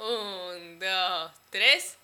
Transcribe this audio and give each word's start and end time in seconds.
Un, 0.00 0.78
dos, 0.78 1.32
tres. 1.50 1.96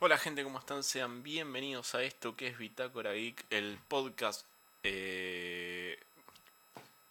Hola 0.00 0.18
gente, 0.18 0.42
¿cómo 0.42 0.58
están? 0.58 0.82
Sean 0.82 1.22
bienvenidos 1.22 1.94
a 1.94 2.02
esto 2.02 2.34
que 2.36 2.48
es 2.48 2.58
Bitácora 2.58 3.12
Geek, 3.12 3.44
el 3.50 3.78
podcast. 3.88 4.44
eh, 4.82 5.98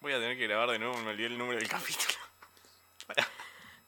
Voy 0.02 0.12
a 0.14 0.16
tener 0.20 0.38
que 0.38 0.46
grabar 0.48 0.70
de 0.72 0.80
nuevo, 0.80 0.98
me 0.98 1.12
olvidé 1.12 1.28
el 1.28 1.38
número 1.38 1.60
del 1.60 1.70
capítulo. 1.70 2.18
Pará. 3.08 3.28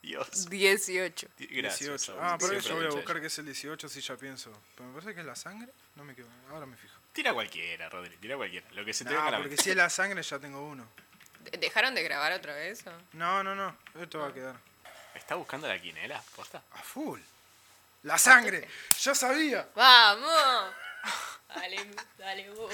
Dios. 0.01 0.49
18. 0.49 1.27
Gracias. 1.37 1.79
18. 1.79 1.97
Saúl, 1.97 2.19
Ah, 2.21 2.37
por 2.37 2.49
siempre 2.49 2.57
eso 2.59 2.75
voy 2.75 2.85
a 2.85 2.89
buscar 2.89 3.15
eso. 3.17 3.21
que 3.21 3.27
es 3.27 3.37
el 3.39 3.45
18 3.45 3.89
si 3.89 4.01
ya 4.01 4.15
pienso. 4.15 4.51
Pero 4.75 4.87
me 4.87 4.93
parece 4.93 5.15
que 5.15 5.21
es 5.21 5.25
la 5.25 5.35
sangre. 5.35 5.71
No 5.95 6.03
me 6.05 6.15
quedo. 6.15 6.27
Ahora 6.49 6.65
me 6.65 6.77
fijo. 6.77 6.95
Tira 7.11 7.33
cualquiera, 7.33 7.89
Rodri, 7.89 8.15
tira 8.17 8.37
cualquiera. 8.37 8.67
Lo 8.71 8.85
que 8.85 8.93
se 8.93 9.03
te 9.03 9.09
venga 9.11 9.27
a 9.27 9.31
la 9.31 9.37
porque 9.37 9.49
mente. 9.49 9.63
si 9.63 9.69
es 9.71 9.75
la 9.75 9.89
sangre 9.89 10.21
ya 10.23 10.39
tengo 10.39 10.61
uno. 10.65 10.87
¿De- 11.43 11.57
¿Dejaron 11.57 11.95
de 11.95 12.03
grabar 12.03 12.31
otra 12.33 12.53
vez? 12.55 12.85
o? 12.87 12.91
No, 13.17 13.43
no, 13.43 13.55
no. 13.55 13.75
Esto 14.01 14.19
va 14.19 14.27
a 14.27 14.33
quedar. 14.33 14.55
¿Está 15.15 15.35
buscando 15.35 15.67
la 15.67 15.79
quinela? 15.79 16.21
¿Posta? 16.35 16.63
A 16.73 16.77
full. 16.79 17.19
La 18.03 18.17
sangre. 18.17 18.67
Yo 19.01 19.13
sabía. 19.15 19.67
¡Vamos! 19.75 20.73
Dale, 21.55 21.77
dale 22.17 22.49
vos. 22.51 22.73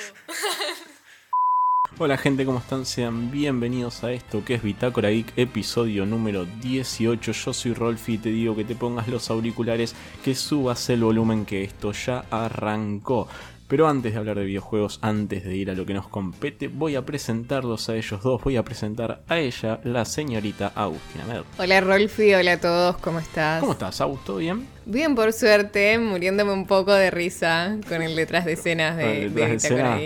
Hola 1.98 2.18
gente, 2.18 2.46
¿cómo 2.46 2.60
están? 2.60 2.86
Sean 2.86 3.30
bienvenidos 3.30 4.04
a 4.06 4.12
esto 4.14 4.46
que 4.46 4.54
es 4.54 4.64
Bitácora 4.64 5.10
Geek, 5.10 5.34
episodio 5.38 6.06
número 6.06 6.46
18. 6.46 7.32
Yo 7.34 7.54
soy 7.54 7.74
Rolfi 7.74 8.14
y 8.14 8.18
te 8.20 8.30
digo 8.30 8.56
que 8.56 8.64
te 8.64 8.76
pongas 8.76 9.08
los 9.10 9.30
auriculares, 9.30 9.96
que 10.24 10.34
subas 10.34 10.90
el 10.90 11.04
volumen, 11.04 11.46
que 11.46 11.64
esto 11.66 11.92
ya 11.92 12.24
arrancó. 12.32 13.28
Pero 13.70 13.88
antes 13.88 14.14
de 14.14 14.20
hablar 14.20 14.36
de 14.40 14.46
videojuegos, 14.46 14.98
antes 15.04 15.46
de 15.46 15.56
ir 15.56 15.70
a 15.70 15.76
lo 15.76 15.86
que 15.86 15.94
nos 15.94 16.08
compete, 16.08 16.70
voy 16.70 16.96
a 16.96 17.06
presentarlos 17.06 17.88
a 17.88 17.96
ellos 17.96 18.24
dos. 18.24 18.44
Voy 18.44 18.58
a 18.58 18.64
presentar 18.64 19.22
a 19.28 19.38
ella, 19.38 19.80
la 19.84 20.06
señorita 20.06 20.72
Agustina 20.74 21.24
Med. 21.26 21.44
Hola 21.60 21.80
Rolfi, 21.80 22.34
hola 22.34 22.54
a 22.54 22.60
todos, 22.60 22.98
¿cómo 22.98 23.20
estás? 23.20 23.60
¿Cómo 23.60 23.74
estás, 23.74 24.02
Agus? 24.02 24.26
¿Todo 24.26 24.38
bien? 24.38 24.66
Bien, 24.88 25.14
por 25.14 25.32
suerte, 25.34 26.00
muriéndome 26.00 26.52
un 26.52 26.66
poco 26.66 26.94
de 26.94 27.12
risa 27.12 27.78
con 27.88 28.02
el 28.02 28.16
detrás 28.16 28.46
de 28.46 28.54
escenas 28.54 28.98
de, 28.98 29.30
de 29.30 29.30
de 29.30 29.54
escena. 29.54 30.00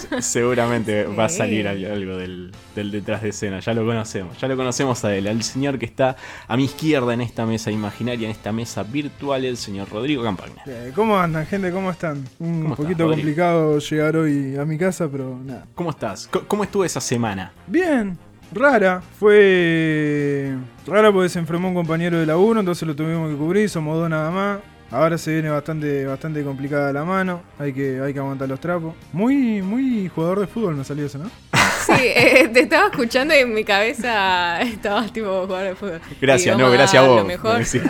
Se- 0.00 0.22
Seguramente 0.22 1.04
va 1.18 1.24
a 1.26 1.28
salir 1.28 1.66
al- 1.68 1.84
algo 1.84 2.16
del, 2.16 2.52
del 2.74 2.90
detrás 2.90 3.22
de 3.22 3.30
escena, 3.30 3.60
ya 3.60 3.74
lo 3.74 3.84
conocemos, 3.84 4.38
ya 4.40 4.48
lo 4.48 4.56
conocemos 4.56 5.04
a 5.04 5.14
él, 5.14 5.26
al 5.26 5.42
señor 5.42 5.78
que 5.78 5.86
está 5.86 6.16
a 6.46 6.56
mi 6.56 6.64
izquierda 6.64 7.12
en 7.14 7.20
esta 7.20 7.46
mesa 7.46 7.70
imaginaria, 7.70 8.26
en 8.26 8.32
esta 8.32 8.52
mesa 8.52 8.82
virtual, 8.82 9.44
el 9.44 9.56
señor 9.56 9.88
Rodrigo 9.90 10.22
Campagna. 10.22 10.62
¿Cómo 10.94 11.18
andan, 11.18 11.46
gente? 11.46 11.70
¿Cómo 11.70 11.90
están? 11.90 12.24
Un 12.38 12.62
¿Cómo 12.62 12.74
estás, 12.74 12.76
poquito 12.86 13.08
complicado 13.08 13.78
llegar 13.78 14.16
hoy 14.16 14.56
a 14.56 14.64
mi 14.64 14.78
casa, 14.78 15.08
pero 15.10 15.38
nada. 15.44 15.66
¿Cómo 15.74 15.90
estás? 15.90 16.28
¿Cómo 16.48 16.64
estuvo 16.64 16.84
esa 16.84 17.00
semana? 17.00 17.52
Bien. 17.66 18.16
Rara. 18.52 19.02
Fue 19.18 20.54
rara 20.86 21.10
porque 21.12 21.28
se 21.28 21.38
enfermó 21.38 21.68
un 21.68 21.74
compañero 21.74 22.18
de 22.18 22.26
la 22.26 22.36
1, 22.36 22.60
entonces 22.60 22.86
lo 22.86 22.94
tuvimos 22.94 23.30
que 23.30 23.36
cubrir, 23.36 23.68
somos 23.68 23.96
dos 23.98 24.08
nada 24.08 24.30
más. 24.30 24.58
Ahora 24.94 25.18
se 25.18 25.32
viene 25.32 25.50
bastante, 25.50 26.06
bastante 26.06 26.44
complicada 26.44 26.92
la 26.92 27.04
mano, 27.04 27.42
hay 27.58 27.72
que, 27.72 28.00
hay 28.00 28.12
que 28.12 28.20
aguantar 28.20 28.48
los 28.48 28.60
trapos. 28.60 28.94
Muy, 29.12 29.60
muy 29.60 30.08
jugador 30.08 30.38
de 30.38 30.46
fútbol 30.46 30.76
me 30.76 30.84
salió 30.84 31.06
eso, 31.06 31.18
¿no? 31.18 31.30
Sí, 31.84 31.92
eh, 31.98 32.48
te 32.52 32.60
estaba 32.60 32.86
escuchando 32.86 33.34
y 33.34 33.38
en 33.38 33.52
mi 33.52 33.64
cabeza 33.64 34.60
estabas 34.62 35.12
tipo 35.12 35.46
jugar 35.46 35.64
de 35.64 35.74
fútbol. 35.74 36.00
Gracias, 36.20 36.56
no, 36.56 36.70
gracias 36.72 37.02
a 37.02 37.06
vos. 37.08 37.22
Lo 37.22 37.24
mejor. 37.24 37.64
Sí. 37.64 37.80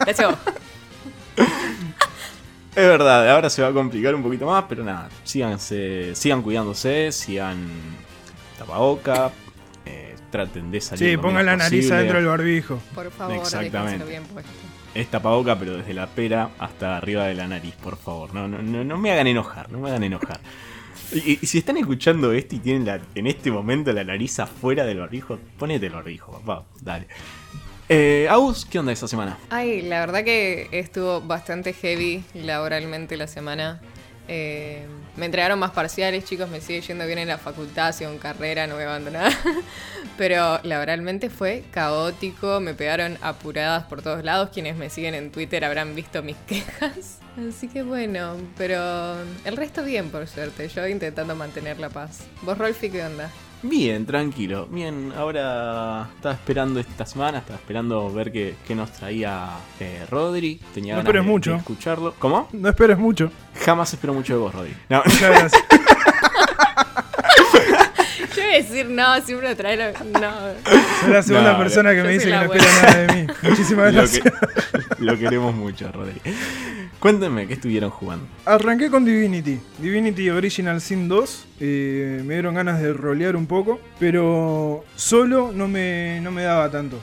Gracias 0.00 0.20
a 0.20 0.26
vos. 0.28 0.38
Es 1.38 2.86
verdad, 2.86 3.30
ahora 3.30 3.48
se 3.48 3.62
va 3.62 3.68
a 3.68 3.72
complicar 3.72 4.14
un 4.14 4.22
poquito 4.22 4.44
más, 4.44 4.66
pero 4.68 4.84
nada, 4.84 5.08
síganse, 5.24 6.14
sigan 6.14 6.42
cuidándose, 6.42 7.12
sigan 7.12 7.66
tapaboca, 8.58 9.30
eh, 9.86 10.14
traten 10.30 10.70
de 10.70 10.82
salir. 10.82 11.12
Sí, 11.12 11.16
pongan 11.16 11.46
la 11.46 11.56
nariz 11.56 11.90
adentro 11.90 12.18
del 12.18 12.26
barbijo. 12.26 12.78
Por 12.94 13.10
favor, 13.10 13.36
Exactamente. 13.36 14.04
bien 14.04 14.22
puesto. 14.24 14.50
Es 15.00 15.08
tapaboca, 15.10 15.58
pero 15.58 15.76
desde 15.76 15.92
la 15.94 16.06
pera 16.06 16.50
hasta 16.58 16.96
arriba 16.96 17.24
de 17.26 17.34
la 17.34 17.46
nariz, 17.46 17.74
por 17.74 17.96
favor. 17.96 18.32
No, 18.34 18.48
no, 18.48 18.62
no, 18.62 18.82
no 18.84 18.96
me 18.98 19.10
hagan 19.12 19.26
enojar, 19.26 19.70
no 19.70 19.78
me 19.80 19.88
hagan 19.90 20.04
enojar. 20.04 20.40
Y, 21.12 21.36
si 21.46 21.58
están 21.58 21.76
escuchando 21.76 22.32
esto 22.32 22.56
y 22.56 22.58
tienen 22.58 22.84
la- 22.84 23.00
en 23.14 23.28
este 23.28 23.48
momento 23.52 23.92
la 23.92 24.02
nariz 24.02 24.40
afuera 24.40 24.84
del 24.84 24.98
barbijo, 24.98 25.38
ponete 25.56 25.86
el 25.86 25.92
barbijo, 25.92 26.32
papá. 26.32 26.64
Dale. 26.80 27.06
Eh, 27.88 28.26
Agus, 28.28 28.64
¿qué 28.66 28.80
onda 28.80 28.90
esa 28.90 29.06
semana? 29.06 29.38
Ay, 29.50 29.82
la 29.82 30.00
verdad 30.00 30.24
que 30.24 30.66
estuvo 30.72 31.20
bastante 31.20 31.72
heavy 31.74 32.24
laboralmente 32.34 33.16
la 33.16 33.28
semana. 33.28 33.80
Eh, 34.28 34.86
me 35.16 35.26
entregaron 35.26 35.58
más 35.58 35.70
parciales, 35.70 36.24
chicos, 36.24 36.48
me 36.48 36.60
sigue 36.60 36.80
yendo 36.80 37.06
bien 37.06 37.18
en 37.18 37.28
la 37.28 37.38
facultad, 37.38 37.92
sigo 37.92 38.10
en 38.10 38.18
carrera, 38.18 38.66
no 38.66 38.74
voy 38.74 38.84
a 38.84 38.88
abandonar. 38.88 39.32
Pero 40.18 40.60
laboralmente 40.62 41.30
fue 41.30 41.64
caótico, 41.70 42.60
me 42.60 42.74
pegaron 42.74 43.18
apuradas 43.22 43.84
por 43.84 44.02
todos 44.02 44.24
lados. 44.24 44.50
Quienes 44.52 44.76
me 44.76 44.90
siguen 44.90 45.14
en 45.14 45.30
Twitter 45.30 45.64
habrán 45.64 45.94
visto 45.94 46.22
mis 46.22 46.36
quejas. 46.46 47.18
Así 47.48 47.68
que 47.68 47.82
bueno, 47.82 48.34
pero 48.56 49.14
el 49.44 49.56
resto 49.58 49.84
bien, 49.84 50.08
por 50.08 50.26
suerte. 50.26 50.68
Yo 50.68 50.86
intentando 50.86 51.36
mantener 51.36 51.78
la 51.78 51.90
paz. 51.90 52.20
¿Vos, 52.40 52.56
Rolfi, 52.56 52.88
qué 52.88 53.04
onda? 53.04 53.30
Bien, 53.68 54.06
tranquilo. 54.06 54.66
Bien, 54.70 55.12
ahora 55.16 56.08
estaba 56.14 56.34
esperando 56.34 56.78
esta 56.80 57.04
semana, 57.06 57.38
estaba 57.38 57.58
esperando 57.58 58.12
ver 58.12 58.30
qué, 58.32 58.54
qué 58.66 58.74
nos 58.74 58.92
traía 58.92 59.48
eh, 59.80 60.04
Rodri. 60.10 60.60
Tenía 60.74 60.94
No 60.94 60.98
ganas 60.98 61.06
esperes 61.08 61.24
de- 61.24 61.30
mucho. 61.30 61.50
de 61.52 61.56
escucharlo. 61.58 62.14
¿Cómo? 62.18 62.48
No 62.52 62.68
esperes 62.68 62.98
mucho. 62.98 63.30
Jamás 63.64 63.92
espero 63.92 64.14
mucho 64.14 64.34
de 64.34 64.38
vos, 64.40 64.54
Rodri. 64.54 64.74
No, 64.88 65.02
Muchas 65.04 65.20
gracias. 65.30 65.52
Iba 68.46 68.54
a 68.54 68.56
decir 68.62 68.86
no, 68.90 69.20
siempre 69.22 69.48
lo 69.50 69.56
trae 69.56 69.76
lo- 69.76 70.20
No. 70.20 70.30
Soy 71.00 71.12
la 71.12 71.22
segunda 71.22 71.52
No, 71.52 71.58
persona 71.58 71.94
que 71.94 72.02
me 72.02 72.10
dice 72.10 72.24
que 72.26 72.30
no 72.36 72.42
espera 72.42 72.64
nada 72.82 72.96
de 73.06 73.14
mí. 73.22 73.26
Muchísimas 73.42 73.92
lo, 73.94 74.00
gracias. 74.00 74.24
que- 74.24 75.04
lo 75.04 75.18
queremos 75.18 75.54
mucho, 75.54 75.90
Rodri. 75.92 76.20
Cuéntenme, 76.98 77.46
¿qué 77.46 77.54
estuvieron 77.54 77.90
jugando? 77.90 78.26
Arranqué 78.46 78.90
con 78.90 79.04
Divinity. 79.04 79.60
Divinity 79.78 80.30
Original 80.30 80.80
Sin 80.80 81.08
2. 81.08 81.46
eh, 81.60 82.22
me 82.24 82.34
dieron 82.34 82.54
ganas 82.54 82.80
de 82.80 82.92
rolear 82.92 83.36
un 83.36 83.46
poco. 83.46 83.78
Pero 84.00 84.84
solo 84.96 85.52
no 85.54 85.68
me, 85.68 86.20
no 86.22 86.30
me 86.30 86.42
daba 86.42 86.70
tanto. 86.70 86.98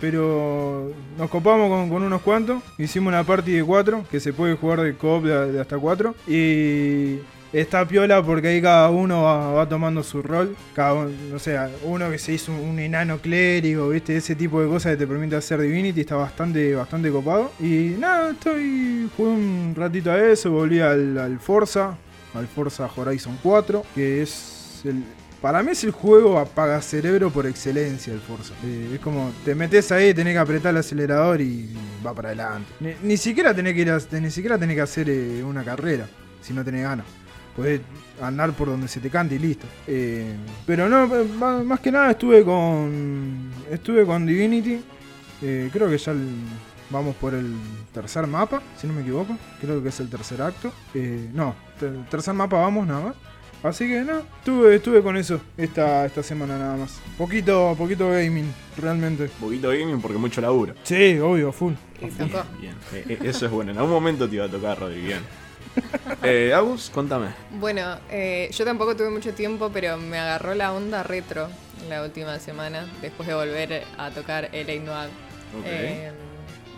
Pero 0.00 0.92
nos 1.16 1.30
copamos 1.30 1.70
con, 1.70 1.88
con 1.88 2.02
unos 2.02 2.20
cuantos. 2.22 2.62
Hicimos 2.76 3.12
una 3.12 3.24
party 3.24 3.52
de 3.52 3.64
4. 3.64 4.04
Que 4.10 4.20
se 4.20 4.32
puede 4.32 4.56
jugar 4.56 4.80
de 4.82 4.94
co-op 4.96 5.24
de, 5.24 5.52
de 5.52 5.60
hasta 5.60 5.78
4. 5.78 6.14
Y 6.26 7.18
está 7.60 7.86
piola 7.86 8.22
porque 8.22 8.48
ahí 8.48 8.62
cada 8.62 8.90
uno 8.90 9.22
va, 9.22 9.68
tomando 9.68 10.02
su 10.02 10.22
rol. 10.22 10.56
Cada 10.74 10.94
uno, 10.94 11.10
no 11.30 11.38
sé, 11.38 11.58
uno 11.84 12.10
que 12.10 12.18
se 12.18 12.32
hizo 12.34 12.52
un 12.52 12.78
enano 12.78 13.18
clérigo, 13.18 13.88
¿viste? 13.88 14.16
Ese 14.16 14.34
tipo 14.34 14.60
de 14.60 14.68
cosas 14.68 14.92
que 14.92 14.98
te 14.98 15.06
permite 15.06 15.36
hacer 15.36 15.60
Divinity 15.60 16.02
está 16.02 16.16
bastante, 16.16 16.74
bastante 16.74 17.10
copado. 17.10 17.52
Y 17.60 17.94
nada, 17.98 18.30
estoy. 18.30 19.10
Jugué 19.16 19.30
un 19.30 19.74
ratito 19.76 20.10
a 20.10 20.20
eso, 20.20 20.50
volví 20.50 20.80
al, 20.80 21.38
Forza, 21.40 21.96
al 22.34 22.46
Forza 22.46 22.88
Horizon 22.94 23.38
4, 23.42 23.84
que 23.94 24.22
es 24.22 24.82
el. 24.84 25.02
Para 25.40 25.62
mí 25.62 25.72
es 25.72 25.84
el 25.84 25.90
juego 25.90 26.38
apaga 26.38 26.80
cerebro 26.80 27.30
por 27.30 27.46
excelencia 27.46 28.12
el 28.12 28.20
Forza. 28.20 28.54
Eh, 28.64 28.92
es 28.94 29.00
como, 29.00 29.30
te 29.44 29.54
metes 29.54 29.92
ahí, 29.92 30.12
tenés 30.12 30.32
que 30.32 30.38
apretar 30.38 30.70
el 30.70 30.78
acelerador 30.78 31.40
y 31.40 31.68
va 32.04 32.14
para 32.14 32.28
adelante. 32.28 32.72
Ni, 32.80 32.94
ni 33.02 33.16
siquiera 33.16 33.54
tenés 33.54 33.74
que 33.74 34.20
ni 34.20 34.30
siquiera 34.30 34.58
tenés 34.58 34.76
que 34.76 34.82
hacer 34.82 35.08
eh, 35.08 35.44
una 35.44 35.62
carrera, 35.62 36.08
si 36.40 36.52
no 36.52 36.64
tenés 36.64 36.82
ganas. 36.82 37.06
Podés 37.56 37.80
andar 38.20 38.52
por 38.52 38.68
donde 38.68 38.86
se 38.88 39.00
te 39.00 39.08
cante 39.10 39.34
y 39.36 39.38
listo. 39.38 39.66
Eh, 39.86 40.34
pero 40.66 40.88
no, 40.88 41.06
más 41.64 41.80
que 41.80 41.90
nada 41.90 42.10
estuve 42.10 42.44
con. 42.44 43.50
Estuve 43.70 44.04
con 44.04 44.26
Divinity. 44.26 44.80
Eh, 45.42 45.70
creo 45.72 45.88
que 45.88 45.98
ya 45.98 46.12
el- 46.12 46.28
vamos 46.90 47.16
por 47.16 47.34
el 47.34 47.52
tercer 47.92 48.26
mapa, 48.26 48.62
si 48.80 48.86
no 48.86 48.92
me 48.92 49.00
equivoco. 49.02 49.36
Creo 49.60 49.82
que 49.82 49.88
es 49.88 50.00
el 50.00 50.08
tercer 50.08 50.40
acto. 50.42 50.72
Eh, 50.94 51.28
no, 51.32 51.54
ter- 51.80 52.04
tercer 52.10 52.34
mapa 52.34 52.58
vamos 52.58 52.86
nada 52.86 53.00
más. 53.06 53.14
Así 53.62 53.88
que 53.88 54.02
no, 54.02 54.18
estuve, 54.38 54.76
estuve 54.76 55.02
con 55.02 55.16
eso 55.16 55.40
esta, 55.56 56.04
esta 56.06 56.22
semana 56.22 56.58
nada 56.58 56.76
más. 56.76 57.00
Poquito, 57.18 57.74
poquito 57.76 58.10
gaming, 58.10 58.52
realmente. 58.76 59.28
Poquito 59.40 59.70
gaming 59.70 60.00
porque 60.00 60.18
mucho 60.18 60.40
laburo. 60.40 60.74
Sí, 60.84 61.18
obvio, 61.18 61.50
full. 61.52 61.72
Bien, 62.60 62.74
eh, 62.92 63.04
eh, 63.08 63.18
eso 63.24 63.46
es 63.46 63.50
bueno. 63.50 63.72
En 63.72 63.78
algún 63.78 63.92
momento 63.92 64.28
te 64.28 64.36
iba 64.36 64.44
a 64.44 64.48
tocar, 64.50 64.78
Rodri. 64.78 65.00
Bien. 65.00 65.20
Eh, 66.22 66.52
Agus, 66.54 66.90
contame. 66.90 67.28
Bueno, 67.50 67.98
eh, 68.10 68.48
yo 68.52 68.64
tampoco 68.64 68.96
tuve 68.96 69.10
mucho 69.10 69.32
tiempo, 69.34 69.70
pero 69.72 69.96
me 69.96 70.18
agarró 70.18 70.54
la 70.54 70.72
onda 70.72 71.02
retro 71.02 71.48
la 71.88 72.02
última 72.02 72.38
semana, 72.38 72.86
después 73.00 73.28
de 73.28 73.34
volver 73.34 73.84
a 73.98 74.10
tocar 74.10 74.48
El 74.52 74.84
Noir. 74.84 75.08
Eh, 75.64 76.10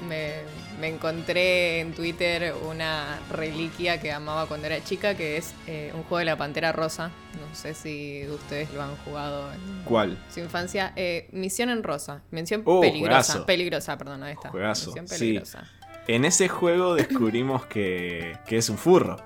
me, 0.06 0.32
me 0.80 0.88
encontré 0.88 1.80
en 1.80 1.92
Twitter 1.94 2.54
una 2.68 3.18
reliquia 3.30 4.00
que 4.00 4.12
amaba 4.12 4.46
cuando 4.46 4.66
era 4.66 4.82
chica, 4.84 5.14
que 5.16 5.36
es 5.36 5.54
eh, 5.66 5.92
un 5.94 6.02
juego 6.02 6.18
de 6.18 6.24
la 6.26 6.36
Pantera 6.36 6.72
Rosa. 6.72 7.10
No 7.48 7.54
sé 7.54 7.74
si 7.74 8.26
ustedes 8.28 8.70
lo 8.72 8.82
han 8.82 8.96
jugado 8.98 9.50
en 9.52 9.82
¿Cuál? 9.84 10.18
su 10.32 10.40
infancia. 10.40 10.92
Eh, 10.96 11.28
Misión 11.32 11.70
en 11.70 11.82
Rosa. 11.82 12.22
Mención 12.30 12.62
Oh, 12.66 12.80
peligrosa. 12.80 13.22
juegazo. 13.32 13.46
Peligrosa, 13.46 13.96
perdón, 13.96 14.22
ahí 14.24 14.34
está. 14.34 14.50
Juegazo, 14.50 14.92
Mención 14.94 15.08
sí. 15.08 15.38
En 16.08 16.24
ese 16.24 16.48
juego 16.48 16.94
descubrimos 16.94 17.66
que, 17.66 18.36
que 18.46 18.56
es 18.56 18.68
un 18.70 18.78
furro. 18.78 19.16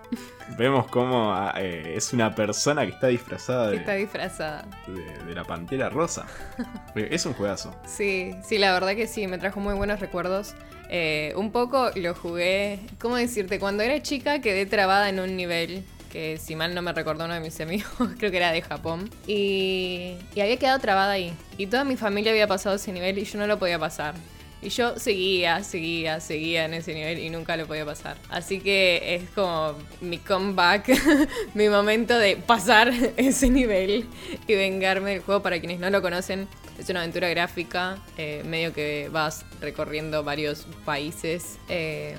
Vemos 0.58 0.87
cómo 0.88 1.32
ah, 1.32 1.55
eh, 1.56 1.94
es 1.96 2.12
una 2.12 2.34
persona 2.34 2.84
que 2.84 2.93
está 2.93 3.06
disfrazada 3.06 3.70
de, 3.70 3.76
Está 3.76 3.94
disfrazada. 3.94 4.67
de- 4.87 5.25
de 5.26 5.34
la 5.34 5.44
pantera 5.44 5.88
rosa. 5.88 6.26
Eh, 6.94 7.08
Es 7.11 7.25
un 7.25 7.32
juegazo. 7.32 7.75
Sí, 7.87 8.32
sí, 8.44 8.58
la 8.58 8.73
verdad 8.73 8.94
que 8.94 9.06
sí, 9.06 9.26
me 9.26 9.38
trajo 9.38 9.61
muy 9.61 9.73
buenos 9.75 9.99
recuerdos. 10.00 10.55
Eh, 10.90 11.32
un 11.37 11.52
poco 11.52 11.90
lo 11.94 12.14
jugué, 12.14 12.81
¿cómo 13.00 13.17
decirte? 13.17 13.58
Cuando 13.58 13.82
era 13.82 14.02
chica 14.02 14.40
quedé 14.43 14.67
trabada 14.67 15.08
en 15.08 15.20
un 15.20 15.35
nivel 15.37 15.85
que 16.11 16.37
si 16.37 16.55
mal 16.55 16.75
no 16.75 16.82
me 16.82 16.93
recordó 16.93 17.25
uno 17.25 17.32
de 17.32 17.40
mis 17.40 17.58
amigos, 17.62 17.90
creo 18.19 18.31
que 18.31 18.37
era 18.37 18.52
de 18.52 18.61
Japón. 18.61 19.08
Y, 19.26 20.17
y 20.35 20.40
había 20.43 20.58
quedado 20.58 20.78
trabada 20.81 21.12
ahí. 21.12 21.32
Y 21.56 21.67
toda 21.69 21.85
mi 21.85 21.96
familia 21.96 22.32
había 22.32 22.46
pasado 22.46 22.76
ese 22.76 22.93
nivel 22.93 23.17
y 23.19 23.25
yo 23.25 23.38
no 23.38 23.46
lo 23.46 23.58
podía 23.58 23.78
pasar. 23.78 24.14
Y 24.62 24.69
yo 24.69 24.97
seguía, 24.97 25.64
seguía, 25.64 26.20
seguía 26.20 26.67
en 26.67 26.75
ese 26.75 26.94
nivel 26.94 27.19
y 27.19 27.31
nunca 27.31 27.56
lo 27.56 27.67
podía 27.67 27.85
pasar. 27.85 28.17
Así 28.31 28.61
que 28.61 29.17
es 29.17 29.29
como 29.31 29.75
mi 30.00 30.19
comeback, 30.19 30.88
mi 31.55 31.69
momento 31.69 32.17
de 32.17 32.37
pasar 32.37 32.93
ese 33.17 33.50
nivel 33.50 34.06
y 34.47 34.55
vengarme 34.55 35.11
del 35.11 35.20
juego. 35.20 35.43
Para 35.43 35.59
quienes 35.59 35.81
no 35.81 35.91
lo 35.91 36.00
conocen, 36.00 36.47
es 36.79 36.88
una 36.88 37.00
aventura 37.00 37.29
gráfica, 37.29 37.99
eh, 38.17 38.43
medio 38.47 38.73
que 38.73 39.09
vas 39.11 39.44
recorriendo 39.61 40.23
varios 40.23 40.69
países 40.85 41.59
eh, 41.69 42.14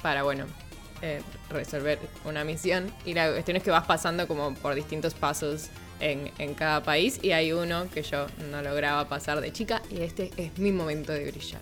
para, 0.00 0.22
bueno, 0.22 0.46
eh, 1.02 1.20
resolver 1.50 1.98
una 2.24 2.44
misión. 2.44 2.92
Y 3.04 3.14
la 3.14 3.32
cuestión 3.32 3.56
es 3.56 3.64
que 3.64 3.72
vas 3.72 3.86
pasando 3.86 4.28
como 4.28 4.54
por 4.54 4.76
distintos 4.76 5.14
pasos 5.14 5.68
en, 5.98 6.30
en 6.38 6.54
cada 6.54 6.84
país. 6.84 7.18
Y 7.22 7.32
hay 7.32 7.52
uno 7.52 7.90
que 7.90 8.04
yo 8.04 8.28
no 8.52 8.62
lograba 8.62 9.08
pasar 9.08 9.40
de 9.40 9.52
chica 9.52 9.82
y 9.90 10.02
este 10.02 10.30
es 10.36 10.56
mi 10.58 10.70
momento 10.70 11.10
de 11.10 11.28
brillar. 11.28 11.60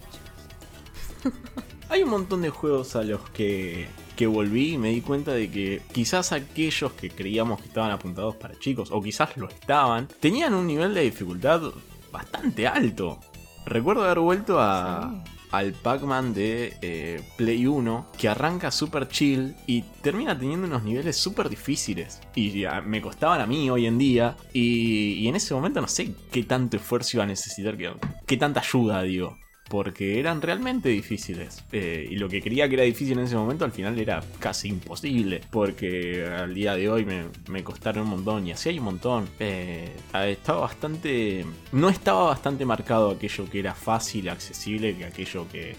Hay 1.88 2.02
un 2.02 2.10
montón 2.10 2.42
de 2.42 2.50
juegos 2.50 2.96
a 2.96 3.02
los 3.02 3.20
que, 3.30 3.86
que 4.16 4.26
volví 4.26 4.72
y 4.74 4.78
me 4.78 4.90
di 4.90 5.00
cuenta 5.02 5.32
de 5.32 5.50
que 5.50 5.82
quizás 5.92 6.32
aquellos 6.32 6.92
que 6.92 7.10
creíamos 7.10 7.60
que 7.60 7.68
estaban 7.68 7.92
apuntados 7.92 8.34
para 8.36 8.58
chicos, 8.58 8.90
o 8.90 9.00
quizás 9.00 9.36
lo 9.36 9.48
estaban, 9.48 10.08
tenían 10.20 10.54
un 10.54 10.66
nivel 10.66 10.94
de 10.94 11.02
dificultad 11.02 11.62
bastante 12.10 12.66
alto. 12.66 13.20
Recuerdo 13.66 14.04
haber 14.04 14.18
vuelto 14.18 14.58
a, 14.60 15.12
Sí. 15.24 15.30
al 15.52 15.72
Pac-Man 15.74 16.34
de 16.34 16.76
eh, 16.82 17.22
Play 17.36 17.66
1, 17.66 18.06
que 18.18 18.28
arranca 18.28 18.70
super 18.72 19.06
chill 19.08 19.54
y 19.66 19.82
termina 20.02 20.36
teniendo 20.36 20.66
unos 20.66 20.82
niveles 20.82 21.16
súper 21.16 21.48
difíciles. 21.48 22.20
Y 22.34 22.50
ya 22.60 22.80
me 22.80 23.00
costaban 23.00 23.40
a 23.40 23.46
mí 23.46 23.70
hoy 23.70 23.86
en 23.86 23.98
día. 23.98 24.36
Y, 24.52 25.14
y 25.14 25.28
en 25.28 25.36
ese 25.36 25.54
momento 25.54 25.80
no 25.80 25.88
sé 25.88 26.14
qué 26.32 26.42
tanto 26.42 26.76
esfuerzo 26.76 27.16
iba 27.16 27.24
a 27.24 27.28
necesitar, 27.28 27.76
qué, 27.76 27.92
qué 28.26 28.36
tanta 28.36 28.60
ayuda, 28.60 29.02
digo. 29.02 29.36
Porque 29.68 30.20
eran 30.20 30.42
realmente 30.42 30.88
difíciles. 30.88 31.64
Eh, 31.72 32.06
y 32.10 32.16
lo 32.16 32.28
que 32.28 32.40
creía 32.40 32.68
que 32.68 32.74
era 32.74 32.84
difícil 32.84 33.18
en 33.18 33.24
ese 33.24 33.36
momento 33.36 33.64
al 33.64 33.72
final 33.72 33.98
era 33.98 34.22
casi 34.38 34.68
imposible. 34.68 35.40
Porque 35.50 36.24
al 36.26 36.54
día 36.54 36.76
de 36.76 36.88
hoy 36.88 37.04
me, 37.04 37.64
costaron 37.64 38.04
un 38.04 38.10
montón. 38.10 38.46
Y 38.46 38.52
así 38.52 38.68
hay 38.68 38.78
un 38.78 38.84
montón. 38.84 39.28
Eh, 39.40 39.90
estaba 40.26 40.60
bastante. 40.60 41.44
No 41.72 41.88
estaba 41.88 42.24
bastante 42.24 42.64
marcado 42.64 43.10
aquello 43.10 43.50
que 43.50 43.58
era 43.58 43.74
fácil, 43.74 44.28
accesible, 44.28 44.96
que 44.96 45.04
aquello 45.04 45.46
que, 45.48 45.74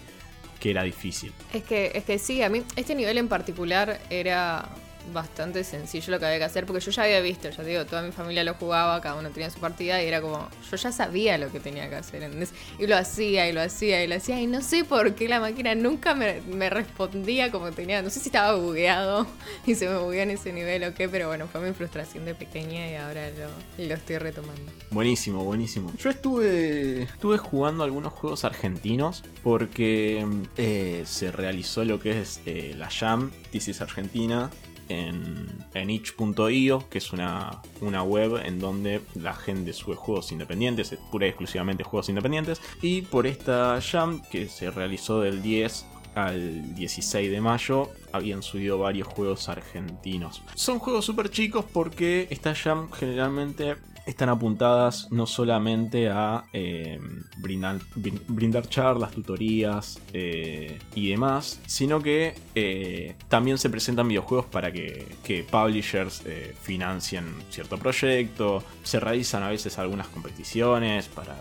que 0.60 0.70
era 0.70 0.82
difícil. 0.82 1.32
Es 1.52 1.62
que, 1.64 1.92
es 1.94 2.04
que 2.04 2.18
sí, 2.18 2.42
a 2.42 2.48
mí 2.48 2.62
este 2.76 2.94
nivel 2.94 3.18
en 3.18 3.28
particular 3.28 4.00
era 4.10 4.68
bastante 5.12 5.64
sencillo 5.64 6.12
lo 6.12 6.18
que 6.18 6.26
había 6.26 6.38
que 6.38 6.44
hacer, 6.44 6.66
porque 6.66 6.80
yo 6.84 6.90
ya 6.90 7.04
había 7.04 7.20
visto, 7.20 7.48
ya 7.48 7.56
te 7.56 7.68
digo, 7.68 7.86
toda 7.86 8.02
mi 8.02 8.12
familia 8.12 8.44
lo 8.44 8.54
jugaba, 8.54 9.00
cada 9.00 9.16
uno 9.16 9.30
tenía 9.30 9.50
su 9.50 9.58
partida 9.58 10.02
y 10.02 10.06
era 10.06 10.20
como, 10.20 10.48
yo 10.70 10.76
ya 10.76 10.92
sabía 10.92 11.38
lo 11.38 11.50
que 11.50 11.60
tenía 11.60 11.88
que 11.88 11.96
hacer, 11.96 12.22
¿entendés? 12.22 12.52
Y 12.78 12.86
lo 12.86 12.96
hacía 12.96 13.48
y 13.48 13.52
lo 13.52 13.60
hacía 13.60 14.04
y 14.04 14.06
lo 14.06 14.16
hacía 14.16 14.40
y 14.40 14.46
no 14.46 14.62
sé 14.62 14.84
por 14.84 15.14
qué 15.14 15.28
la 15.28 15.40
máquina 15.40 15.74
nunca 15.74 16.14
me, 16.14 16.40
me 16.42 16.70
respondía 16.70 17.50
como 17.50 17.70
tenía, 17.72 18.02
no 18.02 18.10
sé 18.10 18.20
si 18.20 18.28
estaba 18.28 18.54
bugueado 18.56 19.26
y 19.66 19.74
se 19.74 19.88
me 19.88 19.98
bugueó 19.98 20.22
en 20.22 20.30
ese 20.30 20.52
nivel 20.52 20.84
o 20.84 20.94
qué, 20.94 21.08
pero 21.08 21.28
bueno, 21.28 21.46
fue 21.46 21.60
mi 21.60 21.72
frustración 21.72 22.24
de 22.24 22.34
pequeña 22.34 22.90
y 22.90 22.94
ahora 22.94 23.30
lo, 23.30 23.84
lo 23.84 23.94
estoy 23.94 24.18
retomando. 24.18 24.72
Buenísimo, 24.90 25.44
buenísimo. 25.44 25.92
Yo 25.98 26.10
estuve, 26.10 27.02
estuve 27.02 27.38
jugando 27.38 27.84
algunos 27.84 28.12
juegos 28.12 28.44
argentinos 28.44 29.24
porque 29.42 30.26
eh, 30.56 31.02
se 31.06 31.32
realizó 31.32 31.84
lo 31.84 32.00
que 32.00 32.20
es 32.20 32.40
eh, 32.46 32.74
la 32.76 32.90
Jam, 32.90 33.30
This 33.50 33.68
is 33.68 33.80
Argentina, 33.80 34.50
en, 34.88 35.46
en 35.74 35.90
itch.io, 35.90 36.88
que 36.88 36.98
es 36.98 37.12
una, 37.12 37.62
una 37.80 38.02
web 38.02 38.40
en 38.44 38.58
donde 38.58 39.00
la 39.14 39.34
gente 39.34 39.72
sube 39.72 39.96
juegos 39.96 40.32
independientes, 40.32 40.92
es 40.92 40.98
pura 41.10 41.26
y 41.26 41.30
exclusivamente 41.30 41.84
juegos 41.84 42.08
independientes. 42.08 42.60
Y 42.82 43.02
por 43.02 43.26
esta 43.26 43.80
Jam, 43.80 44.22
que 44.30 44.48
se 44.48 44.70
realizó 44.70 45.20
del 45.20 45.42
10 45.42 45.86
al 46.14 46.74
16 46.74 47.30
de 47.30 47.40
mayo 47.40 47.90
habían 48.12 48.42
subido 48.42 48.78
varios 48.78 49.06
juegos 49.06 49.48
argentinos. 49.48 50.42
Son 50.54 50.78
juegos 50.78 51.04
súper 51.04 51.30
chicos 51.30 51.64
porque 51.72 52.26
estas 52.30 52.60
jam 52.60 52.90
generalmente 52.90 53.76
están 54.08 54.30
apuntadas 54.30 55.06
no 55.12 55.26
solamente 55.26 56.08
a 56.08 56.44
eh, 56.52 56.98
brindar, 57.36 57.78
brin- 57.94 58.20
brindar 58.26 58.66
charlas, 58.68 59.10
tutorías 59.12 60.00
eh, 60.14 60.78
y 60.94 61.10
demás, 61.10 61.60
sino 61.66 62.00
que 62.00 62.34
eh, 62.54 63.14
también 63.28 63.58
se 63.58 63.68
presentan 63.68 64.08
videojuegos 64.08 64.46
para 64.46 64.72
que, 64.72 65.06
que 65.22 65.44
publishers 65.44 66.22
financien 66.62 67.26
cierto 67.50 67.76
proyecto, 67.78 68.64
se 68.82 68.98
realizan 68.98 69.42
a 69.42 69.50
veces 69.50 69.78
algunas 69.78 70.08
competiciones 70.08 71.06
para, 71.08 71.36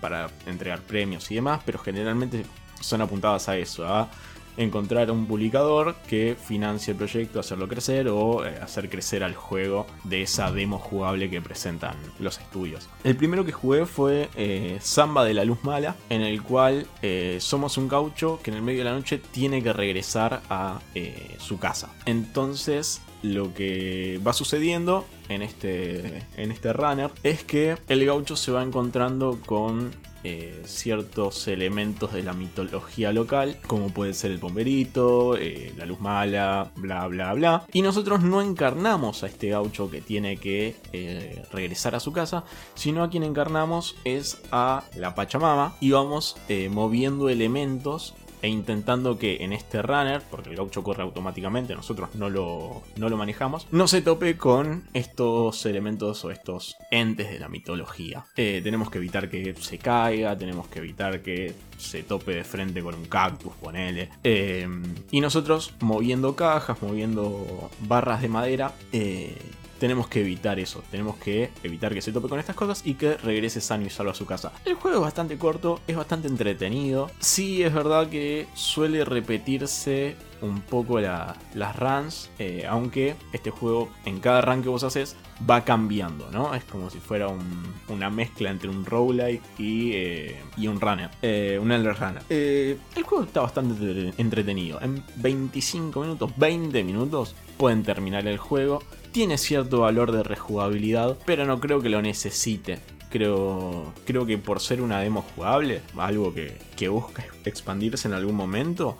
para 0.00 0.30
entregar 0.46 0.80
premios 0.80 1.30
y 1.30 1.34
demás, 1.36 1.60
pero 1.66 1.78
generalmente 1.78 2.44
son 2.80 3.02
apuntadas 3.02 3.48
a 3.48 3.58
eso, 3.58 3.86
a 3.86 4.08
encontrar 4.56 5.10
un 5.10 5.26
publicador 5.26 5.94
que 6.08 6.36
financie 6.42 6.92
el 6.92 6.96
proyecto, 6.96 7.40
hacerlo 7.40 7.68
crecer 7.68 8.08
o 8.08 8.44
eh, 8.44 8.58
hacer 8.62 8.88
crecer 8.88 9.22
al 9.22 9.34
juego 9.34 9.86
de 10.04 10.22
esa 10.22 10.50
demo 10.50 10.78
jugable 10.78 11.30
que 11.30 11.40
presentan 11.40 11.96
los 12.18 12.38
estudios. 12.38 12.88
El 13.04 13.16
primero 13.16 13.44
que 13.44 13.52
jugué 13.52 13.86
fue 13.86 14.28
eh, 14.36 14.78
Samba 14.80 15.24
de 15.24 15.34
la 15.34 15.44
Luz 15.44 15.62
Mala, 15.64 15.96
en 16.10 16.22
el 16.22 16.42
cual 16.42 16.86
eh, 17.02 17.38
somos 17.40 17.76
un 17.78 17.88
gaucho 17.88 18.40
que 18.42 18.50
en 18.50 18.56
el 18.56 18.62
medio 18.62 18.80
de 18.80 18.84
la 18.84 18.92
noche 18.92 19.18
tiene 19.18 19.62
que 19.62 19.72
regresar 19.72 20.42
a 20.48 20.80
eh, 20.94 21.36
su 21.38 21.58
casa. 21.58 21.92
Entonces 22.04 23.02
lo 23.22 23.54
que 23.54 24.20
va 24.26 24.32
sucediendo 24.32 25.06
en 25.28 25.42
este, 25.42 26.22
en 26.36 26.52
este 26.52 26.72
runner 26.72 27.10
es 27.22 27.44
que 27.44 27.76
el 27.88 28.04
gaucho 28.04 28.36
se 28.36 28.52
va 28.52 28.62
encontrando 28.62 29.38
con 29.44 29.90
eh, 30.24 30.62
ciertos 30.64 31.46
elementos 31.48 32.12
de 32.12 32.22
la 32.22 32.32
mitología 32.32 33.12
local, 33.12 33.58
como 33.66 33.90
puede 33.90 34.14
ser 34.14 34.30
el 34.30 34.38
bomberito, 34.38 35.36
eh, 35.36 35.72
la 35.76 35.86
luz 35.86 36.00
mala, 36.00 36.72
bla 36.76 37.06
bla 37.06 37.32
bla. 37.34 37.66
Y 37.72 37.82
nosotros 37.82 38.22
no 38.22 38.42
encarnamos 38.42 39.22
a 39.22 39.28
este 39.28 39.50
gaucho 39.50 39.90
que 39.90 40.00
tiene 40.00 40.36
que 40.36 40.76
eh, 40.92 41.44
regresar 41.52 41.94
a 41.94 42.00
su 42.00 42.12
casa, 42.12 42.44
sino 42.74 43.02
a 43.02 43.10
quien 43.10 43.22
encarnamos 43.22 43.96
es 44.04 44.42
a 44.50 44.84
la 44.96 45.14
Pachamama 45.14 45.76
y 45.80 45.90
vamos 45.90 46.36
moviendo 46.70 47.28
elementos 47.28 48.14
e 48.46 48.48
intentando 48.48 49.18
que 49.18 49.42
en 49.42 49.52
este 49.52 49.82
runner, 49.82 50.22
porque 50.30 50.50
el 50.50 50.56
gaucho 50.56 50.84
corre 50.84 51.02
automáticamente, 51.02 51.74
nosotros 51.74 52.10
no 52.14 52.30
lo, 52.30 52.84
no 52.96 53.08
lo 53.08 53.16
manejamos, 53.16 53.66
no 53.72 53.88
se 53.88 54.02
tope 54.02 54.36
con 54.36 54.84
estos 54.92 55.66
elementos 55.66 56.24
o 56.24 56.30
estos 56.30 56.76
entes 56.92 57.28
de 57.28 57.40
la 57.40 57.48
mitología. 57.48 58.24
Eh, 58.36 58.60
tenemos 58.62 58.88
que 58.88 58.98
evitar 58.98 59.28
que 59.28 59.52
se 59.58 59.78
caiga, 59.78 60.38
tenemos 60.38 60.68
que 60.68 60.78
evitar 60.78 61.22
que 61.22 61.54
se 61.76 62.04
tope 62.04 62.34
de 62.34 62.44
frente 62.44 62.82
con 62.82 62.94
un 62.94 63.06
cactus, 63.06 63.52
ponele. 63.54 64.10
Eh, 64.22 64.68
y 65.10 65.20
nosotros 65.20 65.74
moviendo 65.80 66.36
cajas, 66.36 66.80
moviendo 66.80 67.68
barras 67.80 68.22
de 68.22 68.28
madera, 68.28 68.74
eh, 68.92 69.36
tenemos 69.78 70.08
que 70.08 70.20
evitar 70.20 70.58
eso. 70.58 70.82
Tenemos 70.90 71.16
que 71.16 71.50
evitar 71.62 71.92
que 71.94 72.02
se 72.02 72.12
tope 72.12 72.28
con 72.28 72.38
estas 72.38 72.56
cosas 72.56 72.82
y 72.84 72.94
que 72.94 73.16
regrese 73.16 73.60
sano 73.60 73.86
y 73.86 73.90
salvo 73.90 74.12
a 74.12 74.14
su 74.14 74.26
casa. 74.26 74.52
El 74.64 74.74
juego 74.74 74.96
es 74.98 75.02
bastante 75.02 75.36
corto, 75.38 75.80
es 75.86 75.96
bastante 75.96 76.28
entretenido. 76.28 77.10
Sí, 77.20 77.62
es 77.62 77.72
verdad 77.72 78.08
que 78.08 78.46
suele 78.54 79.04
repetirse 79.04 80.16
un 80.42 80.60
poco 80.60 81.00
la- 81.00 81.34
las 81.54 81.74
runs, 81.76 82.30
eh, 82.38 82.66
aunque 82.68 83.14
este 83.32 83.50
juego 83.50 83.88
en 84.04 84.20
cada 84.20 84.42
run 84.42 84.62
que 84.62 84.68
vos 84.68 84.82
haces 84.84 85.16
va 85.48 85.64
cambiando, 85.64 86.30
¿no? 86.30 86.54
Es 86.54 86.64
como 86.64 86.90
si 86.90 86.98
fuera 86.98 87.28
un- 87.28 87.72
una 87.88 88.10
mezcla 88.10 88.50
entre 88.50 88.68
un 88.68 88.84
roguelike 88.84 89.42
y, 89.58 89.92
eh, 89.94 90.36
y 90.58 90.66
un 90.68 90.78
runner, 90.80 91.10
eh, 91.22 91.58
un 91.60 91.72
elder 91.72 91.96
runner. 91.98 92.22
Eh, 92.28 92.76
el 92.96 93.02
juego 93.02 93.24
está 93.24 93.40
bastante 93.40 93.74
entre- 93.82 94.12
entretenido. 94.22 94.80
En 94.82 95.02
25 95.16 96.00
minutos, 96.00 96.30
20 96.36 96.84
minutos 96.84 97.34
pueden 97.56 97.82
terminar 97.82 98.26
el 98.26 98.36
juego. 98.38 98.82
Tiene 99.16 99.38
cierto 99.38 99.80
valor 99.80 100.12
de 100.12 100.22
rejugabilidad, 100.22 101.16
pero 101.24 101.46
no 101.46 101.58
creo 101.58 101.80
que 101.80 101.88
lo 101.88 102.02
necesite. 102.02 102.80
Creo, 103.08 103.94
creo 104.04 104.26
que 104.26 104.36
por 104.36 104.60
ser 104.60 104.82
una 104.82 105.00
demo 105.00 105.24
jugable, 105.34 105.80
algo 105.96 106.34
que, 106.34 106.58
que 106.76 106.90
busca 106.90 107.24
expandirse 107.46 108.08
en 108.08 108.12
algún 108.12 108.34
momento, 108.34 108.98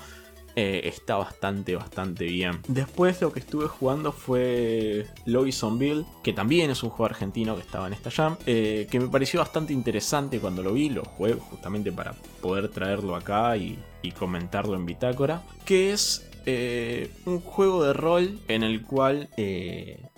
eh, 0.59 0.89
está 0.89 1.17
bastante, 1.17 1.77
bastante 1.77 2.25
bien. 2.25 2.61
Después 2.67 3.21
lo 3.21 3.31
que 3.31 3.41
estuve 3.41 3.69
jugando 3.69 4.11
fue 4.11 5.07
Lobbies 5.27 5.63
on 5.63 5.79
Bill, 5.79 6.07
que 6.25 6.33
también 6.33 6.71
es 6.71 6.83
un 6.83 6.89
juego 6.89 7.05
argentino 7.05 7.55
que 7.55 7.61
estaba 7.61 7.87
en 7.87 7.93
esta 7.93 8.11
jam, 8.11 8.39
eh, 8.47 8.89
que 8.91 8.99
me 8.99 9.09
pareció 9.09 9.41
bastante 9.41 9.75
interesante 9.75 10.41
cuando 10.41 10.63
lo 10.63 10.73
vi, 10.73 10.89
lo 10.89 11.05
jugué 11.05 11.35
justamente 11.35 11.93
para 11.93 12.15
poder 12.41 12.71
traerlo 12.71 13.17
acá 13.17 13.55
y, 13.59 13.79
comentarlo 14.17 14.77
en 14.77 14.87
Bitácora, 14.87 15.43
que 15.65 15.93
es 15.93 16.26
eh, 16.47 17.11
un 17.25 17.41
juego 17.41 17.85
de 17.85 17.93
rol 17.93 18.39
en 18.49 18.63
el 18.63 18.83
cual 18.83 19.29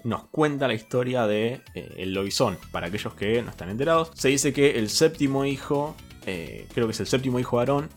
nos 0.05 0.25
cuenta 0.25 0.69
la 0.69 0.75
historia 0.75 1.27
de 1.27 1.61
el 1.75 2.13
Lobizón. 2.15 2.59
Para 2.71 2.87
aquellos 2.87 3.15
que 3.15 3.43
no 3.43 3.51
están 3.51 3.71
enterados, 3.71 4.11
se 4.15 4.29
dice 4.29 4.53
que 4.53 4.79
el 4.79 4.91
séptimo 4.91 5.45
hijo, 5.45 5.97
creo 6.25 6.87
que 6.87 6.93
es 6.93 7.01
el 7.01 7.07
séptimo 7.07 7.39
hijo 7.39 7.59
Aarón, 7.59 7.89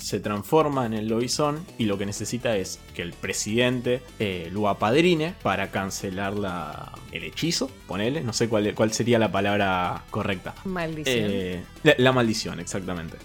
se 0.00 0.20
transforma 0.20 0.86
en 0.86 0.94
el 0.94 1.08
lobizón 1.08 1.64
y 1.78 1.84
lo 1.84 1.98
que 1.98 2.06
necesita 2.06 2.56
es 2.56 2.80
que 2.94 3.02
el 3.02 3.12
presidente 3.12 4.02
eh, 4.18 4.48
lo 4.52 4.68
apadrine 4.68 5.34
para 5.42 5.70
cancelar 5.70 6.34
la, 6.34 6.92
el 7.12 7.24
hechizo, 7.24 7.70
ponele, 7.86 8.22
no 8.22 8.32
sé 8.32 8.48
cuál, 8.48 8.74
cuál 8.74 8.92
sería 8.92 9.18
la 9.18 9.30
palabra 9.30 10.04
correcta. 10.10 10.54
Maldición. 10.64 11.30
Eh, 11.30 11.62
la, 11.96 12.12
maldición, 12.12 12.60
exactamente. 12.60 13.16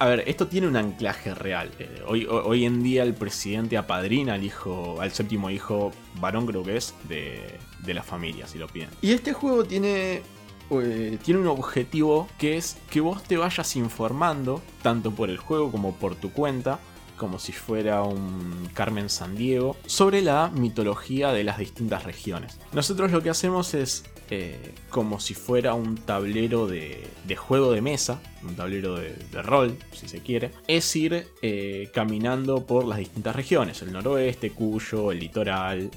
A 0.00 0.06
ver, 0.06 0.24
esto 0.26 0.46
tiene 0.46 0.66
un 0.66 0.76
anclaje 0.76 1.34
real. 1.34 1.70
Eh, 1.78 2.02
hoy, 2.06 2.64
en 2.64 2.82
día 2.82 3.02
el 3.02 3.12
presidente 3.12 3.76
apadrina 3.76 4.32
al 4.32 4.42
hijo, 4.42 4.98
al 4.98 5.12
séptimo 5.12 5.50
hijo 5.50 5.92
varón 6.18 6.46
creo 6.46 6.62
que 6.62 6.78
es, 6.78 6.94
de, 7.06 7.58
de 7.80 7.94
la 7.94 8.02
familia, 8.02 8.46
si 8.46 8.56
lo 8.56 8.66
piden. 8.66 8.88
Y 9.02 9.12
este 9.12 9.34
juego 9.34 9.62
tiene 9.64 10.22
eh, 10.70 11.18
tiene 11.22 11.40
un 11.40 11.48
objetivo 11.48 12.28
que 12.38 12.56
es 12.56 12.78
que 12.90 13.02
vos 13.02 13.22
te 13.24 13.36
vayas 13.36 13.76
informando, 13.76 14.62
tanto 14.80 15.10
por 15.10 15.28
el 15.28 15.36
juego 15.36 15.70
como 15.70 15.94
por 15.94 16.14
tu 16.14 16.32
cuenta, 16.32 16.78
como 17.18 17.38
si 17.38 17.52
fuera 17.52 18.02
un 18.02 18.70
Carmen 18.72 19.10
San 19.10 19.36
Diego, 19.36 19.76
sobre 19.84 20.22
la 20.22 20.50
mitología 20.54 21.32
de 21.32 21.44
las 21.44 21.58
distintas 21.58 22.04
regiones. 22.04 22.58
Nosotros 22.72 23.12
lo 23.12 23.20
que 23.22 23.28
hacemos 23.28 23.74
es 23.74 24.04
eh, 24.30 24.74
como 24.88 25.20
si 25.20 25.34
fuera 25.34 25.74
un 25.74 25.96
tablero 25.96 26.66
de, 26.66 27.08
juego 27.36 27.72
de 27.72 27.82
mesa, 27.82 28.20
un 28.42 28.56
tablero 28.56 28.96
de, 28.96 29.42
rol, 29.42 29.76
si 29.92 30.08
se 30.08 30.20
quiere, 30.20 30.52
es 30.68 30.94
ir 30.96 31.26
eh, 31.42 31.90
caminando 31.92 32.64
por 32.66 32.84
las 32.86 32.98
distintas 32.98 33.36
regiones, 33.36 33.82
el 33.82 33.92
noroeste, 33.92 34.50
Cuyo, 34.50 35.12
el 35.12 35.20
litoral, 35.20 35.90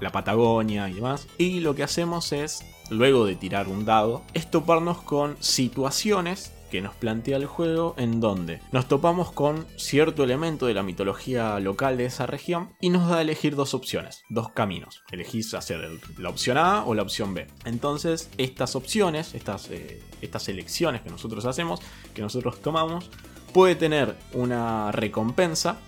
la 0.00 0.10
Patagonia 0.10 0.88
y 0.88 0.94
demás. 0.94 1.26
Y 1.38 1.60
lo 1.60 1.74
que 1.74 1.82
hacemos 1.82 2.32
es 2.32 2.64
luego 2.90 3.26
de 3.26 3.36
tirar 3.36 3.68
un 3.68 3.84
dado, 3.84 4.22
es 4.34 4.50
toparnos 4.50 5.00
con 5.02 5.36
situaciones 5.40 6.52
que 6.74 6.82
nos 6.82 6.96
plantea 6.96 7.36
el 7.36 7.46
juego 7.46 7.94
en 7.98 8.18
donde 8.18 8.60
nos 8.72 8.88
topamos 8.88 9.30
con 9.30 9.64
cierto 9.76 10.24
elemento 10.24 10.66
de 10.66 10.74
la 10.74 10.82
mitología 10.82 11.60
local 11.60 11.96
de 11.96 12.06
esa 12.06 12.26
región 12.26 12.70
y 12.80 12.90
nos 12.90 13.08
da 13.08 13.18
a 13.18 13.22
elegir 13.22 13.54
dos 13.54 13.74
opciones, 13.74 14.24
dos 14.28 14.48
caminos. 14.50 15.04
Elegís 15.12 15.54
hacer 15.54 15.88
la 16.18 16.28
opción 16.30 16.58
A 16.58 16.84
o 16.84 16.96
la 16.96 17.02
opción 17.02 17.32
B. 17.32 17.46
Entonces, 17.64 18.28
estas 18.38 18.74
opciones, 18.74 19.36
estas, 19.36 19.70
eh, 19.70 20.02
estas 20.20 20.48
elecciones 20.48 21.02
que 21.02 21.10
nosotros 21.10 21.44
hacemos, 21.44 21.78
que 22.12 22.22
nosotros 22.22 22.60
tomamos, 22.60 23.08
puede 23.52 23.76
tener 23.76 24.16
una 24.32 24.90
recompensa 24.90 25.78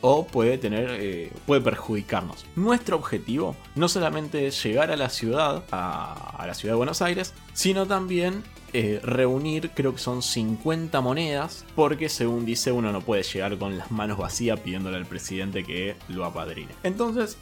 o 0.00 0.26
puede 0.26 0.58
tener 0.58 0.90
eh, 0.92 1.32
puede 1.44 1.60
perjudicarnos. 1.60 2.46
Nuestro 2.54 2.96
objetivo 2.96 3.56
no 3.74 3.88
solamente 3.88 4.46
es 4.46 4.62
llegar 4.62 4.92
a 4.92 4.96
la 4.96 5.08
ciudad, 5.08 5.64
a, 5.72 6.44
la 6.46 6.54
ciudad 6.54 6.74
de 6.74 6.78
Buenos 6.78 7.02
Aires, 7.02 7.34
sino 7.52 7.86
también 7.86 8.44
eh, 8.72 9.00
reunir, 9.02 9.70
creo 9.70 9.92
que 9.92 9.98
son 9.98 10.22
50 10.22 11.00
monedas, 11.00 11.64
porque 11.74 12.08
según 12.08 12.44
dice 12.44 12.72
uno 12.72 12.92
no 12.92 13.00
puede 13.00 13.22
llegar 13.22 13.58
con 13.58 13.76
las 13.78 13.90
manos 13.90 14.18
vacías 14.18 14.60
pidiéndole 14.60 14.96
al 14.96 15.06
presidente 15.06 15.64
que 15.64 15.96
lo 16.08 16.24
apadrine. 16.24 16.72
Entonces, 16.82 17.36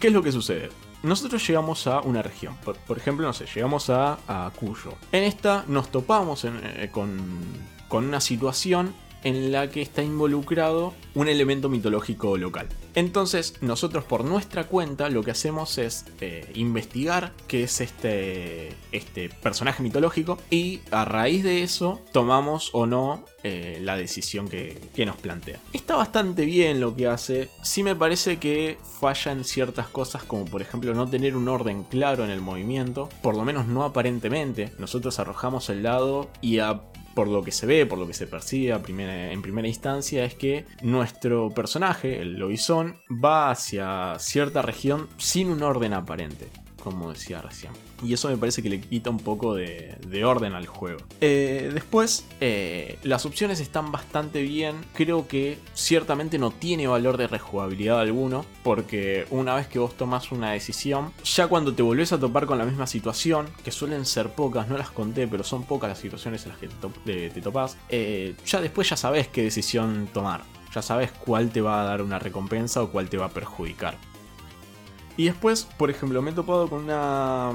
¿qué 0.00 0.08
es 0.08 0.12
lo 0.12 0.22
que 0.22 0.32
sucede? 0.32 0.70
Nosotros 1.02 1.46
llegamos 1.46 1.86
a 1.86 2.00
una 2.00 2.22
región, 2.22 2.56
por, 2.64 2.96
ejemplo, 2.96 3.26
no 3.26 3.32
sé, 3.32 3.46
llegamos 3.54 3.90
a, 3.90 4.50
Cuyo. 4.58 4.94
En 5.12 5.22
esta 5.22 5.64
nos 5.68 5.90
topamos 5.90 6.44
eh, 6.44 6.88
con, 6.92 7.44
con 7.88 8.04
una 8.06 8.20
situación 8.20 8.94
en 9.24 9.52
la 9.52 9.70
que 9.70 9.82
está 9.82 10.02
involucrado 10.02 10.94
un 11.14 11.28
elemento 11.28 11.68
mitológico 11.68 12.36
local. 12.36 12.68
Entonces 12.94 13.54
nosotros 13.60 14.04
por 14.04 14.24
nuestra 14.24 14.64
cuenta 14.64 15.10
lo 15.10 15.22
que 15.22 15.30
hacemos 15.30 15.78
es 15.78 16.06
eh, 16.20 16.50
investigar 16.54 17.32
qué 17.46 17.64
es 17.64 17.80
este, 17.80 18.74
este 18.92 19.28
personaje 19.28 19.82
mitológico 19.82 20.38
y 20.50 20.80
a 20.90 21.04
raíz 21.04 21.44
de 21.44 21.62
eso 21.62 22.00
tomamos 22.12 22.70
o 22.72 22.86
no 22.86 23.24
eh, 23.42 23.78
la 23.82 23.96
decisión 23.96 24.48
que, 24.48 24.80
que, 24.94 25.06
nos 25.06 25.16
plantea. 25.16 25.60
Está 25.72 25.94
bastante 25.94 26.44
bien 26.44 26.80
lo 26.80 26.96
que 26.96 27.06
hace, 27.06 27.50
sí 27.62 27.82
me 27.82 27.94
parece 27.94 28.38
que 28.38 28.78
falla 28.98 29.32
en 29.32 29.44
ciertas 29.44 29.88
cosas 29.88 30.24
como 30.24 30.44
por 30.46 30.62
ejemplo 30.62 30.94
no 30.94 31.08
tener 31.08 31.36
un 31.36 31.48
orden 31.48 31.84
claro 31.84 32.24
en 32.24 32.30
el 32.30 32.40
movimiento, 32.40 33.08
por 33.22 33.36
lo 33.36 33.44
menos 33.44 33.66
no 33.66 33.84
aparentemente. 33.84 34.72
Nosotros 34.78 35.18
arrojamos 35.18 35.68
el 35.68 35.82
dado 35.82 36.28
y 36.40 36.58
a 36.58 36.80
por 37.16 37.28
lo 37.28 37.42
que 37.42 37.50
se 37.50 37.66
ve, 37.66 37.86
por 37.86 37.98
lo 37.98 38.06
que 38.06 38.12
se 38.12 38.26
percibe 38.26 38.78
en 39.32 39.42
primera 39.42 39.66
instancia, 39.66 40.24
es 40.24 40.34
que 40.34 40.66
nuestro 40.82 41.48
personaje, 41.50 42.20
el 42.20 42.34
Lobizón, 42.34 43.00
va 43.10 43.50
hacia 43.50 44.16
cierta 44.18 44.60
región 44.60 45.08
sin 45.16 45.48
un 45.48 45.62
orden 45.62 45.94
aparente 45.94 46.48
como 46.86 47.12
decía 47.12 47.42
recién. 47.42 47.72
Y 48.00 48.12
eso 48.12 48.28
me 48.28 48.36
parece 48.36 48.62
que 48.62 48.68
le 48.70 48.80
quita 48.80 49.10
un 49.10 49.18
poco 49.18 49.56
de, 49.56 50.24
orden 50.24 50.54
al 50.54 50.68
juego. 50.68 51.00
Eh, 51.20 51.72
después, 51.74 52.24
eh, 52.40 53.00
las 53.02 53.26
opciones 53.26 53.58
están 53.58 53.90
bastante 53.90 54.40
bien. 54.42 54.76
Creo 54.94 55.26
que 55.26 55.58
ciertamente 55.74 56.38
no 56.38 56.52
tiene 56.52 56.86
valor 56.86 57.16
de 57.16 57.26
rejugabilidad 57.26 57.98
alguno. 57.98 58.46
Porque 58.62 59.26
una 59.30 59.56
vez 59.56 59.66
que 59.66 59.80
vos 59.80 59.96
tomas 59.96 60.30
una 60.30 60.52
decisión, 60.52 61.12
ya 61.24 61.48
cuando 61.48 61.74
te 61.74 61.82
volvés 61.82 62.12
a 62.12 62.20
topar 62.20 62.46
con 62.46 62.58
la 62.58 62.64
misma 62.64 62.86
situación, 62.86 63.48
que 63.64 63.72
suelen 63.72 64.06
ser 64.06 64.28
pocas, 64.36 64.68
no 64.68 64.78
las 64.78 64.90
conté, 64.90 65.26
pero 65.26 65.42
son 65.42 65.64
pocas 65.64 65.88
las 65.88 65.98
situaciones 65.98 66.44
en 66.44 66.50
las 66.50 66.58
que 66.58 66.68
te, 67.04 67.30
te, 67.30 67.40
topás, 67.40 67.76
eh, 67.88 68.36
ya 68.46 68.60
después 68.60 68.88
ya 68.88 68.96
sabes 68.96 69.26
qué 69.26 69.42
decisión 69.42 70.08
tomar. 70.14 70.44
Ya 70.72 70.82
sabes 70.82 71.10
cuál 71.10 71.50
te 71.50 71.60
va 71.60 71.80
a 71.80 71.84
dar 71.84 72.00
una 72.00 72.20
recompensa 72.20 72.80
o 72.80 72.90
cuál 72.90 73.08
te 73.08 73.16
va 73.16 73.26
a 73.26 73.30
perjudicar. 73.30 73.98
Y 75.16 75.24
después, 75.24 75.66
por 75.76 75.90
ejemplo, 75.90 76.20
me 76.22 76.30
he 76.30 76.34
topado 76.34 76.68
con 76.68 76.84
una, 76.84 77.50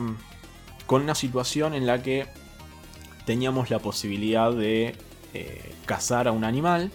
con 0.88 1.04
una 1.04 1.16
situación 1.16 1.74
en 1.74 1.86
la 1.86 2.02
que 2.02 2.28
teníamos 3.26 3.70
la 3.70 3.80
posibilidad 3.80 4.52
de 4.52 4.96
eh, 5.34 5.76
cazar 5.86 6.28
a 6.28 6.32
un 6.32 6.44
animal 6.44 6.92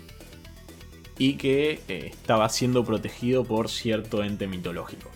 y 1.18 1.34
que 1.34 1.80
eh, 1.88 2.10
estaba 2.12 2.48
siendo 2.48 2.84
protegido 2.84 3.44
por 3.44 3.68
cierto 3.68 4.22
ente 4.22 4.46
mitológico. 4.46 5.08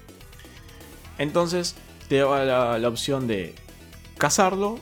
Entonces 1.18 1.76
te 2.08 2.18
daba 2.18 2.78
la, 2.78 2.88
opción 2.88 3.26
de 3.26 3.54
cazarlo 4.16 4.78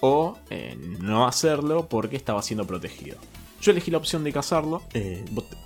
o 0.00 0.38
eh, 0.50 0.76
no 1.00 1.26
hacerlo 1.26 1.88
porque 1.88 2.16
estaba 2.16 2.42
siendo 2.42 2.66
protegido. 2.66 3.16
Yo 3.60 3.72
elegí 3.72 3.90
la 3.90 3.98
opción 3.98 4.24
de 4.24 4.32
cazarlo. 4.32 4.82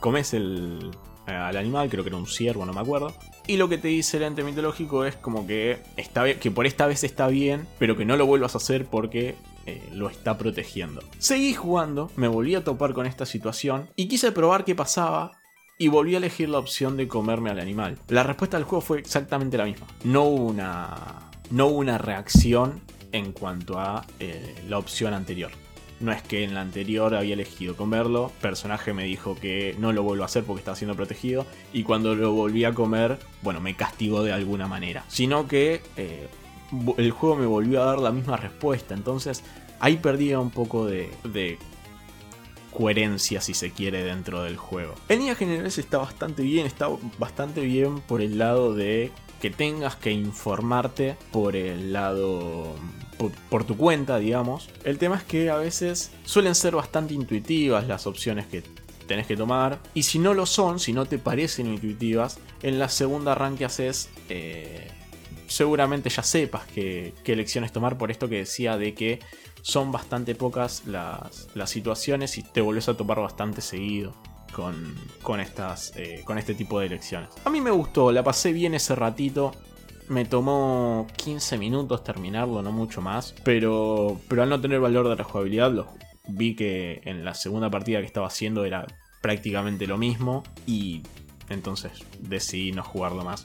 comes 0.00 0.35
el, 0.35 0.91
al 1.26 1.57
animal, 1.57 1.88
creo 1.88 2.05
que 2.05 2.11
era 2.11 2.17
un 2.17 2.26
ciervo, 2.26 2.65
no 2.65 2.73
me 2.73 2.81
acuerdo. 2.81 3.12
Y 3.49 3.57
lo 3.57 3.69
que 3.69 3.79
te 3.79 3.88
dice 3.88 4.17
el 4.17 4.25
ente 4.25 4.43
mitológico 4.43 5.05
es 5.05 5.17
como 5.17 5.47
que, 5.47 5.79
está, 5.97 6.35
que 6.35 6.50
por 6.50 6.67
esta 6.67 6.87
vez 6.87 7.05
está 7.05 7.29
bien, 7.29 7.67
pero 7.79 7.97
que 7.97 8.05
no 8.05 8.17
lo 8.17 8.26
vuelvas 8.26 8.55
a 8.55 8.59
hacer 8.59 8.87
porque 8.87 9.37
eh, 9.67 9.88
lo 9.93 10.11
está 10.11 10.37
protegiendo. 10.37 11.03
Seguí 11.19 11.55
jugando, 11.55 12.11
me 12.17 12.29
volví 12.29 12.55
a 12.55 12.65
topar 12.65 12.93
con 12.93 13.07
esta 13.07 13.25
situación 13.25 13.88
y 13.95 14.09
quise 14.09 14.33
probar 14.33 14.65
qué 14.65 14.75
pasaba 14.75 15.33
y 15.79 15.88
volví 15.88 16.15
a 16.15 16.19
elegir 16.19 16.49
la 16.49 16.59
opción 16.59 16.97
de 16.97 17.07
comerme 17.07 17.50
al 17.50 17.61
animal. 17.61 17.99
La 18.09 18.23
respuesta 18.23 18.57
del 18.57 18.65
juego 18.65 18.81
fue 18.81 18.99
exactamente 18.99 19.57
la 19.57 19.65
misma. 19.65 19.87
No 20.05 20.25
hubo 20.25 20.45
una, 20.45 21.31
no 21.50 21.67
hubo 21.67 21.79
una 21.79 21.99
reacción 21.99 22.81
en 23.12 23.33
cuanto 23.33 23.79
a 23.79 24.05
eh, 24.19 24.55
la 24.69 24.79
opción 24.79 25.15
anterior. 25.15 25.53
No 25.99 26.12
es 26.12 26.23
que 26.23 26.45
en 26.45 26.55
la 26.55 26.61
anterior 26.61 27.15
había 27.15 27.35
elegido 27.35 27.75
comerlo, 27.76 28.31
personaje 28.41 28.93
me 28.93 29.05
dijo 29.05 29.35
que 29.35 29.75
no 29.79 29.93
lo 29.93 30.03
vuelvo 30.03 30.25
a 30.25 30.26
hacer 30.26 30.45
porque 30.45 30.61
estaba 30.61 30.76
siendo 30.76 30.95
protegido 30.95 31.47
y 31.73 31.85
cuando 31.85 32.15
lo 32.15 32.33
volví 32.33 32.65
a 32.65 32.75
comer, 32.75 33.19
bueno, 33.43 33.61
me 33.61 33.75
castigó 33.75 34.23
de 34.23 34.33
alguna 34.33 34.67
manera. 34.67 35.05
Sino 35.09 35.49
que 35.49 35.81
eh, 35.97 36.29
el 36.99 37.11
juego 37.12 37.37
me 37.37 37.47
volvió 37.47 37.83
a 37.83 37.87
dar 37.87 37.99
la 37.99 38.12
misma 38.12 38.37
respuesta, 38.37 38.95
entonces 38.95 39.43
ahí 39.81 39.97
perdía 39.97 40.38
un 40.38 40.50
poco 40.50 40.85
de, 40.85 41.11
de 41.25 41.59
coherencia, 42.76 43.41
si 43.41 43.55
se 43.55 43.71
quiere, 43.71 44.05
dentro 44.05 44.43
del 44.43 44.57
juego. 44.57 44.95
En 45.09 45.21
líneas 45.21 45.38
generales 45.38 45.79
está 45.79 45.99
bastante 45.99 46.43
bien, 46.43 46.67
está 46.67 46.88
bastante 47.19 47.62
bien 47.62 48.00
por 48.00 48.21
el 48.21 48.38
lado 48.38 48.75
de 48.75 49.12
que 49.41 49.50
tengas 49.50 49.97
que 49.97 50.12
informarte 50.12 51.17
por 51.33 51.57
el 51.57 51.93
lado 51.93 52.75
por, 53.50 53.64
tu 53.64 53.76
cuenta, 53.76 54.18
digamos. 54.18 54.68
El 54.85 54.99
tema 54.99 55.16
es 55.16 55.23
que 55.25 55.50
a 55.50 55.56
veces 55.56 56.11
suelen 56.25 56.54
ser 56.54 56.75
bastante 56.75 57.14
intuitivas 57.14 57.87
las 57.87 58.06
opciones 58.06 58.46
que 58.46 58.62
tenés 59.06 59.26
que 59.26 59.37
tomar. 59.37 59.78
Y 59.94 60.02
si 60.02 60.18
no 60.18 60.35
lo 60.35 60.46
son, 60.46 60.80
si 60.80 60.92
no 60.92 61.06
te 61.06 61.18
parecen 61.18 61.66
intuitivas, 61.66 62.38
en 62.62 62.78
la 62.78 62.88
segunda 62.88 63.32
arranque 63.32 63.64
haces... 63.64 64.08
Eh, 64.28 64.88
seguramente 65.49 66.11
ya 66.11 66.25
sepas 66.25 66.66
qué, 66.66 67.14
elecciones 67.25 67.73
tomar 67.73 67.96
por 67.99 68.11
esto 68.11 68.28
que 68.28 68.38
decía 68.38 68.76
de 68.76 68.94
que 68.94 69.20
son 69.62 69.92
bastante 69.92 70.35
pocas 70.35 70.87
las, 70.87 71.49
las 71.54 71.70
situaciones 71.70 72.37
y 72.38 72.42
te 72.42 72.61
volvés 72.61 72.88
a 72.88 72.96
topar 72.96 73.20
bastante 73.20 73.61
seguido 73.61 74.12
con, 74.52 74.94
con, 75.23 75.40
estas, 75.40 75.92
eh, 75.96 76.23
con 76.25 76.38
este 76.38 76.54
tipo 76.54 76.80
de 76.80 76.87
elecciones. 76.87 77.28
A 77.44 77.50
mí 77.50 77.61
me 77.61 77.70
gustó, 77.70 78.12
la 78.12 78.23
pasé 78.23 78.52
bien 78.52 78.75
ese 78.75 78.94
ratito. 78.94 79.52
Me 80.08 80.25
tomó 80.25 81.06
15 81.16 81.58
minutos 81.58 82.04
terminarlo, 82.04 82.62
no 82.62 82.72
mucho 82.72 83.00
más. 83.00 83.34
Pero, 83.44 84.20
pero 84.28 84.42
al 84.42 84.48
no 84.48 84.60
tener 84.60 84.80
valor 84.80 85.08
de 85.08 85.16
la 85.16 85.25
jugabilidad, 85.25 85.72
lo, 85.72 85.88
vi 86.28 86.54
que 86.54 87.00
en 87.04 87.25
la 87.25 87.34
segunda 87.34 87.70
partida 87.70 88.00
que 88.00 88.06
estaba 88.06 88.26
haciendo 88.26 88.64
era 88.64 88.86
prácticamente 89.20 89.86
lo 89.86 89.98
mismo. 89.98 90.42
Y 90.66 91.02
entonces 91.48 91.92
decidí 92.20 92.72
no 92.72 92.82
jugarlo 92.82 93.25
más. 93.25 93.44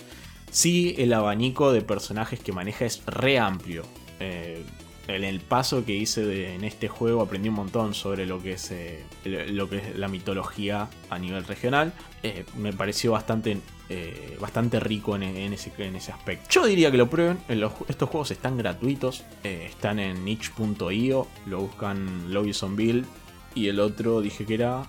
Sí, 0.52 0.96
el 0.98 1.14
abanico 1.14 1.72
de 1.72 1.82
personajes 1.82 2.40
que 2.40 2.52
maneja 2.52 2.86
es 2.86 3.06
re 3.06 3.40
amplio. 3.40 3.84
Eh, 4.20 4.64
en 5.16 5.24
el 5.24 5.40
paso 5.40 5.86
que 5.86 5.94
hice 5.94 6.56
en 6.56 6.64
este 6.64 6.88
juego 6.88 7.22
aprendí 7.22 7.50
un 7.50 7.56
montón 7.56 7.94
sobre 7.94 8.26
lo 8.26 8.42
que 8.42 8.54
es, 8.54 8.72
eh, 8.72 9.04
lo 9.26 9.70
que 9.70 9.78
es 9.78 9.98
la 9.98 10.08
mitología 10.08 10.90
a 11.10 11.20
nivel 11.20 11.44
regional. 11.46 11.94
Eh, 12.24 12.46
me 12.58 12.74
pareció 12.74 13.14
bastante, 13.14 13.58
eh, 13.90 14.38
bastante 14.40 14.80
rico 14.80 15.16
en, 15.16 15.24
ese, 15.24 15.72
en, 15.78 15.96
ese, 15.96 16.12
aspecto. 16.12 16.48
Yo 16.50 16.66
diría 16.66 16.92
que 16.92 16.98
lo 16.98 17.10
prueben. 17.10 17.40
estos 17.88 18.10
juegos 18.10 18.32
están 18.32 18.58
gratuitos. 18.58 19.24
están 19.44 20.00
en 20.00 20.24
niche.io. 20.26 21.28
Lo 21.48 21.60
buscan 21.60 22.34
Lobbyson 22.34 22.76
Build. 22.76 23.06
Y 23.54 23.68
el 23.68 23.82
otro 23.82 24.22
dije 24.22 24.46
que 24.46 24.54
era 24.54 24.84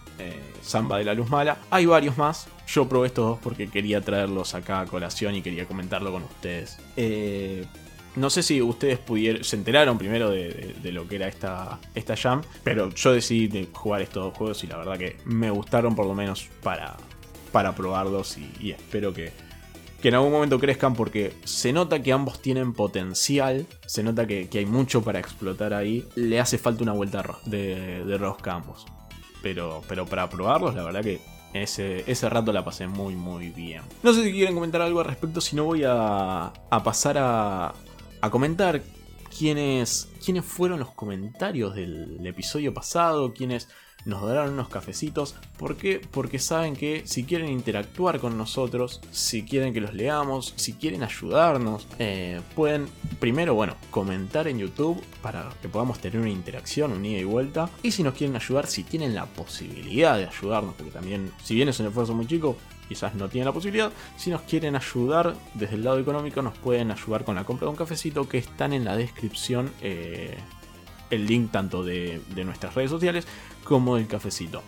Samba 0.63 0.99
de 0.99 1.05
la 1.05 1.15
Luz 1.15 1.29
Mala. 1.29 1.59
Hay 1.71 1.87
varios 1.87 2.17
más. 2.17 2.47
Yo 2.69 2.89
probé 2.89 3.09
estos 3.09 3.27
dos 3.27 3.39
porque 3.43 3.69
quería 3.69 4.01
traerlos 4.01 4.55
acá 4.55 4.81
a 4.81 4.87
colación 4.87 5.35
y 5.35 5.43
quería 5.43 5.67
comentarlo 5.67 6.13
con 6.13 6.23
ustedes. 6.23 6.79
No 8.15 8.29
sé 8.29 8.43
si 8.43 8.61
ustedes 8.61 8.99
pudieron, 8.99 9.43
se 9.43 9.57
enteraron 9.57 9.97
primero 9.97 10.31
de, 10.31 10.75
lo 10.93 11.09
que 11.09 11.17
era 11.17 11.29
esta, 11.29 11.79
esta 11.95 12.17
jam, 12.17 12.43
pero 12.63 12.91
yo 12.91 13.13
decidí 13.13 13.69
jugar 13.73 14.03
estos 14.03 14.25
dos 14.25 14.37
juegos 14.37 14.63
y 14.65 14.67
la 14.67 14.77
verdad 14.77 14.99
que 14.99 15.17
me 15.25 15.51
gustaron 15.51 15.95
por 15.95 16.07
lo 16.07 16.15
menos 16.15 16.49
para, 16.63 16.97
para 17.53 17.75
probarlos 17.75 18.37
y, 18.37 18.71
espero 18.71 19.15
que, 19.15 19.33
que, 20.03 20.09
en 20.09 20.15
algún 20.15 20.31
momento 20.31 20.59
crezcan 20.59 20.95
porque 20.95 21.33
se 21.45 21.73
nota 21.73 22.03
que 22.03 22.13
ambos 22.13 22.43
tienen 22.43 22.75
potencial, 22.75 23.67
se 23.87 24.03
nota 24.03 24.27
que, 24.27 24.49
hay 24.53 24.67
mucho 24.67 25.03
para 25.03 25.19
explotar 25.19 25.73
ahí, 25.73 26.07
le 26.15 26.39
hace 26.39 26.59
falta 26.59 26.83
una 26.83 26.93
vuelta 26.93 27.25
de, 27.47 28.05
de 28.05 28.15
a 28.15 28.55
ambos. 28.55 28.85
Pero, 29.43 29.83
pero 29.89 30.07
para 30.07 30.29
probarlos, 30.29 30.75
la 30.75 30.85
verdad 30.85 31.03
que 31.03 31.21
ese, 31.55 32.05
ese, 32.11 32.29
rato 32.29 32.53
la 32.53 32.65
pasé 32.65 32.87
muy 32.87 33.17
muy 33.17 33.49
bien. 33.51 33.83
No 34.03 34.13
sé 34.13 34.25
si 34.25 34.33
quieren 34.33 34.55
comentar 34.55 34.81
algo 34.81 35.01
al 35.01 35.07
respecto, 35.07 35.41
si 35.41 35.57
no 35.57 35.65
voy 35.65 35.83
a, 35.85 36.45
a 36.71 36.83
pasar 36.83 37.17
a, 37.19 37.75
a 38.23 38.31
comentar 38.31 38.83
quiénes, 39.37 40.09
quiénes 40.25 40.45
fueron 40.45 40.79
los 40.79 40.93
comentarios 40.93 41.75
del 41.75 42.25
episodio 42.25 42.73
pasado, 42.73 43.35
quiénes 43.35 43.69
nos 44.05 44.23
darán 44.23 44.51
unos 44.51 44.69
cafecitos. 44.69 45.35
¿Por 45.59 45.77
qué? 45.77 46.01
Porque 46.11 46.39
saben 46.39 46.75
que 46.75 47.03
si 47.05 47.25
quieren 47.25 47.49
interactuar 47.49 48.21
con 48.21 48.39
nosotros, 48.39 49.01
si 49.11 49.43
quieren 49.45 49.73
que 49.75 49.81
los 49.81 49.95
leamos, 49.95 50.55
si 50.57 50.75
quieren 50.75 51.03
ayudarnos, 51.03 51.87
eh, 51.99 52.41
pueden 52.55 52.87
primero, 53.21 53.55
bueno, 53.55 53.77
comentar 53.91 54.49
en 54.49 54.59
YouTube 54.59 55.03
para 55.21 55.51
que 55.61 55.69
podamos 55.69 55.99
tener 56.01 56.21
una 56.21 56.31
interacción, 56.31 56.93
un 56.93 57.05
ida 57.05 57.19
y 57.19 57.25
vuelta. 57.25 57.71
Y 57.83 57.93
si 57.93 58.03
nos 58.03 58.15
quieren 58.15 58.37
ayudar, 58.37 58.67
si 58.67 58.85
tienen 58.85 59.15
la 59.15 59.27
posibilidad 59.27 60.17
de 60.17 60.27
ayudarnos, 60.27 60.75
porque 60.77 60.93
también, 60.93 61.33
si 61.43 61.55
bien 61.55 61.69
es 61.69 61.79
un 61.81 61.87
esfuerzo 61.87 62.15
muy 62.15 62.27
chico, 62.27 62.57
quizás 62.89 63.15
no 63.15 63.29
tienen 63.29 63.47
la 63.47 63.53
posibilidad. 63.53 63.93
Si 64.17 64.31
nos 64.31 64.43
quieren 64.43 64.77
ayudar 64.77 65.35
desde 65.55 65.77
el 65.77 65.85
lado 65.85 65.99
económico, 65.99 66.43
nos 66.43 66.57
pueden 66.59 66.91
ayudar 66.91 67.25
con 67.25 67.35
la 67.35 67.45
compra 67.45 67.67
de 67.67 67.71
un 67.71 67.77
cafecito 67.77 68.29
que 68.29 68.39
están 68.39 68.73
en 68.73 68.85
la 68.85 68.97
descripción. 68.97 69.71
Eh, 69.81 70.37
el 71.13 71.27
link 71.27 71.53
tanto 71.53 71.85
de, 71.85 72.21
nuestras 72.45 72.75
redes 72.75 72.91
sociales 72.91 73.27
como 73.65 73.97
del 73.97 74.09
cafecito. 74.09 74.63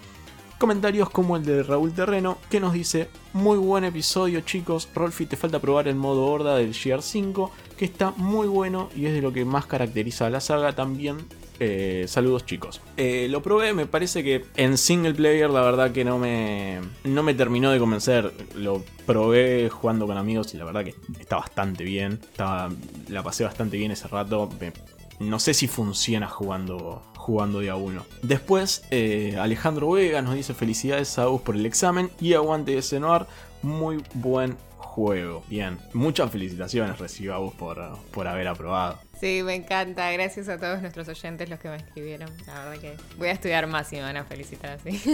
Comentarios 0.59 1.11
como 1.11 1.37
el 1.37 1.45
de 1.45 1.63
Raúl 1.63 1.93
Terreno 1.93 2.39
que 2.49 2.61
nos 2.61 2.73
dice: 2.73 3.09
Muy 3.33 3.59
buen 3.59 3.85
episodio, 3.85 4.41
chicos. 4.43 4.89
Rolfi, 4.95 5.27
te 5.27 5.37
falta 5.37 5.59
probar 5.59 5.89
el 5.89 5.97
modo 5.97 6.27
horda 6.27 6.57
del 6.57 6.73
GR5, 6.73 7.51
que 7.77 7.87
está 7.87 8.13
muy 8.17 8.47
bueno 8.47 8.89
y 8.95 9.07
es 9.07 9.15
de 9.15 9.23
lo 9.23 9.33
que 9.33 9.45
más 9.45 9.67
caracteriza 9.67 10.27
a 10.27 10.31
la 10.31 10.41
saga. 10.41 10.75
También 10.75 11.27
eh, 11.61 12.05
saludos 12.09 12.45
chicos. 12.47 12.81
Eh, 12.97 13.29
lo 13.31 13.43
probé, 13.43 13.73
me 13.75 13.87
parece 13.87 14.25
que 14.25 14.45
en 14.57 14.77
single 14.77 15.15
player 15.15 15.49
la 15.51 15.61
verdad 15.61 15.93
que 15.93 16.05
no 16.05 16.19
me, 16.19 16.81
no 17.05 17.23
me 17.23 17.35
terminó 17.35 17.71
de 17.71 17.79
convencer. 17.79 18.33
Lo 18.57 18.83
probé 19.07 19.71
jugando 19.71 20.07
con 20.07 20.17
amigos 20.17 20.55
y 20.55 20.57
la 20.57 20.65
verdad 20.65 20.85
que 20.85 20.95
está 21.19 21.37
bastante 21.37 21.85
bien. 21.85 22.21
La 23.09 23.23
pasé 23.23 23.45
bastante 23.45 23.77
bien 23.77 23.93
ese 23.93 24.09
rato. 24.09 24.49
no 25.21 25.39
sé 25.39 25.55
si 25.55 25.69
funciona 25.69 26.29
jugando, 26.29 27.03
jugando 27.17 27.61
de 27.61 27.71
a 27.71 27.77
uno. 27.77 28.05
Después, 28.23 28.85
eh, 28.91 29.37
Alejandro 29.41 29.91
Vega 29.91 30.23
nos 30.23 30.35
dice 30.35 30.55
felicidades 30.55 31.19
a 31.19 31.27
vos 31.27 31.43
por 31.43 31.55
el 31.55 31.67
examen 31.67 32.11
y 32.21 32.35
aguante 32.35 32.75
de 32.75 32.83
Senoar. 32.83 33.27
Muy 33.63 34.03
buen 34.15 34.57
juego. 34.85 35.43
Bien, 35.49 35.79
muchas 35.93 36.31
felicitaciones 36.31 36.99
recibo 36.99 37.35
a 37.35 37.39
vos 37.39 37.55
por, 37.55 37.79
por 38.13 38.29
haber 38.29 38.49
aprobado. 38.49 38.99
Sí, 39.21 39.43
me 39.43 39.55
encanta. 39.55 40.11
Gracias 40.13 40.49
a 40.49 40.59
todos 40.59 40.81
nuestros 40.81 41.09
oyentes 41.09 41.49
los 41.49 41.59
que 41.59 41.69
me 41.69 41.77
escribieron. 41.77 42.31
La 42.47 42.65
verdad 42.65 42.81
que 42.81 42.97
voy 43.17 43.29
a 43.29 43.33
estudiar 43.33 43.67
más 43.67 43.93
y 43.93 43.97
me 43.97 44.03
van 44.03 44.17
a 44.17 44.25
felicitar 44.25 44.71
así. 44.71 45.01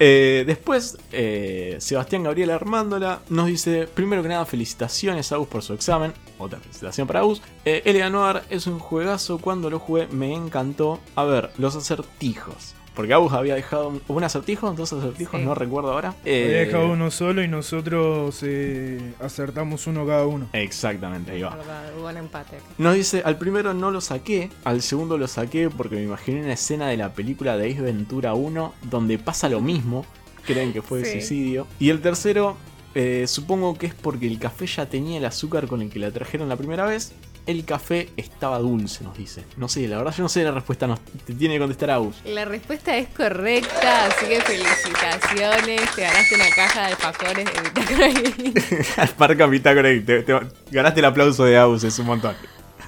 Eh, 0.00 0.42
después, 0.44 0.98
eh, 1.12 1.76
Sebastián 1.78 2.24
Gabriel 2.24 2.50
Armándola 2.50 3.20
nos 3.28 3.46
dice: 3.46 3.86
Primero 3.86 4.22
que 4.22 4.28
nada, 4.28 4.44
felicitaciones 4.44 5.30
a 5.30 5.36
Gus 5.36 5.46
por 5.46 5.62
su 5.62 5.72
examen. 5.72 6.12
Otra 6.38 6.58
felicitación 6.58 7.06
para 7.06 7.20
Gus. 7.22 7.40
Eh, 7.64 7.82
Eleanor 7.84 8.42
es 8.50 8.66
un 8.66 8.80
juegazo. 8.80 9.38
Cuando 9.38 9.70
lo 9.70 9.78
jugué, 9.78 10.08
me 10.08 10.34
encantó. 10.34 11.00
A 11.14 11.22
ver, 11.22 11.50
los 11.58 11.76
acertijos. 11.76 12.74
Porque 12.94 13.12
Agus 13.12 13.32
había 13.32 13.56
dejado 13.56 14.00
un, 14.06 14.24
acertijo, 14.24 14.72
dos 14.72 14.92
acertijos, 14.92 15.40
no 15.40 15.54
recuerdo 15.54 15.92
ahora. 15.92 16.14
había 16.20 16.32
eh, 16.32 16.66
dejado 16.66 16.92
uno 16.92 17.10
solo 17.10 17.42
y 17.42 17.48
nosotros 17.48 18.38
eh, 18.42 19.14
acertamos 19.20 19.86
uno 19.88 20.06
cada 20.06 20.26
uno. 20.26 20.48
Exactamente, 20.52 21.32
ahí 21.32 21.42
va. 21.42 21.58
hubo 21.98 22.08
un 22.08 22.16
empate. 22.16 22.58
Nos 22.78 22.94
dice, 22.94 23.22
al 23.24 23.36
primero 23.36 23.74
no 23.74 23.90
lo 23.90 24.00
saqué, 24.00 24.50
al 24.62 24.80
segundo 24.80 25.18
lo 25.18 25.26
saqué 25.26 25.70
porque 25.70 25.96
me 25.96 26.02
imaginé 26.02 26.42
una 26.42 26.52
escena 26.52 26.86
de 26.86 26.96
la 26.96 27.12
película 27.12 27.56
de 27.56 27.70
Ace 27.70 27.80
Ventura 27.80 28.34
1 28.34 28.74
donde 28.82 29.18
pasa 29.18 29.48
lo 29.48 29.60
mismo. 29.60 30.06
Creen 30.46 30.72
que 30.72 30.82
fue 30.82 31.04
suicidio. 31.04 31.66
Y 31.80 31.88
el 31.88 32.00
tercero, 32.00 32.56
eh, 32.94 33.24
supongo 33.26 33.76
que 33.76 33.86
es 33.86 33.94
porque 33.94 34.26
el 34.26 34.38
café 34.38 34.66
ya 34.66 34.86
tenía 34.86 35.18
el 35.18 35.24
azúcar 35.24 35.66
con 35.66 35.82
el 35.82 35.90
que 35.90 35.98
la 35.98 36.10
trajeron 36.10 36.48
la 36.48 36.56
primera 36.56 36.84
vez 36.84 37.14
el 37.46 37.64
café 37.64 38.08
estaba 38.16 38.58
dulce, 38.58 39.04
nos 39.04 39.16
dice. 39.16 39.44
No 39.56 39.68
sé, 39.68 39.86
la 39.88 39.98
verdad 39.98 40.14
yo 40.16 40.22
no 40.22 40.28
sé 40.28 40.44
la 40.44 40.50
respuesta, 40.50 40.86
nos, 40.86 41.00
te 41.00 41.34
tiene 41.34 41.54
que 41.54 41.60
contestar 41.60 41.90
Agus. 41.90 42.16
La 42.24 42.44
respuesta 42.44 42.96
es 42.96 43.08
correcta, 43.08 44.06
así 44.06 44.26
que 44.26 44.40
felicitaciones, 44.40 45.94
te 45.94 46.02
ganaste 46.02 46.34
una 46.34 46.50
caja 46.54 46.80
de 46.80 46.86
alfajores 46.86 47.44
de 47.44 47.60
Bitácora 47.62 48.92
Alparca 49.02 49.46
Bitácora 49.46 49.88
te, 50.04 50.24
ganaste 50.70 51.00
el 51.00 51.06
aplauso 51.06 51.44
de 51.44 51.56
Agus, 51.56 51.84
es 51.84 51.98
un 51.98 52.06
montón. 52.06 52.34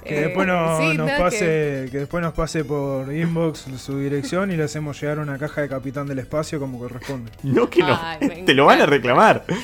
Que 0.06 0.20
después, 0.20 0.46
nos 0.46 1.10
pase, 1.12 1.88
que... 1.90 1.98
después 1.98 2.22
nos 2.22 2.32
pase 2.34 2.64
por 2.64 3.12
inbox 3.12 3.66
su 3.78 3.98
dirección 3.98 4.50
y 4.50 4.56
le 4.56 4.64
hacemos 4.64 5.00
llegar 5.00 5.18
una 5.18 5.38
caja 5.38 5.62
de 5.62 5.68
Capitán 5.68 6.06
del 6.06 6.18
Espacio 6.18 6.58
como 6.58 6.78
corresponde. 6.78 7.30
No, 7.42 7.70
que 7.70 7.80
no. 7.80 7.98
te 8.44 8.54
lo 8.54 8.66
van 8.66 8.80
a 8.80 8.86
reclamar. 8.86 9.44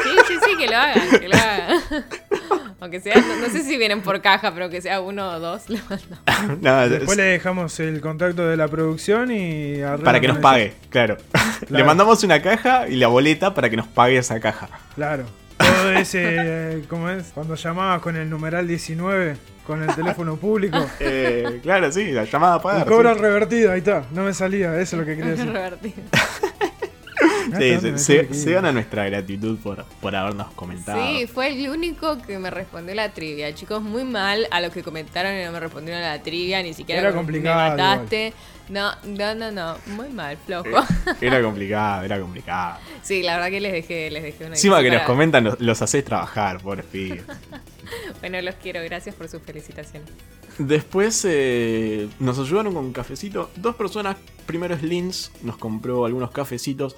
Sí, 0.00 0.08
sí, 0.26 0.34
sí, 0.44 0.56
que 0.58 0.66
lo 0.68 0.76
hagan, 0.76 1.20
que 1.20 1.28
lo 1.28 1.36
hagan. 1.36 1.80
Aunque 2.80 3.00
sea, 3.00 3.14
no, 3.16 3.48
sé 3.50 3.62
si 3.62 3.76
vienen 3.76 4.00
por 4.00 4.22
caja, 4.22 4.54
pero 4.54 4.70
que 4.70 4.80
sea 4.80 5.00
uno 5.00 5.32
o 5.32 5.38
dos. 5.38 5.64
Después 5.68 7.16
le 7.16 7.22
dejamos 7.24 7.78
el 7.78 8.00
contacto 8.00 8.46
de 8.48 8.56
la 8.56 8.68
producción 8.68 9.30
y... 9.30 9.80
Para 10.02 10.18
que 10.18 10.28
nos 10.28 10.38
pague, 10.38 10.74
claro. 10.88 11.18
Le 11.68 11.84
mandamos 11.84 12.24
una 12.24 12.40
caja 12.40 12.88
y 12.88 12.96
la 12.96 13.08
boleta 13.08 13.52
para 13.52 13.68
que 13.68 13.76
nos 13.76 13.86
pague 13.86 14.16
esa 14.16 14.40
caja. 14.40 14.68
Claro. 14.94 15.24
Todo 15.58 15.92
ese, 15.92 16.82
¿cómo 16.88 17.10
es? 17.10 17.32
Cuando 17.34 17.54
llamabas 17.54 18.00
con 18.00 18.16
el 18.16 18.30
numeral 18.30 18.66
19, 18.66 19.36
con 19.70 19.88
el 19.88 19.94
teléfono 19.94 20.36
público. 20.36 20.78
Eh, 21.02 21.60
claro, 21.62 21.90
sí, 21.90 22.12
la 22.12 22.24
llamada 22.24 22.56
a 22.56 22.62
pagar. 22.62 22.86
Cobra 22.86 23.14
revertido, 23.14 23.72
ahí 23.72 23.78
está. 23.78 24.04
No 24.12 24.22
me 24.22 24.34
salía, 24.34 24.78
eso 24.80 24.96
es 24.96 25.00
lo 25.00 25.06
que 25.06 25.16
quería 25.16 25.30
decir. 25.36 25.50
revertido. 25.50 25.94
se, 27.96 28.52
gana 28.52 28.72
nuestra 28.72 29.06
gratitud 29.06 29.58
por, 29.58 29.84
por 30.00 30.14
habernos 30.14 30.52
comentado. 30.52 31.00
Sí, 31.00 31.26
fue 31.26 31.48
el 31.48 31.68
único 31.70 32.20
que 32.22 32.38
me 32.38 32.50
respondió 32.50 32.94
la 32.94 33.12
trivia. 33.12 33.54
Chicos, 33.54 33.82
muy 33.82 34.04
mal 34.04 34.46
a 34.50 34.60
los 34.60 34.72
que 34.72 34.82
comentaron 34.82 35.34
y 35.34 35.44
no 35.44 35.52
me 35.52 35.60
respondieron 35.60 36.02
a 36.02 36.16
la 36.16 36.22
trivia, 36.22 36.62
ni 36.62 36.74
siquiera 36.74 37.00
era 37.00 37.12
complicado, 37.12 37.76
me 37.76 37.82
mataste. 37.82 38.34
No, 38.68 38.92
no, 39.04 39.34
no, 39.34 39.50
no, 39.50 39.76
muy 39.86 40.08
mal, 40.10 40.36
flojo. 40.44 40.68
Eh, 40.68 41.14
era 41.22 41.42
complicado, 41.42 42.04
era 42.04 42.20
complicado. 42.20 42.78
Sí, 43.02 43.22
la 43.22 43.36
verdad 43.36 43.50
que 43.50 43.60
les 43.60 43.72
dejé, 43.72 44.10
les 44.10 44.22
dejé 44.22 44.44
una 44.44 44.54
Encima 44.54 44.82
que 44.82 44.90
nos 44.90 45.02
comentan, 45.02 45.44
los, 45.44 45.60
los 45.60 45.82
haces 45.82 46.04
trabajar, 46.04 46.58
por 46.60 46.82
fin 46.82 47.20
bueno, 48.20 48.40
los 48.42 48.54
quiero, 48.56 48.82
gracias 48.82 49.14
por 49.14 49.28
sus 49.28 49.42
felicitaciones. 49.42 50.08
Después 50.58 51.24
eh, 51.28 52.08
nos 52.18 52.38
ayudaron 52.38 52.74
con 52.74 52.84
un 52.86 52.92
cafecito. 52.92 53.50
Dos 53.56 53.76
personas, 53.76 54.16
primero 54.46 54.74
es 54.74 54.82
Lins, 54.82 55.32
nos 55.42 55.56
compró 55.56 56.04
algunos 56.04 56.30
cafecitos 56.30 56.96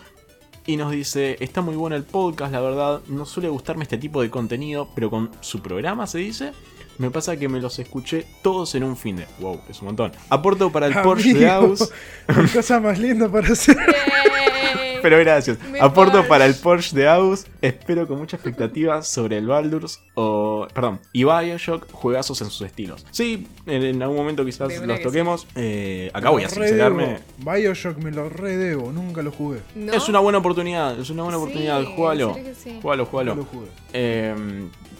y 0.66 0.76
nos 0.76 0.92
dice, 0.92 1.37
está 1.40 1.61
muy 1.61 1.76
bueno 1.76 1.96
el 1.96 2.04
podcast, 2.04 2.52
la 2.52 2.61
verdad, 2.61 3.00
no 3.08 3.26
suele 3.26 3.48
gustarme 3.48 3.85
este 3.85 3.98
tipo 3.98 4.22
de 4.22 4.30
contenido, 4.30 4.88
pero 4.94 5.11
con 5.11 5.30
su 5.40 5.61
programa 5.61 6.06
se 6.06 6.18
dice, 6.18 6.52
me 6.98 7.11
pasa 7.11 7.37
que 7.37 7.48
me 7.48 7.61
los 7.61 7.78
escuché 7.78 8.26
todos 8.42 8.74
en 8.74 8.85
un 8.85 8.96
fin 8.96 9.16
de... 9.16 9.26
Wow, 9.40 9.61
es 9.68 9.81
un 9.81 9.87
montón. 9.87 10.12
Aporto 10.28 10.70
para 10.72 10.87
el 10.87 10.94
Porsche 11.02 11.35
de 11.35 11.50
Aus. 11.50 11.90
cosa 12.55 12.81
más 12.81 12.98
linda 12.98 13.28
para 13.31 13.48
hacer. 13.48 13.76
Yay. 13.76 14.98
Pero 15.02 15.18
gracias. 15.18 15.59
Mi 15.70 15.81
Aporto 15.81 16.12
Porsche. 16.12 16.28
para 16.28 16.46
el 16.46 16.55
Porsche 16.55 16.94
de 16.96 17.09
Agus. 17.09 17.46
Espero 17.61 18.07
con 18.07 18.18
mucha 18.18 18.37
expectativa 18.37 19.02
sobre 19.02 19.37
el 19.38 19.46
Baldur's 19.48 20.00
o. 20.14 20.68
Perdón, 20.72 21.00
y 21.12 21.24
Bioshock, 21.24 21.90
juegazos 21.90 22.40
en 22.40 22.50
sus 22.50 22.62
estilos. 22.66 23.05
Sí, 23.11 23.48
en, 23.66 23.83
en 23.83 24.02
algún 24.02 24.16
momento 24.16 24.44
quizás 24.44 24.68
los 24.87 24.96
que 24.98 25.02
toquemos. 25.02 25.46
Eh, 25.57 26.09
acá 26.14 26.31
voy 26.31 26.44
a 26.44 26.48
sincerarme. 26.48 27.18
Bioshock 27.38 27.96
me 27.98 28.12
lo 28.12 28.28
redebo, 28.28 28.92
nunca 28.92 29.22
lo 29.22 29.33
jugué. 29.33 29.59
¿No? 29.74 29.92
Es 29.92 30.09
una 30.09 30.20
buena 30.20 30.38
oportunidad, 30.38 30.96
es 30.98 31.11
una 31.11 31.24
buena 31.24 31.38
Sí, 31.38 31.42
oportunidad. 31.42 31.81
que 31.81 31.87
sí. 31.87 31.96
Jugalo, 31.96 32.96
Nunca 32.96 33.11
jugalo. 33.11 33.35
lo 33.35 33.44
jugué. 33.44 33.66
Eh, 33.92 34.35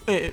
eh, 0.09 0.33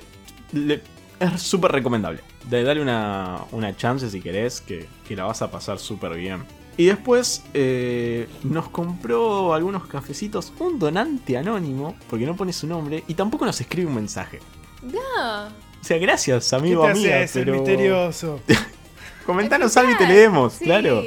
le- 0.52 0.82
es 1.20 1.42
súper 1.42 1.70
recomendable. 1.72 2.20
De 2.48 2.62
darle 2.62 2.82
una, 2.82 3.40
una 3.52 3.76
chance 3.76 4.08
si 4.10 4.20
querés, 4.20 4.60
que, 4.60 4.88
que 5.06 5.14
la 5.14 5.24
vas 5.24 5.42
a 5.42 5.50
pasar 5.50 5.78
súper 5.78 6.14
bien. 6.14 6.42
Y 6.76 6.86
después 6.86 7.44
eh, 7.52 8.26
nos 8.42 8.68
compró 8.70 9.52
algunos 9.52 9.86
cafecitos 9.86 10.52
un 10.58 10.78
donante 10.78 11.36
anónimo, 11.36 11.94
porque 12.08 12.24
no 12.24 12.34
pone 12.36 12.52
su 12.52 12.66
nombre, 12.66 13.04
y 13.06 13.14
tampoco 13.14 13.44
nos 13.44 13.60
escribe 13.60 13.86
un 13.88 13.94
mensaje. 13.96 14.40
No. 14.82 15.46
O 15.46 15.84
sea, 15.84 15.98
gracias, 15.98 16.50
¿Qué 16.50 16.56
amigo, 16.56 16.84
te 16.84 16.90
amiga, 16.92 17.16
haces, 17.16 17.36
el 17.36 17.44
pero... 17.44 17.56
misterioso? 17.56 18.40
Comentanos 19.26 19.76
algo 19.76 19.92
y 19.92 19.96
te 19.96 20.06
leemos, 20.06 20.54
Sí. 20.54 20.64
claro. 20.64 21.02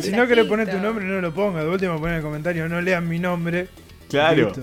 Si 0.00 0.10
no 0.12 0.26
querés 0.26 0.46
poner 0.46 0.70
tu 0.70 0.78
nombre, 0.78 1.04
no 1.04 1.20
lo 1.20 1.32
pongas. 1.32 1.64
De 1.64 1.70
última, 1.70 1.94
poner 1.96 2.10
en 2.10 2.16
el 2.16 2.22
comentario, 2.22 2.68
no 2.68 2.80
lean 2.80 3.08
mi 3.08 3.18
nombre. 3.18 3.68
Claro. 4.08 4.46
Listo. 4.46 4.62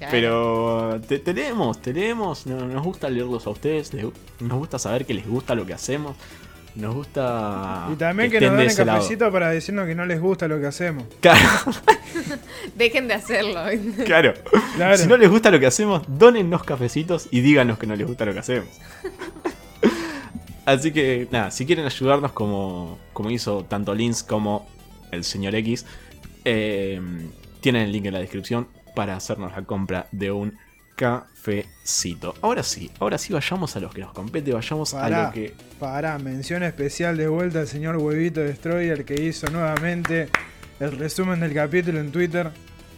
Claro. 0.00 0.10
Pero 0.12 1.00
te, 1.06 1.18
te 1.18 1.32
leemos, 1.34 1.80
te 1.82 1.92
leemos, 1.92 2.46
no- 2.46 2.66
nos 2.66 2.82
gusta 2.82 3.08
leerlos 3.10 3.46
a 3.46 3.50
ustedes, 3.50 3.92
les 3.94 4.04
nos 4.40 4.58
gusta 4.58 4.78
saber 4.78 5.04
que 5.06 5.12
les 5.14 5.28
gusta 5.28 5.54
lo 5.54 5.66
que 5.66 5.74
hacemos, 5.74 6.16
nos 6.74 6.94
gusta 6.94 7.86
Y 7.92 7.96
también 7.96 8.30
que, 8.30 8.40
nos 8.40 8.50
de 8.52 8.56
den 8.56 8.60
el 8.62 8.66
ese 8.68 8.84
lado. 8.84 8.98
cafecito 9.00 9.30
para 9.30 9.50
decirnos 9.50 9.86
que 9.86 9.94
no 9.94 10.06
les 10.06 10.18
gusta 10.20 10.48
lo 10.48 10.58
que 10.58 10.66
hacemos. 10.66 11.04
Claro, 11.20 11.38
Dejen 12.76 13.08
de 13.08 13.14
hacerlo. 13.14 13.60
claro. 14.06 14.32
Claro. 14.76 14.96
Si 14.96 15.06
no 15.06 15.16
les 15.18 15.28
gusta 15.28 15.50
lo 15.50 15.60
que 15.60 15.66
hacemos, 15.66 16.02
donennos 16.08 16.64
cafecitos 16.64 17.28
y 17.30 17.40
díganos 17.42 17.78
que 17.78 17.86
no 17.86 17.94
les 17.94 18.06
gusta 18.06 18.24
lo 18.24 18.32
que 18.32 18.38
hacemos. 18.38 18.68
Así 20.66 20.92
que, 20.92 21.26
nada, 21.30 21.50
si 21.50 21.66
quieren 21.66 21.84
ayudarnos 21.86 22.32
como, 22.32 22.98
como 23.12 23.30
hizo 23.30 23.64
tanto 23.64 23.94
Lins 23.94 24.22
como 24.22 24.68
el 25.10 25.24
señor 25.24 25.54
X, 25.56 25.84
eh, 26.44 27.00
tienen 27.60 27.82
el 27.82 27.92
link 27.92 28.06
en 28.06 28.12
la 28.14 28.20
descripción 28.20 28.68
para 28.94 29.16
hacernos 29.16 29.52
la 29.52 29.62
compra 29.62 30.06
de 30.12 30.30
un 30.30 30.56
cafecito. 30.96 32.34
Ahora 32.42 32.62
sí, 32.62 32.90
ahora 32.98 33.18
sí 33.18 33.32
vayamos 33.32 33.74
a 33.76 33.80
los 33.80 33.92
que 33.94 34.00
nos 34.02 34.12
compete, 34.12 34.52
vayamos 34.52 34.94
a 34.94 35.08
lo 35.08 35.32
que... 35.32 35.54
pará, 35.78 36.18
mención 36.18 36.62
especial 36.62 37.16
de 37.16 37.28
vuelta 37.28 37.60
al 37.60 37.68
señor 37.68 37.96
Huevito 37.96 38.40
Destroyer 38.40 39.04
que 39.04 39.14
hizo 39.14 39.48
nuevamente 39.50 40.28
el 40.78 40.92
resumen 40.92 41.40
del 41.40 41.54
capítulo 41.54 42.00
en 42.00 42.12
Twitter. 42.12 42.50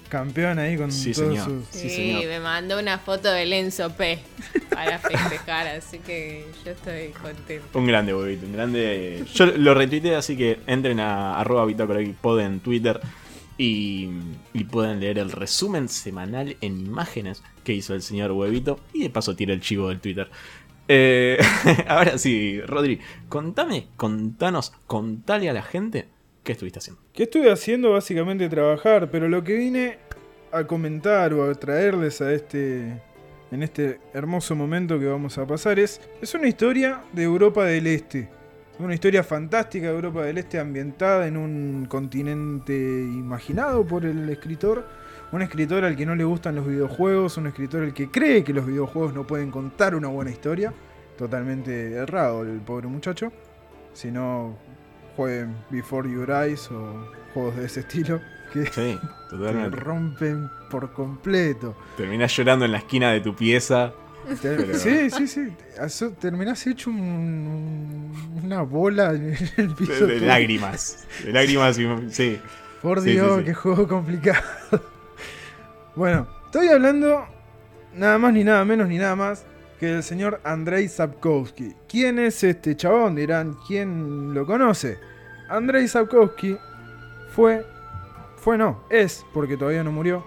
Campeón 0.09 0.59
ahí 0.59 0.77
con 0.77 0.93
Sí, 0.93 1.13
todos 1.13 1.29
señor. 1.29 1.45
sus. 1.47 1.65
Sí, 1.71 1.89
Sí, 1.89 1.97
señor. 1.97 2.27
me 2.27 2.41
mandó 2.41 2.79
una 2.79 2.99
foto 2.99 3.33
del 3.33 3.51
Enzo 3.55 3.91
P 3.97 4.19
para 4.69 4.99
festejar, 4.99 5.69
así 5.69 6.01
que 6.01 6.45
yo 6.67 6.73
estoy 6.73 7.09
contento. 7.23 7.79
Un 7.79 7.87
grande, 7.87 8.15
huevito, 8.15 8.45
un 8.45 8.53
grande. 8.53 9.25
Yo 9.33 9.47
lo 9.47 9.73
retuiteé, 9.73 10.15
así 10.17 10.37
que 10.37 10.61
entren 10.67 11.01
a 11.01 11.41
arroba 11.41 11.67
pod 12.21 12.41
en 12.41 12.61
Twitter 12.61 13.01
y, 13.63 14.11
y 14.53 14.65
pueden 14.65 14.99
leer 14.99 15.19
el 15.19 15.31
resumen 15.31 15.89
semanal 15.89 16.57
en 16.61 16.81
imágenes 16.81 17.45
que 17.63 17.73
hizo 17.73 17.95
el 17.95 18.03
señor 18.03 18.33
Huevito. 18.33 18.81
Y 18.93 19.05
de 19.05 19.11
paso 19.11 19.37
tira 19.37 19.55
el 19.55 19.61
chivo 19.61 19.89
del 19.89 20.01
Twitter. 20.01 20.29
Eh, 20.89 21.39
ahora 21.87 22.19
sí, 22.19 22.61
Rodri, 22.63 22.99
contame, 23.29 23.87
contanos, 23.97 24.73
contale 24.89 25.49
a 25.49 25.53
la 25.53 25.63
gente 25.63 26.09
qué 26.43 26.53
estuviste 26.53 26.81
haciendo. 26.81 27.01
¿Qué 27.13 27.23
estuve 27.23 27.53
haciendo? 27.53 27.93
Básicamente 27.93 28.49
trabajar, 28.49 29.11
pero 29.13 29.29
lo 29.29 29.45
que 29.45 29.55
vine 29.55 29.99
a 30.51 30.67
comentar 30.67 31.33
o 31.33 31.49
a 31.49 31.55
traerles 31.55 32.21
a 32.21 32.33
este. 32.33 33.01
En 33.53 33.63
este 33.63 34.01
hermoso 34.15 34.57
momento 34.57 34.99
que 34.99 35.07
vamos 35.07 35.39
a 35.39 35.47
pasar 35.47 35.79
es. 35.79 36.01
Es 36.21 36.35
una 36.35 36.49
historia 36.49 37.03
de 37.13 37.23
Europa 37.23 37.65
del 37.65 37.87
Este. 37.87 38.29
Una 38.79 38.95
historia 38.95 39.23
fantástica 39.23 39.87
de 39.89 39.95
Europa 39.95 40.23
del 40.23 40.39
Este 40.39 40.59
ambientada 40.59 41.27
en 41.27 41.37
un 41.37 41.87
continente 41.89 42.73
imaginado 42.75 43.87
por 43.87 44.05
el 44.05 44.29
escritor. 44.29 44.87
Un 45.31 45.43
escritor 45.43 45.85
al 45.85 45.95
que 45.97 46.05
no 46.05 46.15
le 46.15 46.25
gustan 46.25 46.57
los 46.57 46.67
videojuegos, 46.67 47.37
un 47.37 47.47
escritor 47.47 47.83
al 47.85 47.95
que 47.95 48.11
cree 48.11 48.43
que 48.43 48.53
los 48.53 48.67
videojuegos 48.67 49.15
no 49.15 49.27
pueden 49.27 49.51
contar 49.51 49.95
una 49.95 50.09
buena 50.09 50.31
historia. 50.31 50.73
Totalmente 51.17 51.93
errado 51.93 52.43
el 52.43 52.61
pobre 52.61 52.89
muchacho. 52.89 53.31
Si 53.93 54.11
no, 54.11 54.57
jueguen 55.17 55.55
Before 55.71 56.11
Your 56.11 56.31
Eyes 56.31 56.71
o 56.71 57.07
juegos 57.35 57.57
de 57.57 57.67
ese 57.67 57.81
estilo 57.81 58.21
que 58.53 58.67
Sí, 58.67 58.99
te 59.31 59.37
totalmente. 59.37 59.77
rompen 59.77 60.51
por 60.71 60.93
completo. 60.93 61.77
Terminás 61.97 62.35
llorando 62.37 62.65
en 62.65 62.73
la 62.73 62.79
esquina 62.79 63.13
de 63.13 63.21
tu 63.21 63.37
pieza. 63.37 63.93
Pero- 64.43 64.75
Sí, 64.79 65.11
sí, 65.11 65.27
sí. 65.27 65.53
Terminás 66.21 66.67
hecho 66.67 66.91
un- 66.91 67.01
un- 67.01 68.41
una 68.45 68.63
bola 68.63 69.13
en 69.13 69.37
el 69.57 69.75
piso. 69.75 70.07
de 70.07 70.21
lágrimas. 70.21 71.05
De 71.25 71.33
lágrimas. 71.33 71.77
Sí. 72.11 72.41
Por 72.81 73.01
Dios, 73.01 73.35
sí, 73.35 73.39
sí. 73.41 73.45
qué 73.47 73.55
juego 73.55 73.87
complicado. 73.89 74.43
bueno, 75.95 76.27
estoy 76.47 76.69
hablando 76.69 77.25
nada 77.95 78.19
más 78.19 78.33
ni 78.33 78.45
nada 78.45 78.65
menos 78.65 78.89
ni 78.89 78.99
nada 78.99 79.15
más 79.17 79.45
que 79.79 79.87
del 79.87 80.03
señor 80.03 80.41
Andrei 80.45 80.89
Sapkowski. 80.89 81.75
¿Quién 81.89 82.19
es 82.19 82.43
este 82.45 82.77
chabón? 82.77 83.15
Dirán, 83.17 83.57
¿quién 83.67 84.33
lo 84.35 84.47
conoce? 84.47 84.99
Andrei 85.49 85.87
Sapkowski 85.89 86.57
fue, 87.35 87.65
fue 88.37 88.57
no, 88.57 88.85
es, 88.91 89.25
porque 89.35 89.57
todavía 89.57 89.83
no 89.85 89.93
murió, 89.93 90.25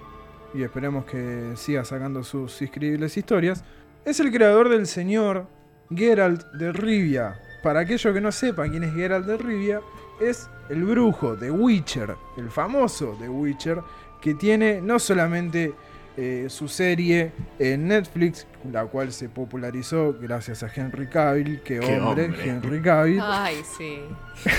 y 0.54 0.64
esperemos 0.64 1.06
que 1.06 1.54
siga 1.56 1.84
sacando 1.86 2.24
sus 2.24 2.62
increíbles 2.62 3.18
historias, 3.18 3.64
es 4.06 4.20
el 4.20 4.32
creador 4.32 4.70
del 4.70 4.88
señor 4.88 5.48
Geralt 5.94 6.46
de 6.54 6.72
Rivia. 6.72 7.40
Para 7.64 7.82
aquellos 7.82 8.14
que 8.14 8.22
no 8.22 8.32
sepan 8.32 8.70
quién 8.72 8.84
es 8.84 8.94
Geralt 8.94 9.26
de 9.26 9.38
Rivia, 9.38 9.82
es 10.22 10.50
el 10.70 10.84
brujo 10.84 11.36
de 11.36 11.52
Witcher, 11.52 12.16
el 12.38 12.50
famoso 12.50 13.18
de 13.20 13.28
Witcher, 13.28 13.80
que 14.22 14.34
tiene 14.36 14.82
no 14.82 15.00
solamente 15.00 15.74
eh, 16.18 16.46
su 16.50 16.68
serie 16.68 17.32
en 17.60 17.88
Netflix, 17.88 18.48
la 18.72 18.86
cual 18.86 19.12
se 19.12 19.30
popularizó 19.30 20.16
gracias 20.20 20.64
a 20.64 20.72
Henry 20.74 21.08
Cavill, 21.08 21.62
que 21.62 21.80
Qué 21.80 22.00
hombre, 22.00 22.26
hombre. 22.26 22.50
Henry 22.50 22.82
Cavill. 22.82 23.20
Ay, 23.22 23.62
sí. 23.78 24.00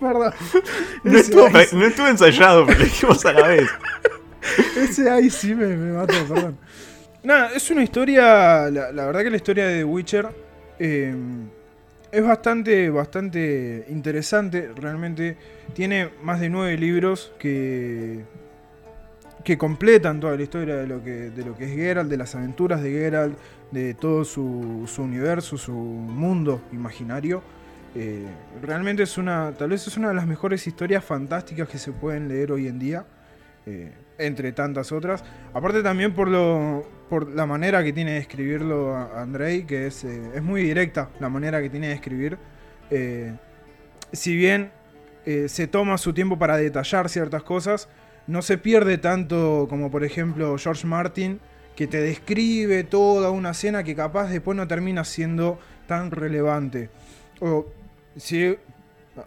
Perdón. 0.00 0.32
No 1.02 1.18
estuvo, 1.18 1.46
ahí- 1.46 1.66
no 1.72 1.86
estuvo 1.86 2.06
ensayado, 2.06 2.66
pero 2.66 2.78
lo 2.78 2.84
dijimos 2.84 3.24
a 3.24 3.32
la 3.32 3.48
vez. 3.48 3.68
Ese 4.76 5.10
ahí 5.10 5.30
sí 5.30 5.54
me, 5.54 5.66
me 5.66 5.92
mató, 5.94 6.14
perdón. 6.28 6.58
Nada, 7.26 7.50
es 7.56 7.68
una 7.72 7.82
historia. 7.82 8.70
La, 8.70 9.06
verdad 9.06 9.24
que 9.24 9.30
la 9.30 9.36
historia 9.36 9.66
de 9.66 9.78
The 9.78 9.84
Witcher 9.84 10.28
eh, 10.78 11.12
es 12.12 12.22
bastante, 12.22 12.88
bastante 12.88 13.84
interesante. 13.88 14.70
Realmente 14.76 15.36
tiene 15.74 16.10
más 16.22 16.38
de 16.38 16.48
nueve 16.48 16.78
libros 16.78 17.32
que. 17.36 18.20
que 19.42 19.58
completan 19.58 20.20
toda 20.20 20.36
la 20.36 20.42
historia 20.44 20.76
de 20.76 20.86
lo 20.86 21.02
que, 21.02 21.30
de 21.30 21.44
lo 21.44 21.56
que 21.56 21.64
es 21.64 21.74
Geralt, 21.74 22.08
de 22.08 22.16
las 22.16 22.32
aventuras 22.36 22.80
de 22.80 22.92
Geralt, 22.92 23.36
de 23.72 23.94
todo 23.94 24.24
su, 24.24 24.84
su 24.86 25.02
universo, 25.02 25.58
su 25.58 25.72
mundo 25.72 26.60
imaginario. 26.70 27.42
Eh, 27.96 28.24
realmente 28.62 29.02
es 29.02 29.18
una. 29.18 29.50
Tal 29.58 29.70
vez 29.70 29.84
es 29.84 29.96
una 29.96 30.10
de 30.10 30.14
las 30.14 30.28
mejores 30.28 30.64
historias 30.64 31.04
fantásticas 31.04 31.68
que 31.68 31.78
se 31.78 31.90
pueden 31.90 32.28
leer 32.28 32.52
hoy 32.52 32.68
en 32.68 32.78
día. 32.78 33.04
Eh, 33.66 33.92
entre 34.18 34.52
tantas 34.52 34.92
otras. 34.92 35.24
Aparte 35.52 35.82
también 35.82 36.14
por 36.14 36.28
lo 36.28 36.88
por 37.08 37.28
la 37.30 37.46
manera 37.46 37.84
que 37.84 37.92
tiene 37.92 38.12
de 38.12 38.18
escribirlo 38.18 38.96
a- 38.96 39.22
Andrei, 39.22 39.62
que 39.64 39.86
es, 39.86 40.02
eh, 40.02 40.30
es 40.34 40.42
muy 40.42 40.62
directa 40.64 41.10
la 41.20 41.28
manera 41.28 41.62
que 41.62 41.70
tiene 41.70 41.88
de 41.88 41.94
escribir. 41.94 42.36
Eh, 42.90 43.32
si 44.12 44.36
bien 44.36 44.70
se 45.48 45.66
toma 45.66 45.98
su 45.98 46.12
tiempo 46.14 46.38
para 46.38 46.56
detallar 46.56 47.08
ciertas 47.08 47.42
cosas, 47.42 47.88
no 48.28 48.42
se 48.42 48.58
pierde 48.58 48.96
tanto 48.96 49.66
como 49.68 49.90
por 49.90 50.04
ejemplo 50.04 50.56
George 50.56 50.86
Martin, 50.86 51.40
que 51.74 51.88
te 51.88 52.00
describe 52.00 52.84
toda 52.84 53.30
una 53.30 53.50
escena 53.50 53.82
que 53.82 53.94
capaz 53.96 54.28
después 54.30 54.56
no 54.56 54.68
termina 54.68 55.02
siendo 55.04 55.58
tan 55.88 56.12
relevante. 56.12 56.90
O 57.40 57.66
sí, 58.16 58.56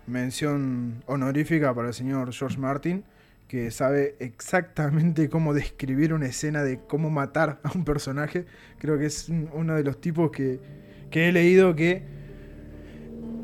mención 0.08 1.04
honorífica 1.06 1.74
para 1.74 1.90
el 1.90 1.94
señor 1.94 2.32
George 2.34 2.58
Martin, 2.58 3.04
que 3.50 3.72
sabe 3.72 4.16
exactamente 4.20 5.28
cómo 5.28 5.56
describir 5.56 6.14
una 6.14 6.28
escena 6.28 6.64
de 6.64 6.80
cómo 6.88 7.10
matar 7.10 7.60
a 7.64 7.72
un 7.76 7.84
personaje. 7.84 8.46
Creo 8.78 8.98
que 9.00 9.08
es 9.08 9.28
un- 9.28 9.50
uno 9.52 9.76
de 9.76 9.84
los 9.84 10.00
tipos 10.00 10.30
que, 10.32 10.60
que 11.10 11.28
he 11.28 11.32
leído 11.34 11.76
que 11.76 12.04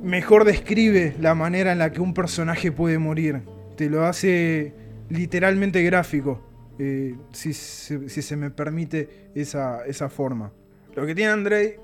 mejor 0.04 0.46
describe 0.46 1.16
la 1.20 1.34
manera 1.34 1.72
en 1.72 1.80
la 1.80 1.92
que 1.92 2.02
un 2.02 2.14
personaje 2.14 2.72
puede 2.72 3.00
morir. 3.00 3.42
Te 3.76 3.90
lo 3.90 4.06
hace 4.06 4.74
literalmente 5.10 5.82
gráfico, 5.82 6.40
eh, 6.78 7.16
si, 7.34 7.54
se- 7.54 8.08
si 8.08 8.22
se 8.22 8.36
me 8.36 8.52
permite 8.52 9.32
esa, 9.34 9.86
esa 9.88 10.08
forma. 10.08 10.52
Lo 10.96 11.08
que 11.08 11.16
tiene 11.16 11.32
Andrei, 11.32 11.78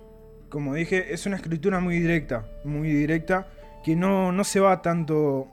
como 0.49 0.75
dije, 0.75 1.11
es 1.11 1.25
una 1.25 1.37
escritura 1.37 1.79
muy 1.79 1.97
directa, 1.99 2.45
muy 2.65 2.91
directa, 2.91 3.47
que 3.83 3.95
no, 3.95 4.31
no 4.31 4.43
se 4.43 4.59
va 4.59 4.83
tanto 4.83 5.47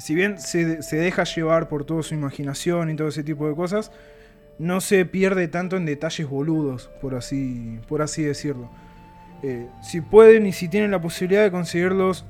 si 0.00 0.14
bien 0.14 0.38
se, 0.38 0.82
se 0.82 0.96
deja 0.96 1.24
llevar 1.24 1.68
por 1.68 1.84
toda 1.84 2.02
su 2.02 2.14
imaginación 2.14 2.90
y 2.90 2.96
todo 2.96 3.08
ese 3.08 3.22
tipo 3.22 3.48
de 3.48 3.54
cosas, 3.54 3.92
no 4.58 4.80
se 4.80 5.04
pierde 5.06 5.48
tanto 5.48 5.76
en 5.76 5.86
detalles 5.86 6.28
boludos, 6.28 6.90
por 7.00 7.14
así, 7.14 7.78
por 7.88 8.02
así 8.02 8.22
decirlo. 8.22 8.70
Eh, 9.42 9.66
si 9.82 10.00
pueden 10.02 10.46
y 10.46 10.52
si 10.52 10.68
tienen 10.68 10.90
la 10.90 11.00
posibilidad 11.00 11.42
de 11.42 11.50
conseguirlos 11.50 12.26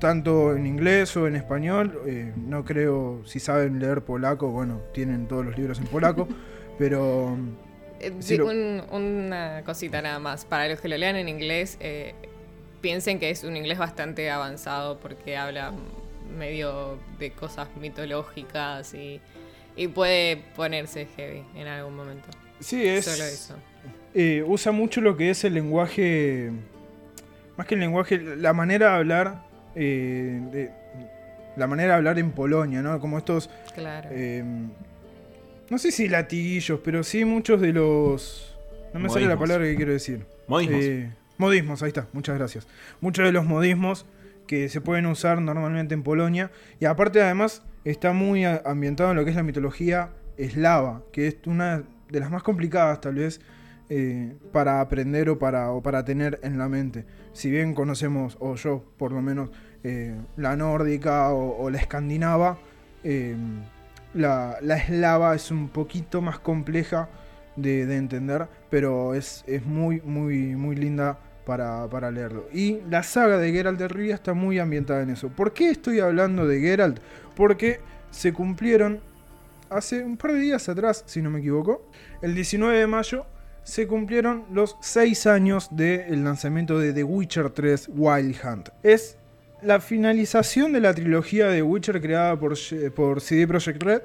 tanto 0.00 0.54
en 0.54 0.66
inglés 0.66 1.16
o 1.16 1.26
en 1.26 1.36
español, 1.36 1.98
eh, 2.06 2.32
no 2.36 2.64
creo, 2.64 3.22
si 3.24 3.40
saben 3.40 3.78
leer 3.78 4.02
polaco, 4.02 4.48
bueno, 4.50 4.82
tienen 4.92 5.26
todos 5.26 5.46
los 5.46 5.56
libros 5.56 5.78
en 5.78 5.86
polaco, 5.86 6.28
pero... 6.78 7.38
Eh, 8.00 8.12
lo- 8.36 8.46
un- 8.48 8.82
una 8.92 9.62
cosita 9.64 10.02
nada 10.02 10.18
más. 10.18 10.44
Para 10.44 10.68
los 10.68 10.82
que 10.82 10.88
lo 10.88 10.98
lean 10.98 11.16
en 11.16 11.30
inglés, 11.30 11.78
piensen 12.82 13.18
que 13.18 13.30
es 13.30 13.42
un 13.42 13.56
inglés 13.56 13.78
bastante 13.78 14.30
avanzado 14.30 14.98
porque 15.00 15.38
habla 15.38 15.72
medio 16.38 16.98
de 17.18 17.30
cosas 17.32 17.68
mitológicas 17.80 18.94
y, 18.94 19.20
y 19.76 19.88
puede 19.88 20.38
ponerse 20.56 21.06
heavy 21.16 21.44
en 21.54 21.66
algún 21.66 21.96
momento. 21.96 22.28
Sí, 22.60 22.86
es... 22.86 23.04
Solo 23.04 23.24
eso. 23.24 23.54
eh, 24.14 24.42
usa 24.46 24.72
mucho 24.72 25.00
lo 25.00 25.16
que 25.16 25.30
es 25.30 25.44
el 25.44 25.54
lenguaje, 25.54 26.50
más 27.56 27.66
que 27.66 27.74
el 27.74 27.80
lenguaje, 27.80 28.18
la 28.18 28.52
manera 28.52 28.90
de 28.92 28.96
hablar, 28.96 29.42
eh, 29.74 30.40
de- 30.52 30.70
la 31.56 31.66
manera 31.66 31.92
de 31.92 31.96
hablar 31.98 32.18
en 32.18 32.32
Polonia, 32.32 32.82
¿no? 32.82 32.98
Como 33.00 33.16
estos, 33.18 33.48
Claro. 33.74 34.08
eh, 34.12 34.42
no 35.70 35.78
sé 35.78 35.90
si 35.90 36.08
latiguillos, 36.08 36.80
pero 36.84 37.02
sí 37.02 37.24
muchos 37.24 37.60
de 37.60 37.72
los... 37.72 38.54
No 38.94 39.00
me 39.00 39.08
sale 39.10 39.26
la 39.26 39.38
palabra 39.38 39.66
que 39.66 39.74
quiero 39.76 39.92
decir. 39.92 40.24
Modismos. 40.48 40.80
Eh, 40.82 41.10
modismos, 41.38 41.82
ahí 41.82 41.88
está, 41.88 42.06
muchas 42.12 42.36
gracias. 42.38 42.66
Muchos 43.00 43.24
de 43.26 43.32
los 43.32 43.44
modismos 43.44 44.06
que 44.46 44.68
se 44.68 44.80
pueden 44.80 45.06
usar 45.06 45.40
normalmente 45.40 45.94
en 45.94 46.02
Polonia. 46.02 46.50
Y 46.80 46.84
aparte 46.84 47.22
además 47.22 47.62
está 47.84 48.12
muy 48.12 48.44
ambientado 48.44 49.10
en 49.10 49.16
lo 49.16 49.24
que 49.24 49.30
es 49.30 49.36
la 49.36 49.42
mitología 49.42 50.10
eslava, 50.36 51.02
que 51.12 51.28
es 51.28 51.36
una 51.46 51.84
de 52.10 52.20
las 52.20 52.30
más 52.30 52.42
complicadas 52.42 53.00
tal 53.00 53.16
vez 53.16 53.40
eh, 53.88 54.34
para 54.52 54.80
aprender 54.80 55.28
o 55.30 55.38
para, 55.38 55.68
para 55.80 56.04
tener 56.04 56.40
en 56.42 56.58
la 56.58 56.68
mente. 56.68 57.04
Si 57.32 57.50
bien 57.50 57.74
conocemos, 57.74 58.36
o 58.40 58.56
yo 58.56 58.84
por 58.96 59.12
lo 59.12 59.22
menos, 59.22 59.50
eh, 59.84 60.16
la 60.36 60.56
nórdica 60.56 61.30
o, 61.30 61.62
o 61.62 61.70
la 61.70 61.78
escandinava, 61.78 62.58
eh, 63.04 63.36
la, 64.14 64.56
la 64.62 64.76
eslava 64.76 65.34
es 65.34 65.50
un 65.50 65.68
poquito 65.68 66.20
más 66.20 66.38
compleja 66.38 67.08
de, 67.54 67.86
de 67.86 67.96
entender, 67.96 68.48
pero 68.70 69.14
es, 69.14 69.44
es 69.46 69.64
muy, 69.64 70.00
muy, 70.00 70.56
muy 70.56 70.74
linda 70.74 71.18
para, 71.46 71.88
para 71.88 72.10
leerlo. 72.10 72.48
Y 72.52 72.80
la 72.90 73.02
saga 73.02 73.38
de 73.38 73.52
Geralt 73.52 73.78
de 73.78 73.88
Rivia 73.88 74.16
está 74.16 74.34
muy 74.34 74.58
ambientada 74.58 75.02
en 75.02 75.10
eso. 75.10 75.28
¿Por 75.28 75.54
qué 75.54 75.70
estoy 75.70 76.00
hablando 76.00 76.46
de 76.46 76.60
Geralt? 76.60 76.98
Porque 77.34 77.80
se 78.10 78.32
cumplieron 78.32 79.00
hace 79.70 80.02
un 80.04 80.16
par 80.16 80.32
de 80.32 80.40
días 80.40 80.68
atrás, 80.68 81.04
si 81.06 81.22
no 81.22 81.30
me 81.30 81.38
equivoco, 81.38 81.88
el 82.20 82.34
19 82.34 82.78
de 82.78 82.86
mayo, 82.86 83.26
se 83.62 83.86
cumplieron 83.86 84.44
los 84.52 84.76
6 84.80 85.26
años 85.26 85.68
del 85.70 86.24
lanzamiento 86.24 86.78
de 86.78 86.92
The 86.92 87.04
Witcher 87.04 87.50
3 87.50 87.90
Wild 87.94 88.36
Hunt. 88.44 88.68
Es 88.82 89.16
la 89.62 89.80
finalización 89.80 90.72
de 90.72 90.80
la 90.80 90.94
trilogía 90.94 91.48
de 91.48 91.62
Witcher 91.62 92.00
creada 92.00 92.38
por, 92.38 92.54
por 92.94 93.20
CD 93.20 93.46
Projekt 93.46 93.82
Red, 93.82 94.02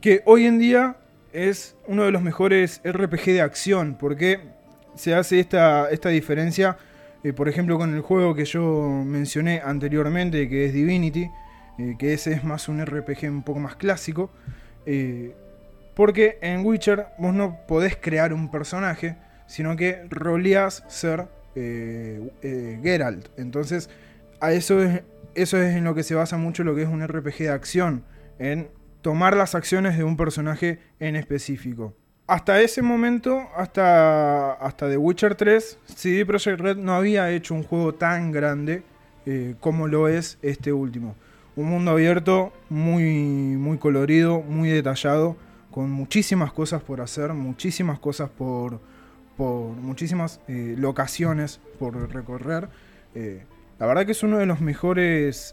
que 0.00 0.22
hoy 0.24 0.46
en 0.46 0.58
día 0.58 0.96
es 1.32 1.76
uno 1.86 2.04
de 2.04 2.12
los 2.12 2.22
mejores 2.22 2.80
RPG 2.84 3.26
de 3.26 3.40
acción, 3.40 3.96
porque 3.98 4.40
se 4.94 5.14
hace 5.14 5.40
esta, 5.40 5.90
esta 5.90 6.08
diferencia, 6.08 6.76
eh, 7.22 7.32
por 7.32 7.48
ejemplo, 7.48 7.78
con 7.78 7.94
el 7.94 8.00
juego 8.00 8.34
que 8.34 8.44
yo 8.44 9.02
mencioné 9.04 9.60
anteriormente, 9.64 10.48
que 10.48 10.66
es 10.66 10.72
Divinity, 10.72 11.30
eh, 11.78 11.96
que 11.98 12.12
ese 12.12 12.32
es 12.32 12.44
más 12.44 12.68
un 12.68 12.84
RPG 12.84 13.28
un 13.30 13.42
poco 13.42 13.60
más 13.60 13.76
clásico, 13.76 14.30
eh, 14.86 15.34
porque 15.94 16.38
en 16.42 16.64
Witcher 16.64 17.06
vos 17.18 17.34
no 17.34 17.58
podés 17.66 17.96
crear 17.96 18.32
un 18.32 18.50
personaje, 18.50 19.16
sino 19.46 19.76
que 19.76 20.06
roleás 20.10 20.84
ser 20.88 21.28
Geralt. 21.54 23.28
Entonces, 23.38 23.88
a 24.40 24.52
eso 24.52 24.82
es, 24.82 25.02
eso 25.36 25.56
es 25.62 25.76
en 25.76 25.84
lo 25.84 25.94
que 25.94 26.02
se 26.02 26.16
basa 26.16 26.36
mucho 26.36 26.64
lo 26.64 26.74
que 26.74 26.82
es 26.82 26.88
un 26.88 27.06
RPG 27.06 27.38
de 27.38 27.50
acción, 27.50 28.04
en 28.40 28.68
tomar 29.02 29.36
las 29.36 29.54
acciones 29.54 29.96
de 29.96 30.02
un 30.02 30.16
personaje 30.16 30.80
en 30.98 31.14
específico. 31.14 31.94
Hasta 32.26 32.62
ese 32.62 32.80
momento, 32.80 33.50
hasta, 33.54 34.54
hasta 34.54 34.88
The 34.88 34.96
Witcher 34.96 35.34
3, 35.34 35.78
CD 35.84 36.24
Projekt 36.24 36.58
Red 36.58 36.78
no 36.78 36.94
había 36.94 37.30
hecho 37.30 37.52
un 37.52 37.62
juego 37.62 37.92
tan 37.92 38.32
grande 38.32 38.82
eh, 39.26 39.56
como 39.60 39.88
lo 39.88 40.08
es 40.08 40.38
este 40.40 40.72
último. 40.72 41.16
Un 41.54 41.66
mundo 41.66 41.90
abierto 41.90 42.54
muy, 42.70 43.04
muy 43.58 43.76
colorido, 43.76 44.40
muy 44.40 44.70
detallado, 44.70 45.36
con 45.70 45.90
muchísimas 45.90 46.50
cosas 46.50 46.82
por 46.82 47.02
hacer, 47.02 47.34
muchísimas 47.34 47.98
cosas 47.98 48.30
por, 48.30 48.80
por 49.36 49.76
muchísimas 49.76 50.40
eh, 50.48 50.76
locaciones 50.78 51.60
por 51.78 52.10
recorrer. 52.10 52.70
Eh, 53.14 53.44
la 53.78 53.84
verdad 53.84 54.06
que 54.06 54.12
es 54.12 54.22
uno 54.22 54.38
de 54.38 54.46
los 54.46 54.62
mejores, 54.62 55.52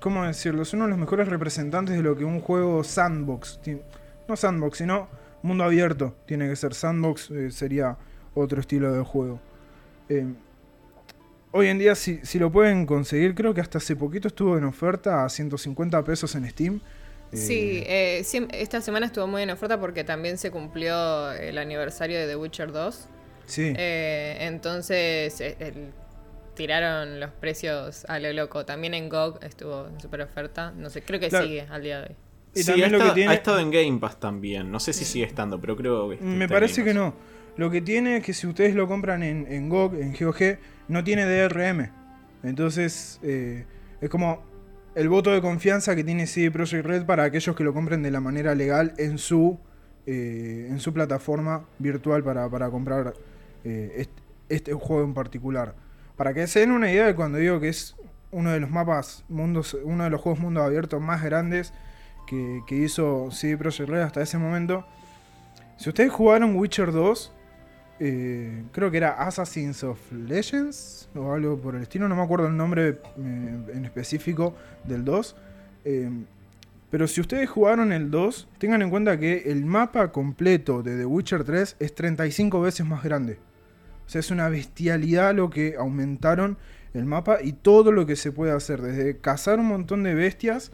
¿cómo 0.00 0.24
decirlo? 0.24 0.62
Es 0.62 0.74
uno 0.74 0.84
de 0.84 0.90
los 0.90 0.98
mejores 0.98 1.28
representantes 1.28 1.94
de 1.94 2.02
lo 2.02 2.16
que 2.16 2.24
un 2.24 2.40
juego 2.40 2.82
sandbox, 2.82 3.60
no 4.26 4.34
sandbox, 4.34 4.78
sino 4.78 5.21
mundo 5.42 5.64
abierto, 5.64 6.14
tiene 6.26 6.48
que 6.48 6.56
ser 6.56 6.74
sandbox, 6.74 7.30
eh, 7.30 7.50
sería 7.50 7.96
otro 8.34 8.60
estilo 8.60 8.92
de 8.92 9.02
juego. 9.02 9.40
Eh, 10.08 10.26
hoy 11.52 11.68
en 11.68 11.78
día, 11.78 11.94
si, 11.94 12.20
si 12.24 12.38
lo 12.38 12.50
pueden 12.50 12.86
conseguir, 12.86 13.34
creo 13.34 13.52
que 13.54 13.60
hasta 13.60 13.78
hace 13.78 13.96
poquito 13.96 14.28
estuvo 14.28 14.56
en 14.56 14.64
oferta 14.64 15.24
a 15.24 15.28
150 15.28 16.02
pesos 16.04 16.34
en 16.34 16.48
Steam. 16.48 16.80
Eh, 17.32 17.36
Sí, 17.36 17.82
eh, 17.86 18.20
siem- 18.24 18.48
esta 18.52 18.80
semana 18.80 19.06
estuvo 19.06 19.26
muy 19.26 19.42
en 19.42 19.50
oferta 19.50 19.80
porque 19.80 20.04
también 20.04 20.36
se 20.38 20.50
cumplió 20.50 21.32
el 21.32 21.56
aniversario 21.58 22.18
de 22.18 22.26
The 22.26 22.36
Witcher 22.36 22.72
2. 22.72 23.08
sí. 23.46 23.72
Eh, 23.76 24.36
entonces 24.40 25.40
eh, 25.40 25.56
el- 25.58 25.92
tiraron 26.54 27.18
los 27.20 27.30
precios 27.30 28.04
a 28.08 28.18
lo 28.18 28.30
loco. 28.34 28.66
También 28.66 28.92
en 28.92 29.08
GOG 29.08 29.42
estuvo 29.42 29.86
en 29.88 29.98
super 30.00 30.20
oferta. 30.20 30.70
No 30.76 30.90
sé, 30.90 31.00
creo 31.02 31.18
que 31.18 31.30
Claro. 31.30 31.46
sigue 31.46 31.62
al 31.62 31.82
día 31.82 32.00
de 32.02 32.08
hoy. 32.10 32.16
Y 32.54 32.60
sí, 32.62 32.66
también 32.66 32.88
ha, 32.88 32.92
lo 32.92 32.98
que 32.98 33.02
estado, 33.04 33.14
tiene- 33.14 33.30
ha 33.30 33.34
estado 33.34 33.58
en 33.60 33.70
Game 33.70 33.98
Pass 33.98 34.20
también. 34.20 34.70
No 34.70 34.78
sé 34.80 34.92
si 34.92 35.04
sigue 35.04 35.24
estando, 35.24 35.60
pero 35.60 35.76
creo 35.76 36.08
que. 36.10 36.16
Me 36.16 36.32
está 36.32 36.42
en 36.44 36.48
parece 36.50 36.84
que 36.84 36.94
no. 36.94 37.14
Lo 37.56 37.70
que 37.70 37.80
tiene 37.82 38.18
es 38.18 38.24
que 38.24 38.32
si 38.32 38.46
ustedes 38.46 38.74
lo 38.74 38.86
compran 38.88 39.22
en, 39.22 39.46
en 39.50 39.68
GOG, 39.68 39.94
en 39.96 40.12
GOG, 40.18 40.58
no 40.88 41.04
tiene 41.04 41.24
DRM. 41.26 41.90
Entonces, 42.42 43.20
eh, 43.22 43.64
es 44.00 44.08
como 44.10 44.42
el 44.94 45.08
voto 45.08 45.30
de 45.30 45.40
confianza 45.40 45.94
que 45.96 46.04
tiene 46.04 46.26
CD 46.26 46.50
Projekt 46.50 46.84
Red 46.84 47.04
para 47.06 47.24
aquellos 47.24 47.54
que 47.56 47.64
lo 47.64 47.72
compren 47.72 48.02
de 48.02 48.10
la 48.10 48.20
manera 48.20 48.54
legal 48.54 48.94
en 48.98 49.18
su, 49.18 49.58
eh, 50.06 50.66
en 50.70 50.80
su 50.80 50.92
plataforma 50.92 51.64
virtual 51.78 52.22
para, 52.24 52.48
para 52.50 52.68
comprar 52.70 53.14
eh, 53.64 53.92
este, 53.96 54.22
este 54.48 54.72
juego 54.74 55.04
en 55.04 55.14
particular. 55.14 55.74
Para 56.16 56.34
que 56.34 56.46
se 56.46 56.60
den 56.60 56.72
una 56.72 56.90
idea 56.90 57.06
de 57.06 57.14
cuando 57.14 57.38
digo 57.38 57.60
que 57.60 57.68
es 57.68 57.96
uno 58.30 58.50
de 58.50 58.60
los 58.60 58.70
mapas, 58.70 59.24
mundos, 59.28 59.76
uno 59.84 60.04
de 60.04 60.10
los 60.10 60.20
juegos 60.20 60.40
mundo 60.40 60.62
abierto 60.62 61.00
más 61.00 61.22
grandes 61.22 61.72
que, 62.66 62.76
hizo 62.76 63.30
CD 63.30 63.56
Projekt 63.56 63.88
Red 63.88 64.00
hasta 64.00 64.22
ese 64.22 64.38
momento. 64.38 64.84
Si 65.76 65.88
ustedes 65.88 66.10
jugaron 66.10 66.56
Witcher 66.56 66.92
2, 66.92 67.32
eh, 68.00 68.64
creo 68.72 68.90
que 68.90 68.96
era 68.96 69.10
Assassins 69.10 69.84
of 69.84 69.98
Legends 70.12 71.08
o 71.14 71.32
algo 71.32 71.58
por 71.58 71.74
el 71.74 71.82
estilo, 71.82 72.08
no 72.08 72.16
me 72.16 72.22
acuerdo 72.22 72.46
el 72.46 72.56
nombre 72.56 72.88
eh, 72.88 72.98
en 73.16 73.84
específico 73.84 74.54
del 74.84 75.04
2. 75.04 75.36
eh, 75.84 76.10
pero 76.90 77.08
si 77.08 77.22
ustedes 77.22 77.48
jugaron 77.48 77.90
el 77.90 78.10
2, 78.10 78.48
tengan 78.58 78.82
en 78.82 78.90
cuenta 78.90 79.18
que 79.18 79.44
el 79.46 79.64
mapa 79.64 80.12
completo 80.12 80.82
de 80.82 80.98
The 80.98 81.06
Witcher 81.06 81.42
3 81.42 81.76
es 81.80 81.94
35 81.94 82.60
veces 82.60 82.84
más 82.84 83.02
grande. 83.02 83.38
O 84.06 84.10
sea, 84.10 84.18
es 84.18 84.30
una 84.30 84.50
bestialidad 84.50 85.34
lo 85.34 85.48
que 85.48 85.74
aumentaron 85.78 86.58
el 86.92 87.06
mapa 87.06 87.38
y 87.42 87.54
todo 87.54 87.92
lo 87.92 88.04
que 88.04 88.14
se 88.14 88.30
puede 88.30 88.52
hacer. 88.52 88.82
Desde 88.82 89.16
cazar 89.16 89.58
un 89.58 89.68
montón 89.68 90.02
de 90.02 90.14
bestias, 90.14 90.70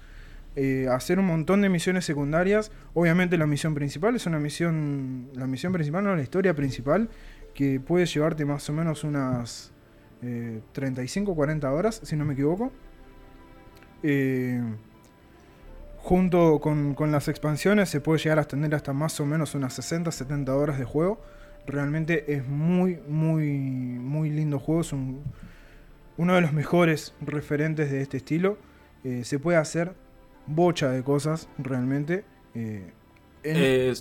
eh, 0.56 0.88
hacer 0.90 1.18
un 1.18 1.26
montón 1.26 1.60
de 1.62 1.68
misiones 1.68 2.04
secundarias. 2.04 2.70
Obviamente 2.94 3.36
la 3.38 3.46
misión 3.46 3.74
principal 3.74 4.16
es 4.16 4.26
una 4.26 4.38
misión, 4.38 5.28
la 5.34 5.46
misión 5.46 5.72
principal, 5.72 6.04
no 6.04 6.14
la 6.16 6.22
historia 6.22 6.54
principal, 6.54 7.08
que 7.54 7.80
puede 7.80 8.06
llevarte 8.06 8.44
más 8.44 8.68
o 8.68 8.72
menos 8.72 9.04
unas 9.04 9.72
eh, 10.22 10.60
35-40 10.74 11.64
horas, 11.72 12.00
si 12.04 12.16
no 12.16 12.24
me 12.24 12.34
equivoco. 12.34 12.72
Eh, 14.02 14.60
junto 15.98 16.60
con, 16.60 16.94
con 16.94 17.12
las 17.12 17.28
expansiones 17.28 17.88
se 17.88 18.00
puede 18.00 18.18
llegar 18.20 18.38
a 18.38 18.44
tener 18.44 18.74
hasta 18.74 18.92
más 18.92 19.18
o 19.20 19.26
menos 19.26 19.54
unas 19.54 19.78
60-70 19.78 20.48
horas 20.50 20.78
de 20.78 20.84
juego. 20.84 21.20
Realmente 21.66 22.32
es 22.34 22.46
muy, 22.46 22.98
muy, 23.08 23.50
muy 23.58 24.30
lindo 24.30 24.58
juego. 24.58 24.80
Es 24.80 24.92
un- 24.92 25.22
uno 26.16 26.34
de 26.34 26.40
los 26.40 26.52
mejores 26.52 27.14
referentes 27.20 27.90
de 27.90 28.00
este 28.00 28.16
estilo. 28.16 28.58
Eh, 29.04 29.22
se 29.24 29.38
puede 29.38 29.58
hacer 29.58 29.92
bocha 30.48 30.90
de 30.90 31.02
cosas 31.04 31.48
realmente. 31.58 32.24
Eh, 32.54 32.92
en- 33.42 33.56
Eh, 33.56 33.94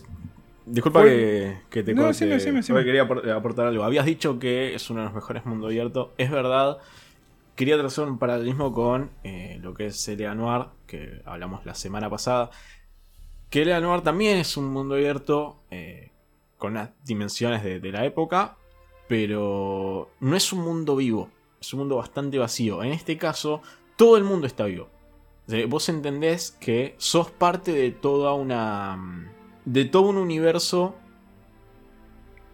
disculpa 0.66 1.02
Fue- 1.02 1.10
que, 1.10 1.58
que 1.70 1.84
te 1.84 1.94
No, 1.94 2.08
decime, 2.08 2.32
decime, 2.36 2.58
decime. 2.58 2.84
quería 2.84 3.08
apor- 3.08 3.30
aportar 3.32 3.68
algo. 3.68 3.84
Habías 3.84 4.06
dicho 4.06 4.40
que 4.40 4.74
es 4.76 4.90
uno 4.90 5.02
de 5.02 5.06
los 5.06 5.14
mejores 5.16 5.46
mundo 5.46 5.68
abierto. 5.68 6.14
Es 6.18 6.30
verdad, 6.32 6.78
quería 7.56 7.78
trazar 7.78 8.08
un 8.08 8.18
paralelismo 8.20 8.74
con 8.74 9.12
eh, 9.24 9.60
lo 9.62 9.74
que 9.74 9.88
es 9.88 10.08
L.A. 10.08 10.36
Noir, 10.36 10.68
que 10.88 11.22
hablamos 11.26 11.66
la 11.66 11.76
semana 11.76 12.10
pasada. 12.10 12.50
Que 13.50 13.62
L.A. 13.62 13.80
Noir 13.80 14.02
también 14.02 14.38
es 14.38 14.58
un 14.58 14.66
mundo 14.68 14.96
abierto 14.96 15.62
eh, 15.72 16.12
con 16.58 16.74
las 16.74 16.90
dimensiones 17.06 17.64
de, 17.64 17.80
de 17.80 17.92
la 17.92 18.04
época, 18.06 18.58
pero 19.08 20.12
no 20.20 20.36
es 20.36 20.52
un 20.52 20.62
mundo 20.64 20.96
vivo, 20.96 21.30
es 21.62 21.74
un 21.74 21.80
mundo 21.80 21.96
bastante 21.98 22.38
vacío. 22.38 22.84
En 22.84 22.92
este 22.92 23.18
caso, 23.18 23.62
todo 23.96 24.18
el 24.18 24.24
mundo 24.26 24.48
está 24.48 24.66
vivo. 24.66 24.90
Vos 25.70 25.88
entendés 25.90 26.52
que 26.60 26.96
sos 26.98 27.32
parte 27.32 27.72
de 27.72 27.92
toda 27.92 28.34
una. 28.34 29.32
de 29.66 29.86
todo 29.86 30.10
un 30.10 30.18
universo 30.18 30.96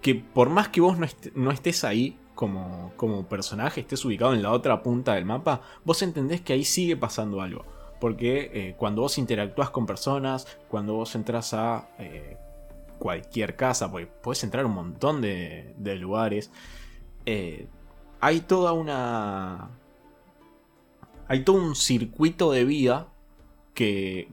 que 0.01 0.15
por 0.15 0.49
más 0.49 0.67
que 0.69 0.81
vos 0.81 0.97
no, 0.97 1.05
est- 1.05 1.35
estés 1.51 1.83
ahí 1.83 2.19
como, 2.35 2.91
como 2.97 3.27
personaje, 3.27 3.81
estés 3.81 4.03
ubicado 4.05 4.33
en 4.33 4.43
la 4.43 4.51
otra 4.51 4.83
punta 4.83 5.13
del 5.15 5.25
mapa, 5.25 5.61
vos 5.85 6.01
entendés 6.01 6.41
que 6.41 6.53
ahí 6.53 6.63
sigue 6.65 6.97
pasando 6.97 7.41
algo. 7.41 7.65
Porque 7.99 8.51
eh, 8.53 8.75
cuando 8.77 9.01
vos 9.01 9.17
interactúas 9.17 9.69
con 9.69 9.85
personas, 9.85 10.45
cuando 10.67 10.93
vos 10.95 11.15
entras 11.15 11.53
a 11.53 11.87
eh, 11.99 12.37
cualquier 12.99 13.55
casa, 13.55 13.89
porque 13.89 14.07
podés 14.07 14.43
entrar 14.43 14.65
a 14.65 14.67
un 14.67 14.73
montón 14.73 15.21
de, 15.21 15.73
de 15.77 15.95
lugares, 15.95 16.51
eh, 17.25 17.67
hay 18.19 18.41
toda 18.41 18.73
una... 18.73 19.69
Hay 21.27 21.43
todo 21.43 21.57
un 21.57 21.75
circuito 21.75 22.51
de 22.51 22.65
vida 22.65 23.07
que, 23.73 24.27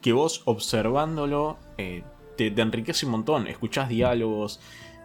que 0.00 0.12
vos 0.12 0.42
observándolo 0.44 1.58
eh, 1.78 2.02
te, 2.36 2.50
te 2.50 2.62
enriquece 2.62 3.06
un 3.06 3.12
montón. 3.12 3.46
Escuchás 3.46 3.88
diálogos, 3.88 4.60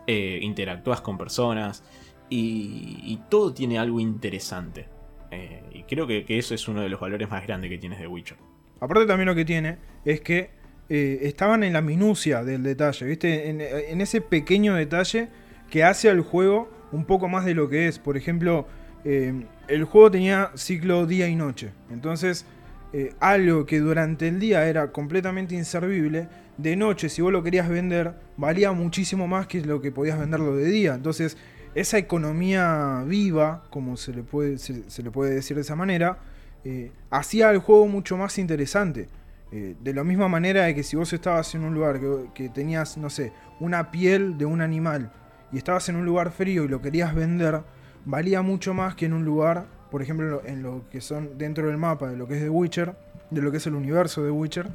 eh, 0.08 0.40
interactúas 0.42 1.02
con 1.02 1.18
personas 1.18 1.84
y, 2.30 3.00
y 3.04 3.22
todo 3.30 3.54
tiene 3.54 3.80
algo 3.80 4.00
interesante. 4.00 4.88
Eh, 5.32 5.64
y 5.74 5.84
creo 5.84 6.06
que, 6.06 6.26
que 6.26 6.38
eso 6.38 6.54
es 6.54 6.68
uno 6.68 6.82
de 6.82 6.90
los 6.90 7.00
valores 7.00 7.30
más 7.30 7.46
grandes 7.48 7.70
que 7.70 7.78
tienes 7.78 8.00
de 8.00 8.08
Witcher. 8.08 8.38
Aparte 8.80 9.06
también 9.06 9.28
lo 9.28 9.36
que 9.36 9.46
tiene 9.46 9.78
es 10.06 10.22
que 10.22 10.52
eh, 10.90 11.20
estaban 11.22 11.64
en 11.64 11.74
la 11.74 11.82
minucia 11.82 12.44
del 12.44 12.62
detalle, 12.62 13.06
¿viste? 13.06 13.50
En, 13.50 13.62
en 13.62 14.02
ese 14.02 14.22
pequeño 14.22 14.76
detalle 14.76 15.30
que 15.72 15.84
hace 15.84 16.10
al 16.10 16.22
juego 16.22 16.70
un 16.92 17.06
poco 17.06 17.30
más 17.30 17.46
de 17.46 17.56
lo 17.56 17.70
que 17.70 17.88
es. 17.88 17.98
Por 17.98 18.18
ejemplo, 18.18 18.68
eh, 19.06 19.46
el 19.68 19.84
juego 19.86 20.12
tenía 20.12 20.52
ciclo 20.56 21.06
día 21.06 21.28
y 21.28 21.36
noche. 21.36 21.72
Entonces, 21.90 22.46
eh, 22.94 23.14
algo 23.20 23.66
que 23.66 23.80
durante 23.80 24.28
el 24.28 24.40
día 24.40 24.68
era 24.68 24.92
completamente 24.92 25.56
inservible, 25.56 26.28
de 26.58 26.76
noche, 26.76 27.10
si 27.10 27.22
vos 27.22 27.32
lo 27.32 27.42
querías 27.42 27.68
vender, 27.68 28.14
valía 28.38 28.72
muchísimo 28.72 29.28
más 29.28 29.48
que 29.48 29.62
lo 29.62 29.82
que 29.82 29.92
podías 29.92 30.20
venderlo 30.20 30.56
de 30.56 30.66
día. 30.66 30.94
Entonces, 30.94 31.38
esa 31.74 31.98
economía 31.98 33.04
viva, 33.08 33.64
como 33.72 33.98
se 33.98 34.14
le 34.14 34.22
puede, 34.22 34.60
se, 34.60 34.90
se 34.90 35.02
le 35.02 35.10
puede 35.10 35.34
decir 35.34 35.56
de 35.56 35.62
esa 35.62 35.76
manera, 35.76 36.20
eh, 36.64 36.92
hacía 37.10 37.50
el 37.50 37.58
juego 37.58 37.88
mucho 37.88 38.18
más 38.18 38.38
interesante. 38.38 39.10
Eh, 39.52 39.76
de 39.80 39.94
la 39.94 40.04
misma 40.04 40.28
manera 40.28 40.64
de 40.64 40.74
que 40.74 40.84
si 40.84 40.96
vos 40.96 41.14
estabas 41.14 41.54
en 41.54 41.64
un 41.64 41.74
lugar 41.74 42.00
que, 42.00 42.30
que 42.34 42.50
tenías, 42.50 42.98
no 42.98 43.10
sé, 43.10 43.34
una 43.60 43.92
piel 43.92 44.38
de 44.38 44.46
un 44.46 44.62
animal 44.62 45.12
y 45.52 45.58
estabas 45.58 45.90
en 45.90 45.96
un 45.96 46.06
lugar 46.06 46.32
frío 46.32 46.64
y 46.64 46.68
lo 46.68 46.82
querías 46.82 47.14
vender, 47.14 47.62
valía 48.06 48.42
mucho 48.42 48.74
más 48.74 48.96
que 48.96 49.06
en 49.06 49.14
un 49.14 49.26
lugar, 49.26 49.66
por 49.92 50.02
ejemplo, 50.02 50.42
en 50.46 50.64
lo 50.64 50.84
que 50.90 51.02
son 51.02 51.38
dentro 51.38 51.68
del 51.68 51.78
mapa 51.78 52.10
de 52.10 52.18
lo 52.18 52.28
que 52.28 52.36
es 52.36 52.42
The 52.44 52.50
Witcher, 52.50 52.96
de 53.30 53.42
lo 53.42 53.52
que 53.52 53.58
es 53.58 53.68
el 53.68 53.76
universo 53.76 54.24
de 54.24 54.32
Witcher. 54.32 54.70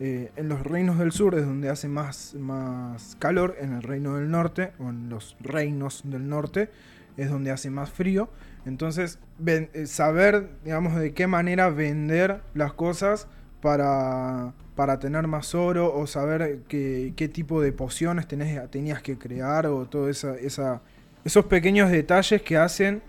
eh, 0.00 0.32
en 0.34 0.48
los 0.48 0.62
reinos 0.64 0.98
del 0.98 1.12
sur 1.12 1.36
es 1.36 1.46
donde 1.46 1.68
hace 1.70 1.86
más, 1.86 2.34
más 2.34 3.16
calor, 3.20 3.54
en 3.60 3.74
el 3.74 3.82
reino 3.82 4.16
del 4.16 4.28
norte, 4.28 4.72
o 4.80 4.88
en 4.90 5.08
los 5.08 5.36
reinos 5.40 6.02
del 6.04 6.28
norte, 6.28 6.68
es 7.16 7.30
donde 7.30 7.52
hace 7.52 7.70
más 7.70 7.90
frío. 7.90 8.28
Entonces, 8.66 9.20
eh, 9.46 9.86
saber, 9.86 10.48
digamos, 10.64 10.96
de 10.96 11.12
qué 11.14 11.28
manera 11.28 11.68
vender 11.68 12.40
las 12.54 12.72
cosas 12.72 13.28
para, 13.62 14.52
para 14.74 14.98
tener 14.98 15.26
más 15.28 15.54
oro 15.54 15.94
o 15.94 16.06
saber 16.08 16.62
qué, 16.66 17.12
qué 17.16 17.28
tipo 17.28 17.60
de 17.60 17.70
pociones 17.72 18.26
tenés, 18.26 18.68
tenías 18.70 19.00
que 19.00 19.16
crear 19.16 19.66
o 19.68 19.86
todo 19.86 20.08
esa, 20.08 20.34
esa- 20.36 20.82
esos 21.24 21.44
pequeños 21.46 21.90
detalles 21.90 22.42
que 22.42 22.56
hacen 22.56 23.02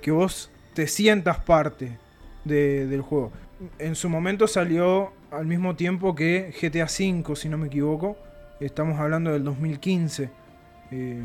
que 0.00 0.10
vos 0.10 0.50
te 0.74 0.86
sientas 0.86 1.38
parte 1.38 1.98
de- 2.44 2.86
del 2.86 3.02
juego. 3.02 3.30
En 3.78 3.94
su 3.94 4.08
momento 4.08 4.46
salió 4.48 5.12
al 5.30 5.46
mismo 5.46 5.76
tiempo 5.76 6.14
que 6.14 6.52
GTA 6.60 6.84
V, 6.86 7.36
si 7.36 7.48
no 7.48 7.58
me 7.58 7.68
equivoco. 7.68 8.16
Estamos 8.60 8.98
hablando 8.98 9.32
del 9.32 9.44
2015. 9.44 10.30
Eh, 10.90 11.22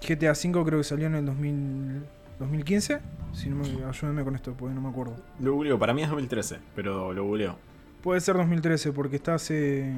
GTA 0.00 0.32
V 0.32 0.64
creo 0.64 0.78
que 0.78 0.84
salió 0.84 1.06
en 1.06 1.14
el 1.16 1.26
2000 1.26 2.02
2015. 2.38 2.98
Si 3.32 3.48
no 3.48 3.56
me, 3.56 3.84
ayúdenme 3.84 4.24
con 4.24 4.34
esto, 4.34 4.54
porque 4.58 4.74
no 4.74 4.80
me 4.80 4.88
acuerdo. 4.88 5.14
Lo 5.40 5.52
googleo, 5.54 5.78
para 5.78 5.94
mí 5.94 6.02
es 6.02 6.08
2013, 6.08 6.58
pero 6.74 7.12
lo 7.12 7.24
googleo. 7.24 7.56
Puede 8.04 8.20
ser 8.20 8.36
2013 8.36 8.92
porque 8.92 9.16
está 9.16 9.32
hace 9.34 9.90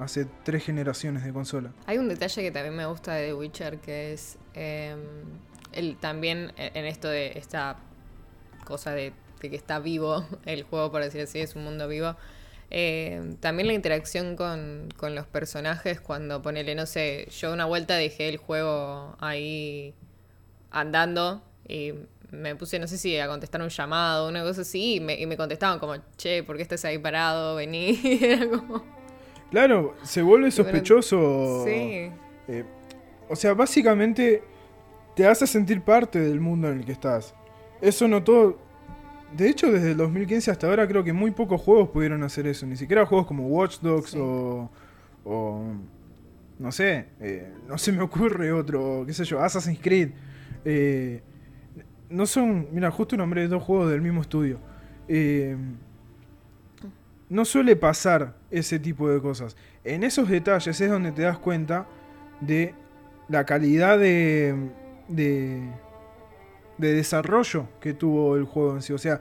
hace 0.00 0.26
tres 0.42 0.64
generaciones 0.64 1.22
de 1.22 1.32
consola. 1.32 1.72
Hay 1.86 1.96
un 1.98 2.08
detalle 2.08 2.42
que 2.42 2.50
también 2.50 2.74
me 2.74 2.86
gusta 2.86 3.14
de 3.14 3.28
The 3.28 3.34
Witcher 3.34 3.78
que 3.78 4.12
es 4.12 4.36
eh, 4.54 4.96
el, 5.70 5.96
también 5.96 6.52
e- 6.56 6.72
en 6.74 6.86
esto 6.86 7.06
de 7.06 7.38
esta 7.38 7.76
cosa 8.64 8.90
de, 8.90 9.12
que 9.40 9.54
está 9.54 9.78
vivo 9.78 10.26
el 10.44 10.64
juego, 10.64 10.90
por 10.90 11.04
decir 11.04 11.20
así, 11.20 11.38
es 11.38 11.54
un 11.54 11.62
mundo 11.62 11.86
vivo. 11.86 12.16
Eh, 12.70 13.36
también 13.38 13.68
la 13.68 13.74
interacción 13.74 14.34
con, 14.34 14.88
con 14.96 15.14
los 15.14 15.28
personajes 15.28 16.00
cuando 16.00 16.42
ponele, 16.42 16.74
no 16.74 16.86
sé, 16.86 17.28
yo 17.30 17.52
una 17.52 17.66
vuelta 17.66 17.94
dejé 17.94 18.28
el 18.28 18.38
juego 18.38 19.14
ahí 19.20 19.94
andando 20.72 21.44
y 21.68 21.92
me 22.32 22.56
puse, 22.56 22.78
no 22.78 22.88
sé 22.88 22.98
si 22.98 23.16
a 23.18 23.28
contestar 23.28 23.62
un 23.62 23.68
llamado, 23.68 24.28
una 24.28 24.42
cosa 24.42 24.62
así, 24.62 24.96
y 24.96 25.00
me, 25.00 25.14
y 25.20 25.26
me 25.26 25.36
contestaban 25.36 25.78
como, 25.78 25.94
che, 26.16 26.42
¿por 26.42 26.56
qué 26.56 26.62
estás 26.62 26.84
ahí 26.84 26.98
parado? 26.98 27.54
Vení. 27.56 28.00
Era 28.20 28.48
como, 28.48 28.82
Claro, 29.50 29.94
se 30.02 30.22
vuelve 30.22 30.50
sospechoso. 30.50 31.64
sí. 31.66 32.10
Eh, 32.48 32.64
o 33.28 33.36
sea, 33.36 33.54
básicamente 33.54 34.42
te 35.14 35.26
hace 35.26 35.46
sentir 35.46 35.80
parte 35.82 36.18
del 36.18 36.40
mundo 36.40 36.68
en 36.70 36.80
el 36.80 36.84
que 36.84 36.92
estás. 36.92 37.34
Eso 37.80 38.08
notó. 38.08 38.58
De 39.36 39.48
hecho, 39.48 39.70
desde 39.72 39.92
el 39.92 39.96
2015 39.96 40.50
hasta 40.50 40.66
ahora 40.66 40.86
creo 40.88 41.04
que 41.04 41.12
muy 41.12 41.30
pocos 41.30 41.60
juegos 41.60 41.88
pudieron 41.90 42.22
hacer 42.22 42.46
eso. 42.46 42.66
Ni 42.66 42.76
siquiera 42.76 43.06
juegos 43.06 43.26
como 43.26 43.46
Watch 43.46 43.78
Dogs 43.80 44.10
Sí. 44.10 44.18
o, 44.20 44.70
o. 45.24 45.62
No 46.58 46.72
sé. 46.72 47.06
eh, 47.20 47.52
no 47.68 47.78
se 47.78 47.92
me 47.92 48.02
ocurre 48.02 48.52
otro. 48.52 49.04
¿Qué 49.06 49.12
sé 49.14 49.24
yo? 49.24 49.40
Assassin's 49.42 49.78
Creed. 49.80 50.10
Eh, 50.64 51.22
no 52.12 52.26
son. 52.26 52.68
Mira, 52.72 52.90
justo 52.90 53.16
nombré 53.16 53.48
dos 53.48 53.62
juegos 53.62 53.90
del 53.90 54.00
mismo 54.00 54.20
estudio. 54.20 54.58
Eh, 55.08 55.56
no 57.28 57.44
suele 57.44 57.76
pasar 57.76 58.34
ese 58.50 58.78
tipo 58.78 59.08
de 59.08 59.20
cosas. 59.20 59.56
En 59.84 60.04
esos 60.04 60.28
detalles 60.28 60.80
es 60.80 60.90
donde 60.90 61.12
te 61.12 61.22
das 61.22 61.38
cuenta 61.38 61.86
de 62.40 62.74
la 63.28 63.44
calidad 63.44 63.98
de, 63.98 64.54
de, 65.08 65.62
de 66.78 66.92
desarrollo 66.92 67.68
que 67.80 67.94
tuvo 67.94 68.36
el 68.36 68.44
juego 68.44 68.74
en 68.74 68.82
sí. 68.82 68.92
O 68.92 68.98
sea, 68.98 69.20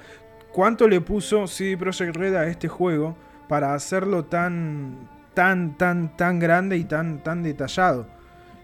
cuánto 0.51 0.87
le 0.87 0.99
puso 1.01 1.47
CD 1.47 1.77
Projekt 1.77 2.15
Red 2.15 2.35
a 2.35 2.47
este 2.47 2.67
juego 2.67 3.15
para 3.47 3.73
hacerlo 3.73 4.25
tan, 4.25 5.09
tan, 5.33 5.77
tan, 5.77 6.15
tan 6.17 6.39
grande 6.39 6.77
y 6.77 6.83
tan, 6.83 7.23
tan 7.23 7.43
detallado. 7.43 8.07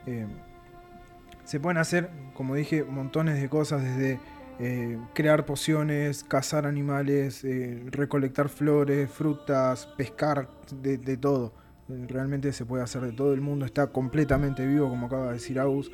Eh, 0.06 0.26
se 1.44 1.60
pueden 1.60 1.78
hacer, 1.78 2.10
como 2.38 2.54
dije, 2.54 2.84
montones 2.84 3.42
de 3.42 3.50
cosas 3.50 3.84
desde 3.84 4.20
eh, 4.60 5.00
crear 5.16 5.44
pociones, 5.44 6.24
cazar 6.24 6.68
animales, 6.68 7.44
eh, 7.44 7.84
recolectar 7.88 8.48
flores, 8.48 9.10
frutas, 9.10 9.88
pescar, 9.98 10.48
de, 10.72 11.18
todo. 11.18 11.52
Eh, 11.90 12.06
Realmente 12.08 12.54
se 12.54 12.64
puede 12.64 12.84
hacer 12.84 13.02
de 13.02 13.12
todo. 13.12 13.34
El 13.34 13.42
mundo 13.42 13.66
está 13.66 13.88
completamente 13.88 14.68
vivo, 14.68 14.88
como 14.88 15.08
acaba 15.08 15.28
de 15.28 15.34
decir 15.34 15.60
Agus. 15.60 15.92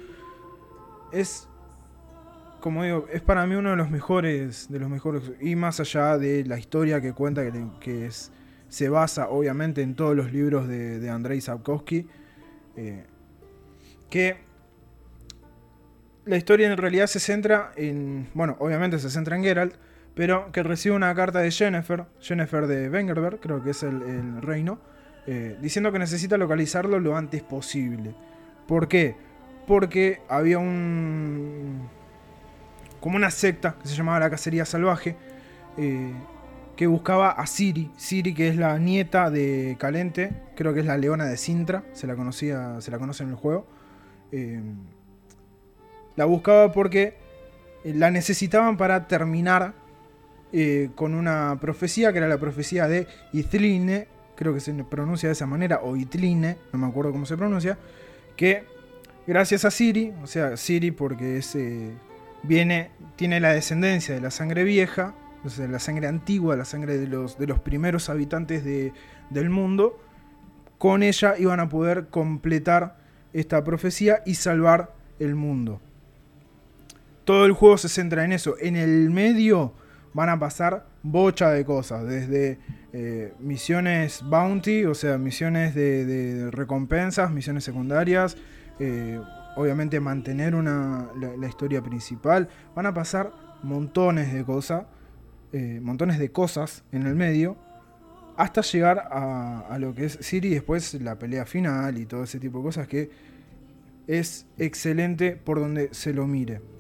Es, 1.14 1.48
como 2.60 2.84
digo, 2.84 3.08
es 3.10 3.22
para 3.22 3.48
mí 3.48 3.56
uno 3.56 3.70
de 3.70 3.78
los 3.78 3.90
mejores, 3.90 4.70
de 4.70 4.80
los 4.80 4.90
mejores. 4.90 5.32
Y 5.40 5.56
más 5.56 5.80
allá 5.80 6.18
de 6.18 6.44
la 6.44 6.60
historia 6.60 7.00
que 7.00 7.14
cuenta, 7.14 7.50
que, 7.50 7.68
que 7.80 8.10
se 8.68 8.90
basa 8.90 9.30
obviamente 9.30 9.82
en 9.82 9.96
todos 9.96 10.14
los 10.14 10.34
libros 10.34 10.68
de, 10.68 11.00
de 11.00 11.10
Andrei 11.10 11.40
Sapkowski. 11.40 12.06
que 14.10 14.53
la 16.26 16.38
historia 16.38 16.72
en 16.72 16.78
realidad 16.78 17.08
se 17.08 17.20
centra 17.20 17.72
en. 17.76 18.30
Bueno, 18.34 18.56
obviamente 18.60 19.00
se 19.00 19.10
centra 19.10 19.36
en 19.36 19.44
Geralt, 19.44 19.76
pero 20.16 20.52
que 20.52 20.64
recibe 20.64 20.96
una 20.96 21.14
carta 21.16 21.40
de 21.40 21.52
Jennifer, 21.52 22.06
Jennifer 22.20 22.68
de 22.68 22.90
Wengerberg, 22.90 23.40
creo 23.40 23.64
que 23.64 23.72
es 23.72 23.84
el, 23.84 24.42
reino, 24.42 24.80
eh, 25.28 25.58
diciendo 25.62 25.92
que 25.92 26.00
necesita 26.00 26.38
localizarlo 26.38 27.00
lo 27.00 27.18
antes 27.18 27.42
posible. 27.44 28.16
¿Por 28.68 28.88
qué? 28.88 29.16
Porque 29.68 30.22
había 30.30 30.60
un. 30.60 31.90
como 33.00 33.18
una 33.18 33.32
secta 33.32 33.76
que 33.82 33.88
se 33.88 33.96
llamaba 33.96 34.20
la 34.20 34.30
Cacería 34.30 34.66
Salvaje, 34.66 35.18
eh, 35.78 36.14
que 36.78 36.88
buscaba 36.88 37.32
a 37.32 37.46
Siri. 37.48 37.92
Siri, 37.98 38.34
que 38.34 38.48
es 38.48 38.56
la 38.56 38.78
nieta 38.80 39.30
de 39.30 39.76
Calente, 39.80 40.32
creo 40.56 40.74
que 40.74 40.80
es 40.82 40.86
la 40.86 40.98
leona 40.98 41.26
de 41.26 41.38
Sintra, 41.38 41.84
se 41.94 42.08
la 42.08 42.16
conocía, 42.16 42.80
se 42.80 42.92
la 42.92 43.00
conoce 43.00 43.24
en 43.24 43.30
el 43.30 43.36
juego. 43.36 43.68
Eh, 44.32 44.62
la 46.16 46.26
buscaba 46.26 46.72
porque 46.72 47.16
eh, 47.84 47.94
la 47.94 48.12
necesitaban 48.12 48.78
para 48.78 49.08
terminar 49.08 49.74
eh, 50.52 50.92
con 50.96 51.16
una 51.16 51.58
profecía 51.60 52.12
que 52.12 52.20
era 52.20 52.28
la 52.28 52.38
profecía 52.38 52.88
de 52.88 53.08
Itline, 53.32 54.08
creo 54.36 54.54
que 54.54 54.60
se 54.60 54.72
pronuncia 54.84 55.28
de 55.28 55.34
esa 55.34 55.48
manera, 55.48 55.80
o 55.82 55.96
Itline, 55.96 56.58
no 56.72 56.80
me 56.80 56.88
acuerdo 56.88 57.12
cómo 57.12 57.26
se 57.26 57.36
pronuncia, 57.36 57.78
que 58.36 58.64
gracias 59.26 59.66
a 59.66 59.72
Siri, 59.72 60.14
o 60.22 60.28
sea, 60.28 60.56
Siri 60.58 60.92
porque 60.92 61.38
es, 61.38 61.56
eh, 61.56 61.92
viene, 62.44 62.92
tiene 63.16 63.40
la 63.40 63.54
descendencia 63.54 64.14
de 64.14 64.22
la 64.22 64.32
sangre 64.32 64.64
vieja, 64.64 65.16
o 65.44 65.50
sea, 65.50 65.68
la 65.68 65.80
sangre 65.80 66.08
antigua, 66.08 66.56
la 66.56 66.66
sangre 66.66 66.98
de 66.98 67.08
los, 67.08 67.38
de 67.38 67.48
los 67.48 67.60
primeros 67.60 68.10
habitantes 68.10 68.64
de, 68.64 68.94
del 69.30 69.50
mundo, 69.50 70.00
con 70.78 71.02
ella 71.02 71.36
iban 71.38 71.60
a 71.60 71.70
poder 71.70 72.10
completar 72.10 72.98
esta 73.34 73.64
profecía 73.64 74.22
y 74.26 74.36
salvar 74.36 74.94
el 75.20 75.34
mundo. 75.34 75.82
Todo 77.24 77.46
el 77.46 77.54
juego 77.54 77.78
se 77.78 77.90
centra 77.90 78.26
en 78.26 78.34
eso. 78.34 78.56
En 78.60 78.76
el 78.76 79.10
medio 79.10 79.74
van 80.14 80.30
a 80.30 80.40
pasar 80.40 80.86
bocha 81.02 81.50
de 81.52 81.66
cosas, 81.66 82.06
desde 82.06 82.60
eh, 82.94 83.34
misiones 83.40 84.24
bounty, 84.24 84.86
o 84.86 84.94
sea, 84.94 85.18
misiones 85.18 85.74
de, 85.76 86.50
recompensas, 86.52 87.32
misiones 87.32 87.64
secundarias, 87.64 88.38
eh, 88.80 89.20
obviamente 89.56 90.00
mantener 90.00 90.56
una, 90.56 91.10
la, 91.16 91.48
historia 91.48 91.82
principal. 91.82 92.50
Van 92.76 92.86
a 92.86 92.94
pasar 92.94 93.32
montones 93.64 94.34
de 94.34 94.44
cosas, 94.44 94.86
eh, 95.52 95.80
montones 95.82 96.20
de 96.20 96.32
cosas 96.32 96.84
en 96.92 97.06
el 97.08 97.16
medio, 97.16 97.58
hasta 98.38 98.62
llegar 98.62 99.00
a, 99.12 99.60
a, 99.70 99.80
lo 99.80 99.94
que 99.94 100.06
es 100.06 100.18
Siri 100.22 100.50
y 100.50 100.54
después 100.56 100.94
la 100.96 101.20
pelea 101.20 101.46
final 101.46 101.98
y 102.00 102.06
todo 102.06 102.24
ese 102.24 102.40
tipo 102.40 102.60
de 102.60 102.64
cosas 102.64 102.88
que 102.88 103.12
es 104.08 104.48
excelente 104.58 105.36
por 105.36 105.60
donde 105.60 105.90
se 105.94 106.14
lo 106.14 106.28
mire. 106.28 106.73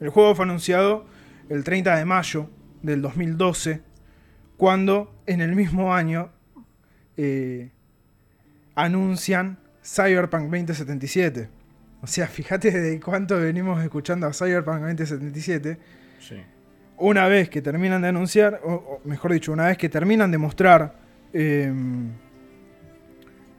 El 0.00 0.10
juego 0.10 0.34
fue 0.34 0.44
anunciado 0.44 1.06
el 1.48 1.64
30 1.64 1.96
de 1.96 2.04
mayo 2.04 2.50
del 2.82 3.02
2012, 3.02 3.82
cuando 4.56 5.14
en 5.26 5.40
el 5.40 5.54
mismo 5.54 5.94
año 5.94 6.30
eh, 7.16 7.70
anuncian 8.74 9.58
Cyberpunk 9.82 10.44
2077. 10.44 11.48
O 12.02 12.06
sea, 12.06 12.26
fíjate 12.26 12.70
de 12.70 13.00
cuánto 13.00 13.38
venimos 13.38 13.82
escuchando 13.82 14.26
a 14.26 14.32
Cyberpunk 14.32 14.80
2077. 14.80 15.78
Una 16.98 17.28
vez 17.28 17.48
que 17.48 17.60
terminan 17.60 18.02
de 18.02 18.08
anunciar, 18.08 18.60
o, 18.64 19.00
mejor 19.04 19.32
dicho, 19.32 19.52
una 19.52 19.66
vez 19.66 19.76
que 19.78 19.88
terminan 19.88 20.30
de 20.30 20.38
mostrar 20.38 20.94
em, 21.32 22.12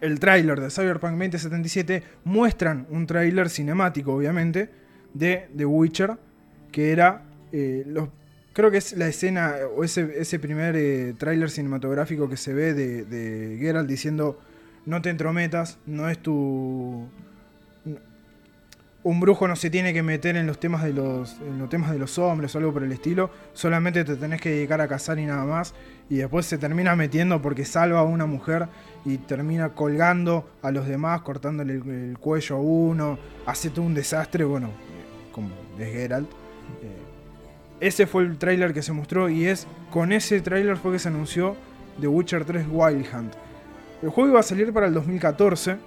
el 0.01 0.19
tráiler 0.19 0.59
de 0.59 0.69
Cyberpunk 0.69 1.11
2077, 1.11 2.03
muestran 2.23 2.87
un 2.89 3.05
tráiler 3.05 3.49
cinemático, 3.49 4.13
obviamente, 4.13 4.69
de 5.13 5.49
The 5.55 5.65
Witcher, 5.65 6.17
que 6.71 6.91
era 6.91 7.23
eh, 7.51 7.83
los 7.87 8.09
creo 8.53 8.71
que 8.71 8.77
es 8.77 8.93
la 8.93 9.07
escena 9.07 9.53
o 9.75 9.83
ese, 9.83 10.19
ese 10.19 10.39
primer 10.39 10.75
eh, 10.75 11.13
tráiler 11.17 11.51
cinematográfico 11.51 12.27
que 12.27 12.37
se 12.37 12.53
ve 12.53 12.73
de, 12.73 13.05
de 13.05 13.57
Geralt 13.59 13.87
diciendo 13.87 14.39
no 14.87 15.01
te 15.01 15.09
entrometas, 15.09 15.77
no 15.85 16.09
es 16.09 16.17
tu... 16.17 17.07
Un 19.03 19.19
brujo 19.19 19.47
no 19.47 19.55
se 19.55 19.69
tiene 19.69 19.93
que 19.93 20.01
meter 20.01 20.35
en 20.37 20.47
los 20.47 20.59
temas 20.59 20.83
de 20.83 20.91
los, 20.93 21.37
los 21.59 21.69
temas 21.69 21.91
de 21.91 21.99
los 21.99 22.17
hombres 22.17 22.55
o 22.55 22.57
algo 22.57 22.73
por 22.73 22.83
el 22.83 22.91
estilo, 22.91 23.29
solamente 23.53 24.03
te 24.03 24.15
tenés 24.15 24.41
que 24.41 24.49
dedicar 24.49 24.81
a 24.81 24.87
cazar 24.87 25.19
y 25.19 25.25
nada 25.25 25.45
más. 25.45 25.73
Y 26.09 26.15
después 26.15 26.45
se 26.45 26.57
termina 26.57 26.95
metiendo 26.95 27.41
porque 27.41 27.63
salva 27.63 27.99
a 27.99 28.03
una 28.03 28.25
mujer 28.25 28.67
y 29.05 29.17
termina 29.17 29.69
colgando 29.69 30.49
a 30.61 30.71
los 30.71 30.87
demás, 30.87 31.21
cortándole 31.21 31.73
el, 31.73 32.17
cuello 32.19 32.55
a 32.55 32.59
uno, 32.59 33.19
hace 33.45 33.69
todo 33.69 33.85
un 33.85 33.93
desastre, 33.93 34.45
bueno, 34.45 34.71
como 35.31 35.49
de 35.77 35.91
Geralt. 35.91 36.46
Eh, 36.81 37.87
ese 37.87 38.07
fue 38.07 38.23
el 38.23 38.37
tráiler 38.37 38.73
que 38.73 38.81
se 38.81 38.93
mostró 38.93 39.29
y 39.29 39.45
es 39.45 39.67
con 39.91 40.11
ese 40.11 40.41
tráiler 40.41 40.77
fue 40.77 40.93
que 40.93 40.99
se 40.99 41.09
anunció 41.09 41.55
The 41.99 42.07
Witcher 42.07 42.45
3 42.45 42.67
Wild 42.69 43.05
Hunt. 43.13 43.33
El 44.01 44.09
juego 44.09 44.29
iba 44.29 44.39
a 44.39 44.43
salir 44.43 44.71
para 44.73 44.87
el 44.87 44.93
2014. 44.93 45.77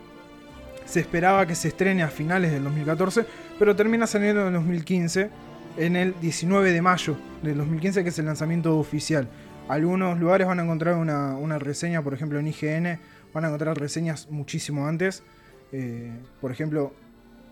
Se 0.84 1.00
esperaba 1.00 1.46
que 1.46 1.54
se 1.54 1.68
estrene 1.68 2.02
a 2.02 2.08
finales 2.08 2.50
del 2.50 2.64
2014, 2.64 3.24
pero 3.58 3.76
termina 3.76 4.06
saliendo 4.06 4.40
en 4.42 4.48
el 4.48 4.54
2015, 4.54 5.30
en 5.76 5.96
el 5.96 6.14
19 6.20 6.72
de 6.72 6.82
mayo 6.82 7.16
del 7.42 7.58
2015, 7.58 8.02
que 8.02 8.08
es 8.08 8.18
el 8.18 8.26
lanzamiento 8.26 8.76
oficial. 8.76 9.28
Algunos 9.68 10.18
lugares 10.18 10.48
van 10.48 10.58
a 10.58 10.64
encontrar 10.64 10.96
una, 10.96 11.58
reseña, 11.60 12.02
por 12.02 12.12
ejemplo 12.12 12.40
en 12.40 12.48
IGN, 12.48 12.98
van 13.32 13.44
a 13.44 13.48
encontrar 13.48 13.78
reseñas 13.78 14.28
muchísimo 14.28 14.88
antes. 14.88 15.22
Eh, 15.70 16.10
por 16.40 16.50
ejemplo, 16.50 16.92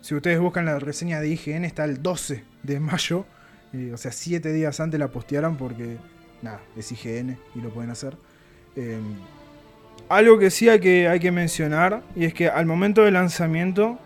si 0.08 0.14
ustedes 0.14 0.40
buscan 0.40 0.64
la 0.64 0.78
reseña 0.78 1.20
de 1.20 1.28
IGN, 1.28 1.66
está 1.66 1.84
el 1.84 2.02
12 2.02 2.42
de 2.62 2.80
mayo 2.80 3.26
o 3.92 3.96
sea, 3.98 4.10
siete 4.10 4.54
días 4.54 4.80
antes 4.80 4.98
la 4.98 5.08
postearon 5.08 5.58
porque, 5.58 5.98
nada, 6.40 6.62
es 6.78 6.90
IGN 6.90 7.36
y 7.54 7.60
lo 7.60 7.68
pueden 7.68 7.90
hacer. 7.90 8.16
Em, 8.74 9.02
algo 10.08 10.38
que 10.38 10.48
sí 10.48 10.70
hay 10.70 10.80
que, 10.80 11.30
mencionar, 11.30 12.02
y 12.16 12.24
es 12.24 12.32
que 12.32 12.48
al 12.48 12.64
momento 12.64 13.02
del 13.02 13.12
lanzamiento, 13.12 13.98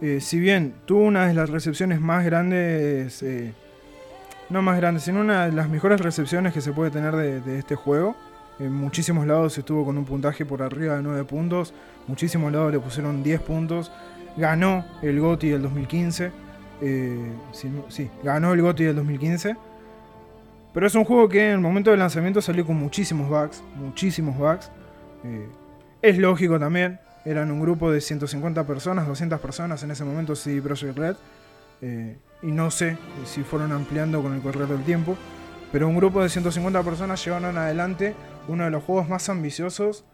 eh, 0.00 0.22
si 0.22 0.40
bien 0.40 0.72
tuvo 0.86 1.02
una 1.02 1.26
de 1.26 1.34
las 1.34 1.50
recepciones 1.50 2.00
más 2.00 2.24
grandes, 2.24 3.22
eh, 3.22 3.52
no 4.48 4.62
más 4.62 4.78
grandes, 4.78 5.02
sino 5.02 5.20
una 5.20 5.44
de 5.44 5.52
las 5.52 5.68
mejores 5.68 6.00
recepciones 6.00 6.54
que 6.54 6.62
se 6.62 6.72
puede 6.72 6.90
tener 6.90 7.14
de, 7.14 7.58
este 7.58 7.74
juego, 7.74 8.16
en 8.58 8.72
muchísimos 8.72 9.26
lados 9.26 9.58
estuvo 9.58 9.84
con 9.84 9.98
un 9.98 10.06
puntaje 10.06 10.46
por 10.46 10.62
arriba 10.62 10.96
de 10.96 11.02
9 11.02 11.24
puntos, 11.24 11.74
muchísimos 12.06 12.50
lados 12.50 12.72
le 12.72 12.80
pusieron 12.80 13.22
10 13.22 13.42
puntos, 13.42 13.92
ganó 14.36 14.84
el 15.02 15.20
GOTI 15.20 15.50
del 15.50 15.62
2015. 15.62 16.32
Eh, 16.82 17.32
sí, 17.88 18.10
ganó 18.22 18.52
el 18.52 18.62
GOTY 18.62 18.84
del 18.84 18.96
2015. 18.96 19.56
Pero 20.72 20.86
es 20.86 20.94
un 20.94 21.04
juego 21.04 21.28
que 21.28 21.46
en 21.46 21.52
el 21.52 21.60
momento 21.60 21.90
del 21.90 21.98
lanzamiento 21.98 22.40
salió 22.40 22.64
con 22.64 22.76
muchísimos 22.76 23.28
bugs. 23.28 23.62
Muchísimos 23.76 24.36
bugs. 24.36 24.70
Eh, 25.24 25.48
es 26.02 26.18
lógico 26.18 26.58
también. 26.58 27.00
Eran 27.24 27.50
un 27.50 27.60
grupo 27.60 27.90
de 27.90 28.00
150 28.00 28.66
personas, 28.66 29.06
200 29.06 29.40
personas 29.40 29.82
en 29.82 29.90
ese 29.90 30.04
momento 30.04 30.34
CD 30.34 30.62
Projekt 30.62 30.96
Red. 30.96 31.16
Eh, 31.82 32.16
y 32.42 32.46
no 32.46 32.70
sé 32.70 32.96
si 33.24 33.42
fueron 33.42 33.72
ampliando 33.72 34.22
con 34.22 34.34
el 34.34 34.40
correr 34.40 34.68
del 34.68 34.84
tiempo. 34.84 35.16
Pero 35.72 35.88
un 35.88 35.96
grupo 35.96 36.22
de 36.22 36.28
150 36.28 36.82
personas 36.82 37.24
llevaron 37.24 37.56
adelante 37.58 38.14
uno 38.48 38.64
de 38.64 38.70
los 38.70 38.82
juegos 38.82 39.08
más 39.08 39.28
ambiciosos 39.28 40.04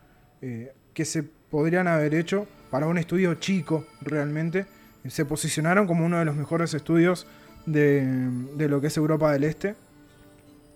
que 0.40 1.04
se 1.04 1.22
podrían 1.22 1.88
haber 1.88 2.14
hecho 2.14 2.46
para 2.76 2.88
un 2.88 2.98
estudio 2.98 3.32
chico 3.36 3.86
realmente 4.02 4.66
se 5.08 5.24
posicionaron 5.24 5.86
como 5.86 6.04
uno 6.04 6.18
de 6.18 6.26
los 6.26 6.36
mejores 6.36 6.74
estudios 6.74 7.26
de, 7.64 8.28
lo 8.68 8.82
que 8.82 8.88
es 8.88 8.96
Europa 8.98 9.32
del 9.32 9.44
Este. 9.44 9.74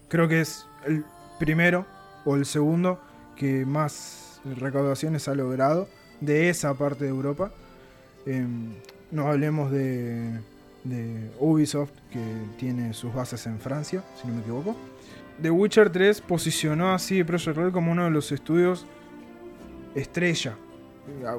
Creo 0.09 0.27
que 0.27 0.41
es 0.41 0.65
el 0.87 1.05
primero 1.39 1.85
o 2.25 2.37
el 2.37 2.47
segundo 2.47 2.99
que 3.37 3.67
más 3.67 4.41
recaudaciones 4.59 5.29
ha 5.29 5.35
logrado 5.35 5.91
de 6.23 6.49
esa 6.49 6.73
parte 6.73 7.05
de 7.05 7.11
Europa. 7.11 7.53
Em, 8.25 8.73
no 9.11 9.29
hablemos 9.29 9.71
de, 9.71 10.41
Ubisoft, 11.39 11.93
que 12.11 12.25
tiene 12.57 12.95
sus 12.95 13.13
bases 13.13 13.45
en 13.45 13.61
Francia, 13.61 14.03
si 14.19 14.27
no 14.27 14.37
me 14.37 14.41
equivoco. 14.41 14.75
The 15.43 15.51
Witcher 15.51 15.91
3 15.91 16.23
posicionó 16.23 16.95
así 16.95 17.23
Project 17.25 17.59
Red 17.59 17.73
como 17.73 17.93
uno 17.93 18.05
de 18.05 18.11
los 18.11 18.33
estudios 18.33 18.87
estrella 19.95 20.57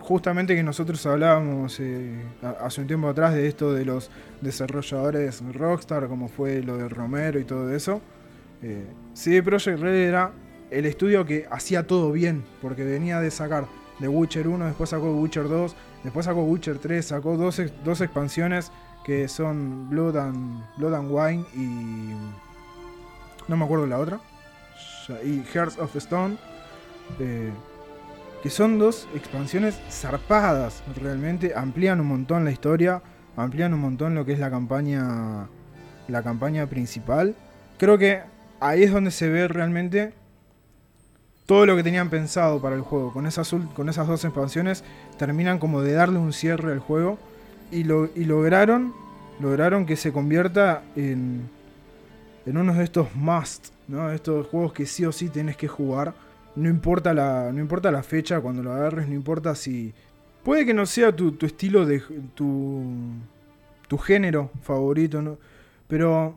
justamente 0.02 0.56
que 0.56 0.64
nosotros 0.64 1.06
hablábamos 1.06 1.80
eh, 1.80 2.22
hace 2.60 2.82
un 2.82 2.88
tiempo 2.88 3.08
atrás 3.08 3.34
de 3.34 3.48
esto 3.48 3.74
de 3.74 3.86
los 3.86 4.10
desarrolladores 4.42 5.42
Rockstar, 5.54 6.08
como 6.08 6.28
fue 6.28 6.62
lo 6.62 6.78
de 6.78 6.90
Romero 6.90 7.40
y 7.40 7.44
todo 7.44 7.74
eso. 7.74 8.02
Eh, 8.62 8.86
CD 9.14 9.42
Projekt 9.42 9.80
Red 9.80 9.96
era 9.96 10.32
el 10.70 10.86
estudio 10.86 11.26
que 11.26 11.48
hacía 11.50 11.86
todo 11.86 12.12
bien, 12.12 12.44
porque 12.62 12.84
venía 12.84 13.20
de 13.20 13.32
sacar 13.32 13.66
The 14.00 14.08
Witcher 14.08 14.48
1, 14.48 14.66
después 14.66 14.90
sacó 14.90 15.14
Witcher 15.14 15.48
2, 15.48 15.76
después 16.04 16.26
sacó 16.26 16.44
Witcher 16.44 16.80
3, 16.80 17.06
sacó 17.06 17.38
dos, 17.38 17.62
dos 17.84 18.02
expansiones 18.02 18.72
que 19.04 19.28
son 19.28 19.90
Blood 19.90 20.18
and, 20.18 20.64
Blood 20.78 20.94
and 20.94 21.12
Wine 21.12 21.46
y... 21.56 22.16
no 23.48 23.58
me 23.58 23.66
acuerdo 23.66 23.88
la 23.88 24.00
otra. 24.00 24.20
Y 25.24 25.44
Hearts 25.54 25.78
of 25.78 25.96
Stone. 25.96 26.38
Eh, 27.20 27.52
que 28.42 28.50
son 28.50 28.80
dos 28.80 29.08
expansiones 29.16 29.80
zarpadas, 29.90 30.84
realmente 30.96 31.54
amplían 31.56 32.02
un 32.02 32.08
montón 32.08 32.44
la 32.44 32.52
historia, 32.52 33.02
amplían 33.36 33.74
un 33.74 33.80
montón 33.80 34.16
lo 34.16 34.26
que 34.26 34.34
es 34.34 34.40
la 34.40 34.50
campaña 34.50 35.48
la 36.08 36.24
campaña 36.24 36.68
principal. 36.68 37.36
Creo 37.78 37.98
que 37.98 38.22
ahí 38.60 38.84
es 38.84 38.92
donde 38.92 39.12
se 39.12 39.30
ve 39.30 39.48
realmente 39.48 40.14
todo 41.46 41.66
lo 41.66 41.76
que 41.76 41.84
tenían 41.84 42.10
pensado 42.10 42.62
para 42.62 42.76
el 42.76 42.82
juego. 42.82 43.14
Con 43.14 43.26
esas, 43.26 43.54
con 43.74 43.90
esas 43.90 44.08
dos 44.08 44.24
expansiones 44.24 44.84
terminan 45.18 45.60
como 45.60 45.82
de 45.82 45.94
darle 45.94 46.20
un 46.20 46.34
cierre 46.34 46.72
al 46.72 46.80
juego 46.80 47.18
y, 47.72 47.84
lo, 47.84 48.10
y 48.16 48.26
lograron, 48.26 48.94
lograron 49.40 49.86
que 49.86 49.96
se 49.96 50.12
convierta 50.12 50.84
en, 50.96 51.50
en 52.46 52.58
uno 52.58 52.74
de 52.74 52.84
estos 52.84 53.16
must, 53.16 53.70
¿no? 53.88 54.12
estos 54.12 54.48
juegos 54.48 54.74
que 54.74 54.86
sí 54.86 55.06
o 55.06 55.12
sí 55.12 55.30
tenés 55.30 55.58
que 55.58 55.68
jugar 55.68 56.14
no 56.56 56.70
importa 56.70 57.14
la, 57.14 57.52
no 57.52 57.60
importa 57.60 57.92
la 57.92 58.04
fecha 58.04 58.42
cuando 58.42 58.64
lo 58.64 58.74
agarres, 58.74 59.08
no 59.08 59.16
importa 59.16 59.56
si... 59.56 59.94
Puede 60.44 60.66
que 60.66 60.74
no 60.74 60.86
sea 60.86 61.16
tu, 61.16 61.38
estilo 61.42 61.86
de... 61.86 62.02
Tu, 62.34 62.84
tu 63.88 63.98
género 63.98 64.52
favorito, 64.62 65.22
¿no? 65.22 65.38
Pero 65.88 66.36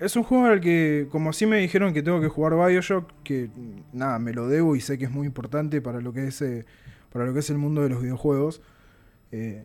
es 0.00 0.16
un 0.16 0.24
juego 0.24 0.46
al 0.46 0.60
que, 0.60 1.06
como 1.10 1.30
así 1.30 1.46
me 1.46 1.58
dijeron 1.58 1.92
que 1.92 2.02
tengo 2.02 2.20
que 2.20 2.28
jugar 2.28 2.54
Bioshock, 2.56 3.08
que 3.22 3.50
nada, 3.92 4.18
me 4.18 4.32
lo 4.32 4.48
debo 4.48 4.74
y 4.74 4.80
sé 4.80 4.98
que 4.98 5.04
es 5.04 5.10
muy 5.10 5.26
importante 5.26 5.80
para 5.80 6.00
lo 6.00 6.12
que 6.12 6.26
es, 6.26 6.42
eh, 6.42 6.64
para 7.12 7.24
lo 7.24 7.32
que 7.32 7.38
es 7.38 7.50
el 7.50 7.58
mundo 7.58 7.82
de 7.82 7.90
los 7.90 8.02
videojuegos. 8.02 8.62
Eh, 9.30 9.64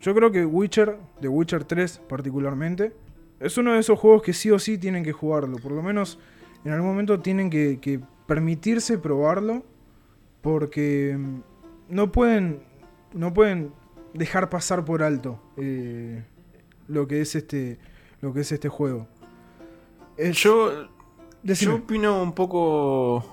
yo 0.00 0.14
creo 0.14 0.30
que 0.32 0.44
Witcher, 0.44 0.98
The 1.20 1.28
Witcher 1.28 1.64
3 1.64 2.02
particularmente, 2.08 2.92
es 3.38 3.56
uno 3.56 3.72
de 3.72 3.78
esos 3.78 3.98
juegos 3.98 4.22
que 4.22 4.34
sí 4.34 4.50
o 4.50 4.58
sí 4.58 4.76
tienen 4.76 5.02
que 5.02 5.12
jugarlo. 5.12 5.56
Por 5.56 5.72
lo 5.72 5.82
menos 5.82 6.18
en 6.64 6.72
algún 6.72 6.88
momento 6.88 7.20
tienen 7.20 7.48
que, 7.48 8.00
permitirse 8.30 8.96
probarlo. 8.96 9.64
Porque 10.40 11.16
mm, 11.18 11.40
no 11.88 12.12
pueden. 12.12 12.62
No 13.12 13.34
pueden 13.34 13.72
dejar 14.14 14.48
pasar 14.50 14.84
por 14.84 15.02
alto 15.02 15.40
eh, 15.56 16.22
lo 16.86 17.08
que 17.08 17.22
es 17.22 17.34
este. 17.34 17.78
Lo 18.20 18.32
que 18.32 18.40
es 18.40 18.52
este 18.52 18.68
juego. 18.68 19.08
yo. 20.16 20.88
Yo 21.42 21.74
opino 21.74 22.22
un 22.22 22.34
poco 22.34 23.24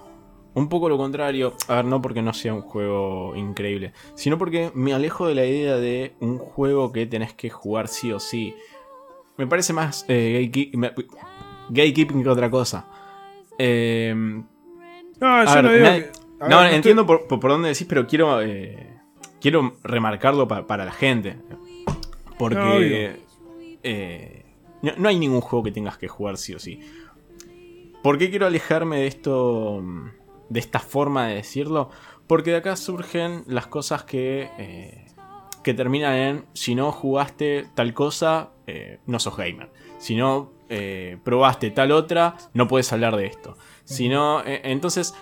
un 0.53 0.69
poco 0.69 0.89
lo 0.89 0.97
contrario, 0.97 1.53
a 1.67 1.75
ver, 1.75 1.85
no 1.85 2.01
porque 2.01 2.21
no 2.21 2.33
sea 2.33 2.53
un 2.53 2.61
juego 2.61 3.35
increíble, 3.35 3.91
sino 4.15 4.37
porque 4.37 4.71
me 4.73 4.93
alejo 4.93 5.27
de 5.27 5.35
la 5.35 5.45
idea 5.45 5.75
de 5.75 6.15
un 6.21 6.37
juego 6.39 6.93
que 6.93 7.05
tenés 7.05 7.33
que 7.33 7.49
jugar 7.49 7.89
sí 7.89 8.13
o 8.13 8.19
sí. 8.19 8.55
Me 9.35 9.45
parece 9.45 9.73
más 9.73 10.05
eh, 10.07 10.49
gatekeeping 11.69 12.23
que 12.23 12.29
otra 12.29 12.49
cosa. 12.49 12.87
Eh, 13.59 14.15
no, 15.19 15.45
yo 15.45 15.61
no 15.61 15.71
digo 15.71 16.11
No, 16.47 16.65
entiendo 16.65 17.05
por, 17.05 17.39
dónde 17.39 17.69
decís, 17.69 17.87
pero 17.87 18.07
quiero, 18.07 18.41
eh, 18.41 18.95
quiero 19.41 19.77
remarcarlo 19.83 20.47
para 20.47 20.85
la 20.85 20.91
gente. 20.91 21.37
Porque 22.37 23.19
eh, 23.83 24.45
no 24.97 25.09
hay 25.09 25.17
ningún 25.17 25.41
juego 25.41 25.63
que 25.63 25.71
tengas 25.71 25.97
que 25.97 26.07
jugar 26.07 26.37
sí 26.37 26.53
o 26.53 26.59
sí. 26.59 26.79
¿Por 28.03 28.17
qué 28.17 28.29
quiero 28.29 28.45
alejarme 28.45 28.97
de 28.99 29.07
esto? 29.07 29.83
de 30.49 30.61
esta 30.61 30.79
forma 30.79 31.27
de 31.27 31.35
decirlo, 31.35 31.89
porque 32.25 32.51
de 32.51 32.57
acá 32.57 32.77
surgen 32.77 33.43
las 33.47 33.67
cosas 33.67 34.05
que, 34.05 34.49
eh, 34.57 35.07
que 35.61 35.73
terminan 35.73 36.13
en, 36.15 36.45
si 36.53 36.73
no 36.73 36.93
jugaste 36.93 37.65
tal 37.75 37.93
cosa, 37.93 38.51
no 39.05 39.19
sos 39.19 39.35
gamer. 39.35 39.69
Si 39.97 40.15
no 40.15 40.53
probaste 41.25 41.71
tal 41.71 41.91
otra, 41.91 42.37
no 42.53 42.69
puedes 42.69 42.93
hablar 42.93 43.17
de 43.17 43.25
esto. 43.25 43.57
Si 43.87 44.09
no, 44.09 44.43
entonces, 44.45 45.15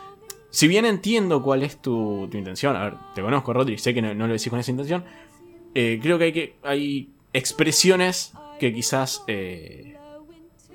si 0.50 0.68
bien 0.68 0.86
entiendo 0.86 1.44
cuál 1.44 1.62
es 1.62 1.78
tu, 1.78 2.28
intención, 2.34 2.76
a 2.76 2.86
ver, 2.86 2.94
te 3.14 3.22
conozco, 3.22 3.54
Rodri, 3.54 3.78
sé 3.78 3.94
que 3.94 4.02
no, 4.02 4.14
lo 4.14 4.28
decís 4.28 4.50
con 4.50 4.60
esa 4.60 4.72
intención, 4.72 5.04
creo 5.74 6.18
que 6.18 6.24
hay, 6.24 6.34
que 6.34 6.56
hay 6.64 7.10
expresiones 7.32 8.34
que 8.60 8.74
quizás 8.74 9.24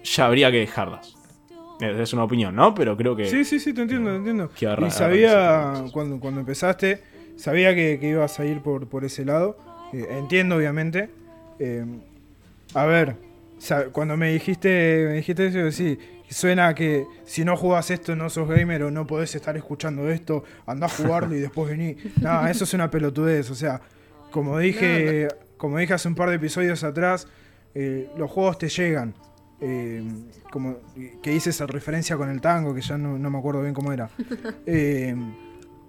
ya 0.05 0.27
habría 0.27 0.51
que 0.51 0.59
dejarlas. 0.59 1.17
Es 1.81 2.13
una 2.13 2.25
opinión, 2.25 2.55
¿no? 2.55 2.75
Pero 2.75 2.97
creo 2.97 3.17
que. 3.17 3.27
Sí, 3.27 3.45
sí, 3.45 3.59
sí, 3.59 3.73
te 3.73 3.83
entiendo, 3.83 4.11
te 4.11 4.17
entiendo. 4.17 4.51
y 4.87 4.91
sabía, 4.91 5.85
cuando, 5.93 6.21
cuando 6.21 6.41
empezaste, 6.41 7.03
sabía 7.37 7.75
que, 7.75 7.99
ibas 8.03 8.39
a 8.39 8.45
ir 8.45 8.61
por, 8.61 8.87
por 8.89 9.05
ese 9.05 9.25
lado. 9.25 9.57
Eh, 9.93 10.07
entiendo, 10.11 10.57
obviamente. 10.57 11.09
Eh, 11.59 11.85
a 12.75 12.85
ver, 12.85 13.17
cuando 13.93 14.17
me 14.17 14.33
dijiste, 14.33 15.07
me 15.09 15.15
dijiste 15.15 15.47
eso, 15.47 15.73
sí, 15.73 15.99
suena 16.31 16.75
que 16.75 17.07
si 17.25 17.45
no 17.45 17.57
jugas 17.57 17.91
esto 17.91 18.17
no 18.17 18.31
sos 18.31 18.49
gamer 18.49 18.85
o 18.85 18.91
no 18.91 19.07
podés 19.07 19.35
estar 19.35 19.57
escuchando 19.57 20.09
esto, 20.11 20.45
anda 20.67 20.87
a 20.87 20.89
jugarlo 20.89 21.35
y 21.35 21.41
después 21.41 21.71
vení. 21.71 21.97
No, 22.21 22.47
eso 22.47 22.65
es 22.65 22.75
una 22.75 22.91
pelotudez. 22.91 23.51
O 23.51 23.55
sea, 23.55 23.81
como 24.31 24.59
dije, 24.59 25.29
como 25.57 25.79
dije 25.79 25.95
hace 25.95 26.09
un 26.09 26.15
par 26.15 26.31
de 26.31 26.37
episodios 26.37 26.85
atrás, 26.85 27.27
eh, 27.75 28.11
los 28.17 28.31
juegos 28.31 28.59
te 28.59 28.69
llegan. 28.69 29.15
Eh, 29.63 30.03
como 30.51 30.79
que 31.23 31.35
hice 31.35 31.51
esa 31.51 31.67
referencia 31.67 32.17
con 32.17 32.31
el 32.31 32.41
tango, 32.41 32.75
que 32.75 32.81
ya 32.81 32.97
no, 32.97 33.19
me 33.19 33.39
acuerdo 33.39 33.63
bien 33.63 33.75
cómo 33.75 33.93
era. 33.93 34.09
Eh, 34.67 35.15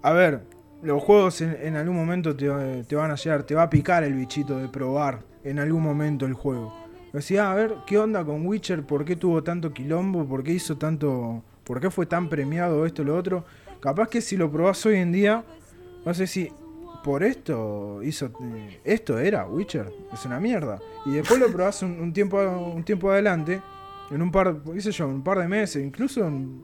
a 0.03 0.13
ver, 0.13 0.41
los 0.81 1.03
juegos 1.03 1.41
en, 1.41 1.75
algún 1.75 1.95
momento 1.95 2.35
te, 2.35 2.47
van 2.95 3.11
a 3.11 3.15
llegar, 3.15 3.43
te 3.43 3.53
va 3.53 3.63
a 3.63 3.69
picar 3.69 4.03
el 4.03 4.13
bichito 4.13 4.57
de 4.57 4.67
probar 4.67 5.19
en 5.43 5.59
algún 5.59 5.83
momento 5.83 6.25
el 6.25 6.33
juego. 6.33 6.80
Decía, 7.13 7.51
a 7.51 7.55
ver, 7.55 7.75
¿qué 7.85 7.97
onda 7.97 8.23
con 8.23 8.45
Witcher? 8.45 8.83
¿Por 8.83 9.03
qué 9.03 9.15
tuvo 9.15 9.43
tanto 9.43 9.73
quilombo? 9.73 10.25
¿Por 10.25 10.43
qué 10.43 10.53
hizo 10.53 10.77
tanto... 10.77 11.43
¿Por 11.63 11.79
qué 11.79 11.89
fue 11.89 12.05
tan 12.05 12.29
premiado 12.29 12.85
esto 12.85 13.03
lo 13.03 13.15
otro? 13.15 13.45
Capaz 13.79 14.07
que 14.07 14.21
si 14.21 14.37
lo 14.37 14.51
probás 14.51 14.85
hoy 14.85 14.97
en 14.97 15.11
día, 15.11 15.43
vas 16.03 16.17
a 16.17 16.21
decir, 16.21 16.51
por 17.03 17.23
esto 17.23 18.01
hizo 18.03 18.31
esto 18.83 19.19
era 19.19 19.45
Witcher 19.47 19.91
es 20.13 20.25
una 20.25 20.39
mierda 20.39 20.79
y 21.05 21.11
después 21.11 21.39
lo 21.39 21.51
probás 21.51 21.81
un, 21.81 22.13
tiempo 22.13 22.37
un 22.39 22.83
tiempo 22.83 23.11
adelante 23.11 23.61
en 24.11 24.21
un 24.21 24.31
par 24.31 24.57
qué 24.71 24.81
sé 24.81 24.91
yo 24.91 25.07
un 25.07 25.23
par 25.23 25.39
de 25.39 25.47
meses 25.47 25.83
incluso 25.83 26.25
en, 26.27 26.63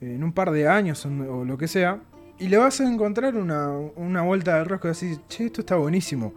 un 0.00 0.32
par 0.32 0.50
de 0.50 0.68
años 0.68 1.04
o 1.06 1.44
lo 1.44 1.58
que 1.58 1.68
sea 1.68 2.00
y 2.38 2.48
le 2.48 2.56
vas 2.56 2.80
a 2.80 2.88
encontrar 2.88 3.36
una, 3.36 3.70
una 3.70 4.22
vuelta 4.22 4.56
de 4.56 4.64
rosco 4.64 4.88
y 4.88 4.92
decís 4.92 5.20
che 5.28 5.46
esto 5.46 5.60
está 5.60 5.76
buenísimo 5.76 6.32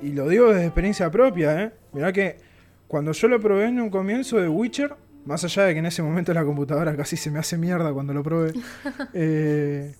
y 0.00 0.12
lo 0.12 0.28
digo 0.28 0.48
desde 0.48 0.66
experiencia 0.66 1.10
propia 1.10 1.62
eh 1.62 1.72
mirá 1.92 2.12
que 2.12 2.51
cuando 2.92 3.10
yo 3.10 3.26
lo 3.26 3.40
probé 3.40 3.64
en 3.64 3.80
un 3.80 3.90
comienzo 3.90 4.36
de 4.36 4.48
Witcher 4.48 4.94
más 5.24 5.42
allá 5.44 5.64
de 5.64 5.72
que 5.72 5.78
en 5.78 5.86
ese 5.86 6.02
momento 6.02 6.32
la 6.34 6.44
computadora 6.44 6.94
casi 6.94 7.16
se 7.16 7.30
me 7.30 7.38
hace 7.38 7.56
mierda 7.56 7.92
cuando 7.92 8.12
lo 8.12 8.22
probé 8.22 8.52
eh, 9.14 9.94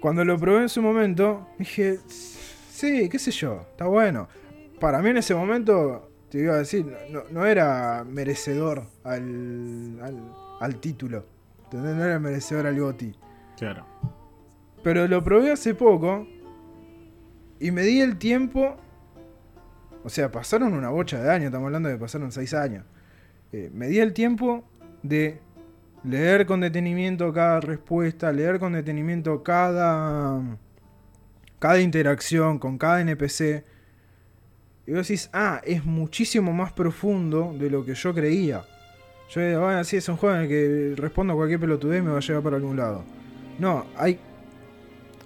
cuando 0.00 0.24
lo 0.24 0.38
probé 0.38 0.62
en 0.62 0.68
su 0.68 0.82
momento, 0.82 1.48
dije, 1.58 1.98
sí, 2.06 3.08
qué 3.08 3.18
sé 3.18 3.32
yo, 3.32 3.62
está 3.70 3.86
bueno. 3.86 4.28
Para 4.78 5.00
mí 5.00 5.10
en 5.10 5.16
ese 5.16 5.34
momento, 5.34 6.10
te 6.28 6.38
iba 6.38 6.54
a 6.54 6.58
decir, 6.58 6.86
no, 7.32 7.44
era 7.44 8.04
merecedor 8.04 8.84
al, 9.02 9.98
al, 10.60 10.76
título. 10.76 11.24
No 11.72 12.04
era 12.04 12.20
merecedor 12.20 12.66
al 12.66 12.78
GOTI. 12.78 13.14
Claro. 13.56 13.84
Pero 14.84 15.08
lo 15.08 15.24
probé 15.24 15.50
hace 15.50 15.74
poco 15.74 16.26
y 17.58 17.70
me 17.70 17.82
di 17.82 18.00
el 18.00 18.18
tiempo. 18.18 18.76
O 20.06 20.08
sea, 20.08 20.30
pasaron 20.30 20.72
una 20.72 20.88
bocha 20.88 21.20
de 21.20 21.28
años, 21.32 21.46
estamos 21.46 21.66
hablando 21.66 21.88
de 21.88 21.96
pasaron 21.96 22.30
seis 22.30 22.54
años. 22.54 22.84
Eh, 23.52 23.72
me 23.74 23.88
di 23.88 23.98
el 23.98 24.12
tiempo 24.12 24.62
de 25.02 25.40
leer 26.04 26.46
con 26.46 26.60
detenimiento 26.60 27.32
cada 27.32 27.58
respuesta, 27.58 28.30
leer 28.30 28.60
con 28.60 28.74
detenimiento 28.74 29.42
cada, 29.42 30.40
cada 31.58 31.80
interacción 31.80 32.60
con 32.60 32.78
cada 32.78 33.00
NPC. 33.00 33.64
Y 34.86 34.92
vos 34.92 35.08
decís, 35.08 35.28
ah, 35.32 35.60
es 35.64 35.84
muchísimo 35.84 36.52
más 36.52 36.72
profundo 36.72 37.52
de 37.58 37.68
lo 37.68 37.84
que 37.84 37.94
yo 37.94 38.14
creía. 38.14 38.64
Yo 39.30 39.40
digo, 39.40 39.62
bueno, 39.62 39.82
sí, 39.82 39.96
es 39.96 40.08
un 40.08 40.18
juego 40.18 40.36
en 40.36 40.42
el 40.42 40.48
que 40.48 40.94
respondo 41.02 41.32
a 41.32 41.36
cualquier 41.36 41.58
pelotudez 41.58 41.98
y 41.98 42.02
me 42.02 42.12
va 42.12 42.18
a 42.18 42.20
llevar 42.20 42.44
para 42.44 42.56
algún 42.58 42.76
lado. 42.76 43.02
No, 43.58 43.86
hay. 43.96 44.20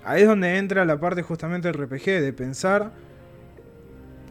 Ahí 0.07 0.23
es 0.23 0.27
donde 0.27 0.57
entra 0.57 0.87
la 0.87 0.99
parte 0.99 1.21
justamente 1.21 1.71
del 1.71 1.77
RPG, 1.77 2.23
de 2.23 2.33
pensar. 2.33 3.10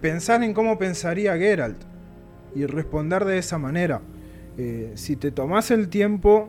Pensar 0.02 0.44
en 0.44 0.54
cómo 0.54 0.78
pensaría 0.78 1.38
Geralt. 1.38 1.84
Y 2.56 2.66
responder 2.66 3.26
de 3.26 3.38
esa 3.38 3.58
manera. 3.58 4.02
Eh, 4.58 4.92
si 4.96 5.16
te 5.16 5.32
tomas 5.32 5.72
el 5.72 5.88
tiempo, 5.90 6.48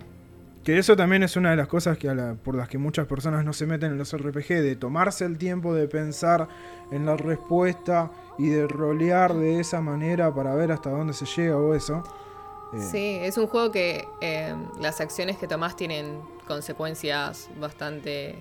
que 0.64 0.78
eso 0.78 0.96
también 0.96 1.22
es 1.22 1.36
una 1.36 1.50
de 1.50 1.56
las 1.56 1.68
cosas 1.68 1.96
que 1.96 2.10
por 2.42 2.54
las 2.54 2.68
que 2.68 2.78
muchas 2.78 3.06
personas 3.06 3.44
no 3.44 3.52
se 3.52 3.66
meten 3.66 3.92
en 3.92 3.98
los 3.98 4.16
RPG, 4.16 4.48
de 4.48 4.76
tomarse 4.76 5.24
el 5.24 5.38
tiempo 5.38 5.74
de 5.74 5.88
pensar 5.88 6.48
en 6.90 7.06
la 7.06 7.16
respuesta 7.16 8.10
y 8.38 8.48
de 8.48 8.66
rolear 8.66 9.34
de 9.34 9.60
esa 9.60 9.80
manera 9.80 10.34
para 10.34 10.54
ver 10.54 10.72
hasta 10.72 10.90
dónde 10.90 11.12
se 11.12 11.24
llega 11.24 11.56
o 11.56 11.74
eso. 11.74 12.02
Eh, 12.72 12.80
sí, 12.80 13.18
es 13.22 13.38
un 13.38 13.46
juego 13.46 13.70
que 13.70 14.06
eh, 14.20 14.54
las 14.80 15.00
acciones 15.00 15.36
que 15.38 15.48
tomás 15.48 15.76
tienen 15.76 16.20
consecuencias 16.46 17.48
bastante 17.58 18.34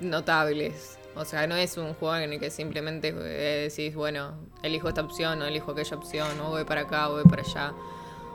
notables. 0.00 0.98
O 1.16 1.24
sea, 1.24 1.46
no 1.46 1.54
es 1.54 1.76
un 1.76 1.94
juego 1.94 2.16
en 2.16 2.32
el 2.32 2.40
que 2.40 2.50
simplemente 2.50 3.12
decís, 3.12 3.94
bueno, 3.94 4.34
elijo 4.62 4.88
esta 4.88 5.02
opción 5.02 5.40
o 5.42 5.46
elijo 5.46 5.72
aquella 5.72 5.96
opción, 5.96 6.40
o 6.40 6.50
voy 6.50 6.64
para 6.64 6.82
acá 6.82 7.08
o 7.08 7.14
voy 7.14 7.24
para 7.24 7.42
allá. 7.42 7.72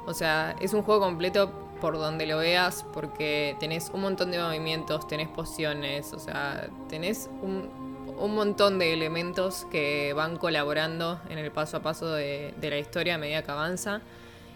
O 0.05 0.13
sea, 0.13 0.55
es 0.61 0.73
un 0.73 0.83
juego 0.83 1.01
completo 1.01 1.51
por 1.79 1.97
donde 1.97 2.25
lo 2.25 2.37
veas 2.37 2.85
porque 2.93 3.55
tenés 3.59 3.89
un 3.93 4.01
montón 4.01 4.31
de 4.31 4.39
movimientos, 4.39 5.07
tenés 5.07 5.27
pociones, 5.27 6.13
o 6.13 6.19
sea, 6.19 6.69
tenés 6.89 7.29
un, 7.41 7.89
montón 8.17 8.79
de 8.79 8.91
elementos 8.93 9.65
que 9.71 10.11
van 10.13 10.35
colaborando 10.35 11.21
en 11.29 11.37
el 11.37 11.51
paso 11.51 11.77
a 11.77 11.79
paso 11.81 12.13
de, 12.13 12.53
la 12.61 12.77
historia 12.77 13.15
a 13.15 13.17
medida 13.17 13.43
que 13.43 13.51
avanza. 13.51 14.01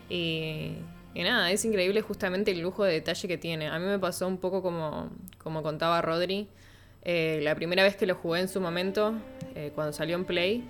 Y, 0.10 0.78
nada, 1.16 1.50
es 1.52 1.64
increíble 1.64 2.02
justamente 2.02 2.52
el 2.52 2.60
lujo 2.60 2.84
de 2.84 2.94
detalle 2.94 3.28
que 3.28 3.38
tiene. 3.38 3.68
A 3.68 3.80
mí 3.80 3.86
me 3.86 4.00
pasó 4.00 4.28
un 4.28 4.38
poco 4.38 4.62
como, 4.62 5.10
como 5.38 5.64
contaba 5.64 6.02
Rodri. 6.02 6.50
Eh, 7.06 7.40
la 7.44 7.54
primera 7.56 7.84
vez 7.84 7.96
que 7.96 8.06
lo 8.06 8.16
jugué 8.16 8.40
en 8.40 8.48
su 8.48 8.62
momento, 8.62 9.14
eh, 9.56 9.72
cuando 9.76 9.94
salió 9.94 10.16
en 10.16 10.26
Play, 10.26 10.64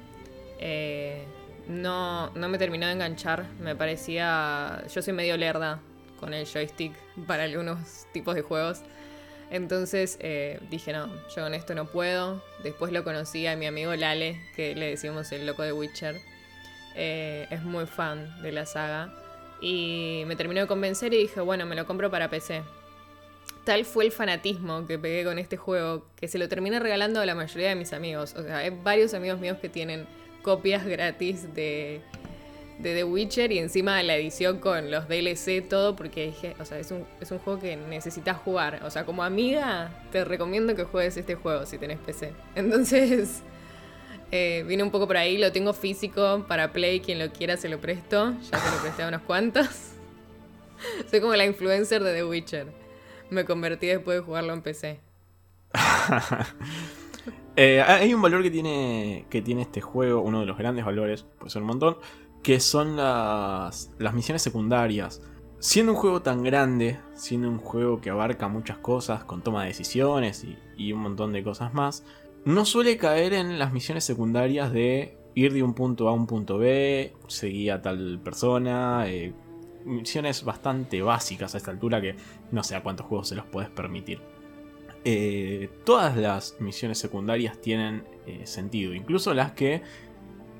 eh, 0.60 1.24
no, 1.68 2.32
no 2.32 2.50
me 2.50 2.58
terminó 2.58 2.88
de 2.88 2.94
enganchar. 2.94 3.46
Me 3.60 3.76
parecía. 3.76 4.84
Yo 4.94 5.02
soy 5.02 5.14
medio 5.14 5.38
lerda 5.38 5.80
con 6.20 6.34
el 6.34 6.46
joystick 6.46 6.94
para 7.28 7.44
algunos 7.44 8.08
tipos 8.12 8.36
de 8.36 8.42
juegos. 8.42 8.82
Entonces 9.52 10.18
eh, 10.22 10.60
dije, 10.72 10.94
no, 10.94 11.08
yo 11.36 11.44
con 11.44 11.54
esto 11.54 11.76
no 11.76 11.86
puedo. 11.86 12.42
Después 12.64 12.92
lo 12.92 13.04
conocí 13.04 13.46
a 13.46 13.56
mi 13.56 13.68
amigo 13.68 13.96
Lale, 13.96 14.42
que 14.56 14.74
le 14.74 14.90
decimos 14.90 15.32
el 15.32 15.46
loco 15.46 15.62
de 15.62 15.74
Witcher. 15.74 16.20
Es 16.96 17.64
muy 17.64 17.86
fan 17.86 18.42
de 18.42 18.52
la 18.52 18.66
saga. 18.66 19.14
Y 19.62 20.24
me 20.28 20.36
terminó 20.36 20.62
de 20.62 20.68
convencer 20.68 21.14
y 21.14 21.18
dije, 21.18 21.40
bueno, 21.40 21.66
me 21.66 21.76
lo 21.76 21.86
compro 21.86 22.10
para 22.10 22.30
PC. 22.30 22.64
Tal 23.64 23.86
fue 23.86 24.06
el 24.06 24.12
fanatismo 24.12 24.86
que 24.86 25.00
pegué 25.00 25.24
con 25.24 25.40
este 25.40 25.56
juego 25.56 26.06
que 26.18 26.28
se 26.28 26.38
lo 26.38 26.50
terminé 26.50 26.80
regalando 26.80 27.22
a 27.22 27.26
la 27.26 27.34
mayoría 27.34 27.70
de 27.70 27.76
mis 27.76 27.94
amigos. 27.94 28.36
O 28.38 28.44
sea, 28.44 28.58
hay 28.58 28.72
varios 28.72 29.14
amigos 29.14 29.40
míos 29.40 29.58
que 29.62 29.70
tienen 29.70 30.06
copias 30.42 30.86
gratis 30.86 31.54
de, 31.56 32.02
The 32.82 33.06
Witcher 33.06 33.54
y 33.54 33.60
encima 33.60 34.04
la 34.04 34.18
edición 34.18 34.60
con 34.60 34.92
los 34.92 35.08
DLC, 35.08 35.66
todo, 35.70 35.96
porque 35.96 36.26
dije, 36.26 36.56
o 36.60 36.66
sea, 36.66 36.78
es 36.78 36.92
un, 36.92 37.06
es 37.22 37.32
un 37.32 37.40
juego 37.40 37.62
que 37.62 37.78
necesitas 37.78 38.36
jugar. 38.38 38.82
O 38.84 38.90
sea, 38.90 39.06
como 39.06 39.24
amiga, 39.24 39.92
te 40.12 40.26
recomiendo 40.26 40.76
que 40.76 40.84
juegues 40.84 41.16
este 41.16 41.36
juego 41.36 41.66
si 41.66 41.78
tenés 41.78 42.00
PC. 42.00 42.34
Entonces, 42.56 43.44
eh, 44.32 44.66
vine 44.68 44.84
un 44.84 44.92
poco 44.92 45.08
por 45.08 45.16
ahí, 45.16 45.38
lo 45.38 45.54
tengo 45.54 45.72
físico 45.72 46.44
para 46.50 46.74
Play, 46.74 47.00
quien 47.00 47.18
lo 47.18 47.32
quiera 47.32 47.56
se 47.56 47.70
lo 47.70 47.80
presto. 47.80 48.34
Ya 48.52 48.60
se 48.60 48.72
lo 48.76 48.82
presté 48.82 49.04
a 49.04 49.08
unos 49.08 49.22
cuantos. 49.22 49.70
Soy 51.10 51.22
como 51.22 51.34
la 51.38 51.46
influencer 51.46 52.04
de 52.04 52.14
The 52.14 52.26
Witcher 52.26 52.83
me 53.34 53.46
convertí 53.46 53.88
después 53.88 54.20
de 54.20 54.24
jugarlo 54.24 54.54
en 54.54 54.62
PC. 54.62 55.02
Eh, 57.56 57.82
hay 57.82 58.12
un 58.16 58.22
valor 58.22 58.42
que 58.42 58.50
tiene, 58.50 59.28
que 59.30 59.44
tiene 59.44 59.62
este 59.62 59.80
juego, 59.80 60.22
uno 60.22 60.40
de 60.40 60.48
los 60.48 60.58
grandes 60.58 60.86
valores, 60.86 61.24
puede 61.38 61.52
ser 61.52 61.62
un 61.62 61.68
montón, 61.68 61.98
que 62.42 62.60
son 62.60 62.98
las, 62.98 63.92
las 64.00 64.14
misiones 64.16 64.42
secundarias. 64.42 65.22
Siendo 65.60 65.94
un 65.94 65.98
juego 65.98 66.22
tan 66.22 66.44
grande, 66.44 67.00
siendo 67.14 67.48
un 67.48 67.60
juego 67.60 68.02
que 68.02 68.10
abarca 68.10 68.48
muchas 68.48 68.80
cosas, 68.80 69.24
con 69.24 69.42
toma 69.42 69.62
de 69.62 69.68
decisiones 69.68 70.46
y, 70.78 70.92
un 70.92 71.00
montón 71.00 71.32
de 71.32 71.44
cosas 71.44 71.74
más, 71.74 72.04
no 72.44 72.66
suele 72.66 72.98
caer 72.98 73.34
en 73.34 73.60
las 73.60 73.72
misiones 73.72 74.04
secundarias 74.04 74.74
de 74.74 75.18
ir 75.36 75.54
de 75.54 75.64
un 75.64 75.74
punto 75.74 76.10
A 76.10 76.12
a 76.12 76.14
un 76.14 76.28
punto 76.28 76.58
B, 76.58 77.14
seguir 77.28 77.72
a 77.72 77.82
tal 77.82 78.20
persona, 78.22 79.06
eh, 79.08 79.34
misiones 79.86 80.44
bastante 80.44 81.02
básicas 81.02 81.54
a 81.54 81.58
esta 81.58 81.72
altura 81.72 82.02
que 82.02 82.16
no 82.52 82.64
sé 82.64 82.76
a 82.76 82.84
cuántos 82.84 83.06
juegos 83.08 83.30
se 83.30 83.36
los 83.36 83.46
puedes 83.46 83.70
permitir. 83.70 84.22
Eh, 85.06 85.70
todas 85.84 86.16
las 86.16 86.58
misiones 86.60 86.98
secundarias 86.98 87.60
tienen 87.60 88.06
eh, 88.26 88.46
sentido, 88.46 88.94
incluso 88.94 89.34
las 89.34 89.52
que 89.52 89.82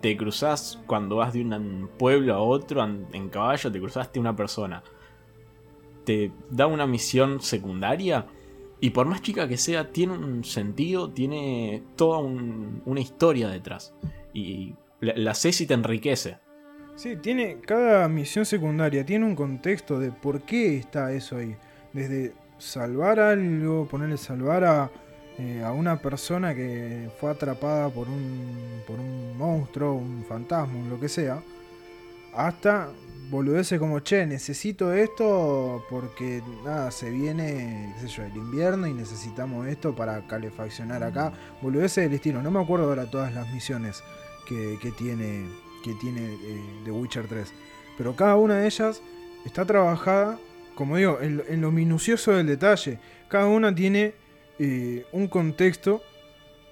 te 0.02 0.18
cruzas 0.18 0.82
cuando 0.86 1.16
vas 1.18 1.32
de 1.32 1.42
un 1.42 1.90
pueblo 1.98 2.34
a 2.34 2.40
otro 2.42 2.84
en 2.84 3.30
caballo, 3.30 3.72
te 3.72 3.80
cruzaste 3.80 4.20
una 4.20 4.36
persona. 4.36 4.84
Te 6.04 6.34
da 6.50 6.68
una 6.68 6.86
misión 6.86 7.40
secundaria 7.40 8.28
y 8.84 8.90
por 8.90 9.08
más 9.08 9.22
chica 9.22 9.48
que 9.48 9.56
sea, 9.56 9.94
tiene 9.94 10.12
un 10.12 10.44
sentido, 10.44 11.10
tiene 11.10 11.84
toda 11.96 12.18
una 12.18 13.00
historia 13.00 13.48
detrás. 13.48 13.96
Y 14.34 14.76
la, 15.00 15.14
la 15.16 15.34
sé 15.36 15.54
si 15.54 15.66
te 15.66 15.74
enriquece. 15.74 16.40
Sí, 16.96 17.16
tiene 17.16 17.58
cada 17.60 18.08
misión 18.08 18.46
secundaria 18.46 19.04
tiene 19.06 19.26
un 19.26 19.36
contexto 19.36 20.00
de 20.00 20.12
por 20.12 20.42
qué 20.42 20.78
está 20.78 21.12
eso 21.12 21.38
ahí. 21.38 21.56
Desde 21.92 22.34
salvar 22.60 23.20
algo, 23.20 23.88
ponerle 23.88 24.18
salvar 24.18 24.64
a, 24.64 24.92
eh, 25.40 25.64
a 25.66 25.72
una 25.72 26.00
persona 26.00 26.54
que 26.54 27.10
fue 27.20 27.32
atrapada 27.32 27.90
por 27.90 28.08
un, 28.08 28.82
por 28.86 29.00
un 29.00 29.36
monstruo, 29.38 29.96
un 29.96 30.24
fantasma, 30.28 30.88
lo 30.88 31.00
que 31.00 31.10
sea, 31.10 31.42
hasta 32.36 32.90
boludeces 33.30 33.80
como, 33.80 34.00
che, 34.00 34.28
necesito 34.28 34.94
esto 34.94 35.84
porque 35.90 36.44
nada, 36.64 36.92
se 36.92 37.10
viene, 37.10 37.94
qué 37.96 38.08
sé 38.08 38.16
yo, 38.16 38.24
el 38.24 38.36
invierno 38.36 38.86
y 38.86 38.94
necesitamos 38.94 39.68
esto 39.68 39.96
para 39.96 40.28
calefaccionar 40.28 41.04
acá. 41.04 41.34
Boludeces 41.62 42.04
del 42.04 42.14
estilo, 42.14 42.44
no 42.44 42.52
me 42.52 42.62
acuerdo 42.62 42.86
ahora 42.86 43.10
todas 43.10 43.34
las 43.34 43.52
misiones 43.52 44.04
que, 44.48 44.78
que 44.80 44.92
tiene 44.92 45.46
que 45.84 45.94
tiene 45.96 46.34
eh, 46.34 46.62
The 46.86 46.92
Witcher 46.92 47.28
3. 47.28 47.54
Pero 47.98 48.16
cada 48.16 48.36
una 48.38 48.58
de 48.58 48.66
ellas 48.66 49.02
está 49.46 49.66
trabajada, 49.66 50.40
como 50.74 50.98
digo, 50.98 51.20
en, 51.22 51.62
lo 51.62 51.72
minucioso 51.72 52.32
del 52.32 52.48
detalle. 52.48 52.98
Cada 53.28 53.46
una 53.46 53.76
tiene 53.76 54.16
eh, 54.58 55.06
un 55.12 55.28
contexto 55.28 56.02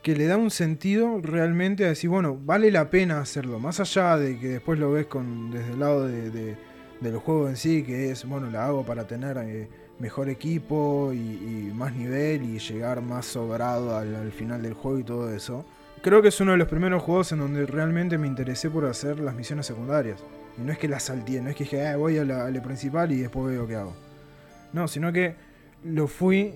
que 0.02 0.16
le 0.16 0.26
da 0.26 0.38
un 0.38 0.50
sentido 0.50 1.20
realmente 1.22 1.86
a 1.86 1.90
decir, 1.90 2.10
bueno, 2.10 2.40
vale 2.44 2.72
la 2.72 2.90
pena 2.90 3.20
hacerlo. 3.20 3.60
Más 3.60 3.80
allá 3.80 4.18
de 4.18 4.40
que 4.40 4.48
después 4.48 4.80
lo 4.80 4.92
ves 4.92 5.06
con, 5.06 5.52
desde 5.52 5.74
el 5.74 5.80
lado 5.80 6.08
de, 6.08 6.56
del 7.00 7.18
juego 7.18 7.50
en 7.50 7.58
sí, 7.58 7.84
que 7.84 8.10
es, 8.10 8.26
bueno, 8.26 8.50
la 8.50 8.66
hago 8.66 8.84
para 8.84 9.06
tener 9.06 9.38
eh, 9.38 9.70
mejor 10.00 10.30
equipo 10.30 11.12
y, 11.14 11.72
más 11.76 11.94
nivel 11.94 12.44
y 12.44 12.58
llegar 12.58 13.02
más 13.02 13.28
sobrado 13.28 13.96
al 13.96 14.32
final 14.32 14.64
del 14.64 14.74
juego 14.74 15.00
y 15.00 15.04
todo 15.04 15.32
eso 15.32 15.66
creo 16.02 16.22
que 16.22 16.30
es 16.30 16.40
uno 16.42 16.52
de 16.52 16.58
los 16.58 16.68
primeros 16.68 17.02
juegos 17.04 17.32
en 17.32 17.40
donde 17.40 17.66
realmente 17.66 18.18
me 18.18 18.28
interesé 18.28 18.70
por 18.70 18.86
hacer 18.86 19.20
las 19.20 19.36
misiones 19.36 19.66
secundarias. 19.66 20.24
Y 20.58 20.62
no 20.62 20.72
es 20.72 20.78
que 20.78 20.88
las 20.88 21.04
salté, 21.04 21.42
no 21.42 21.50
es 21.50 21.56
que 21.56 21.64
dije, 21.64 21.88
ah, 21.88 21.98
voy 21.98 22.18
a 22.18 22.26
la, 22.26 22.62
principal 22.62 23.12
y 23.12 23.22
después 23.22 23.54
veo 23.54 23.68
qué 23.68 23.76
hago. 23.76 23.94
No, 24.74 24.88
sino 24.88 25.12
que 25.14 25.36
lo 25.84 26.08
fui 26.08 26.56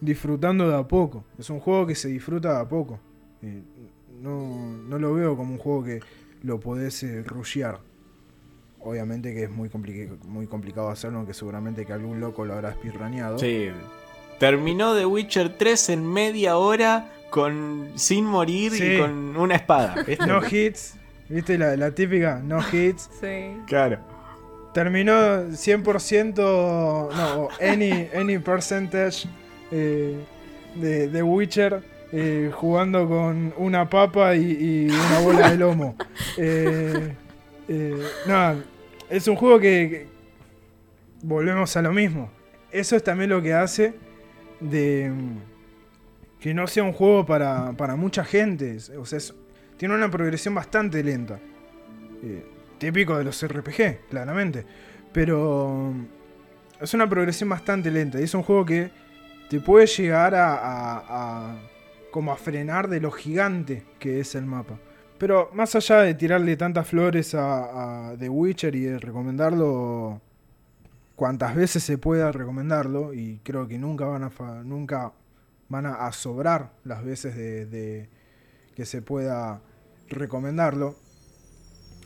disfrutando 0.00 0.68
de 0.68 0.76
a 0.76 0.86
poco. 0.86 1.24
Es 1.38 1.48
un 1.50 1.60
juego 1.60 1.86
que 1.86 1.94
se 1.94 2.08
disfruta 2.08 2.54
de 2.54 2.60
a 2.60 2.68
poco. 2.68 2.98
no, 4.20 4.76
no, 4.88 4.98
lo 4.98 5.14
veo 5.14 5.36
como 5.36 5.52
un 5.52 5.58
juego 5.58 5.84
que 5.84 6.00
lo 6.42 6.60
podés 6.60 7.02
eh, 7.02 7.22
rushear. 7.22 7.78
Obviamente 8.80 9.32
que 9.32 9.44
es 9.44 9.50
muy, 9.50 9.70
muy 10.24 10.46
complicado 10.46 10.90
hacerlo, 10.90 11.18
aunque 11.18 11.34
seguramente 11.34 11.86
que 11.86 11.92
algún 11.92 12.20
loco 12.20 12.44
lo 12.44 12.54
habrá 12.54 12.70
espirraneado. 12.70 13.38
Sí. 13.38 13.68
Terminó 14.42 14.96
The 14.96 15.06
Witcher 15.06 15.56
3 15.56 15.90
en 15.90 16.04
media 16.04 16.56
hora 16.56 17.12
con 17.30 17.92
sin 17.94 18.24
morir 18.24 18.72
y 18.74 18.98
con 18.98 19.36
una 19.36 19.54
espada. 19.54 19.94
No 20.26 20.40
hits. 20.44 20.96
¿Viste 21.28 21.56
la, 21.56 21.92
típica? 21.92 22.40
No 22.42 22.58
hits. 22.58 23.08
Sí. 23.20 23.56
Claro. 23.68 24.00
Terminó 24.74 25.12
100%, 25.12 26.34
no, 26.34 27.48
any, 27.60 28.08
any 28.16 28.38
percentage 28.38 29.28
eh, 29.70 30.16
de, 30.74 31.06
de, 31.06 31.22
Witcher 31.22 31.80
eh, 32.10 32.50
jugando 32.52 33.08
con 33.08 33.54
una 33.58 33.88
papa 33.88 34.34
y, 34.34 34.88
una 34.88 35.20
bola 35.20 35.50
de 35.52 35.56
lomo. 35.56 35.94
Eh, 37.68 37.96
nada, 38.26 38.56
es 39.08 39.28
un 39.28 39.36
juego 39.36 39.58
que 39.60 40.08
volvemos 41.22 41.74
a 41.76 41.80
lo 41.80 41.92
mismo. 41.92 42.28
Eso 42.72 42.96
es 42.96 43.04
también 43.04 43.30
lo 43.30 43.40
que 43.40 43.54
hace 43.54 43.94
de 44.62 45.12
que 46.40 46.52
no 46.54 46.66
sea 46.66 46.82
un 46.82 46.92
juego 46.92 47.24
para, 47.24 47.96
mucha 47.96 48.24
gente. 48.24 48.78
O 48.98 49.06
sea, 49.06 49.20
tiene 49.76 49.94
una 49.94 50.10
progresión 50.10 50.54
bastante 50.54 51.02
lenta. 51.02 51.38
Eh, 52.22 52.44
típico 52.78 53.16
de 53.16 53.24
los 53.24 53.46
RPG, 53.46 54.08
claramente. 54.10 54.66
Pero 55.12 55.94
es 56.80 56.92
una 56.94 57.08
progresión 57.08 57.48
bastante 57.48 57.90
lenta. 57.92 58.20
Y 58.20 58.24
es 58.24 58.34
un 58.34 58.42
juego 58.42 58.66
que 58.66 58.90
te 59.48 59.60
puede 59.60 59.86
llegar 59.86 60.34
a, 60.34 61.56
como 62.10 62.32
a 62.32 62.36
frenar 62.36 62.88
de 62.88 63.00
lo 63.00 63.12
gigante 63.12 63.84
que 64.00 64.18
es 64.18 64.34
el 64.34 64.46
mapa. 64.46 64.78
Pero 65.18 65.50
más 65.52 65.76
allá 65.76 66.00
de 66.00 66.14
tirarle 66.14 66.56
tantas 66.56 66.88
flores 66.88 67.36
a, 67.36 68.16
The 68.18 68.28
Witcher 68.28 68.74
y 68.74 68.80
de 68.80 68.98
recomendarlo 68.98 70.20
cuantas 71.22 71.54
veces 71.54 71.84
se 71.84 71.98
pueda 71.98 72.32
recomendarlo, 72.32 73.14
y 73.14 73.38
creo 73.44 73.68
que 73.68 73.78
nunca 73.78 74.06
van 74.06 74.24
a 74.24 74.30
nunca 74.64 75.12
van 75.68 75.86
a, 75.86 76.10
sobrar 76.10 76.72
las 76.82 77.04
veces 77.04 77.36
de, 77.36 78.08
que 78.74 78.84
se 78.84 79.02
pueda 79.02 79.60
recomendarlo. 80.08 80.96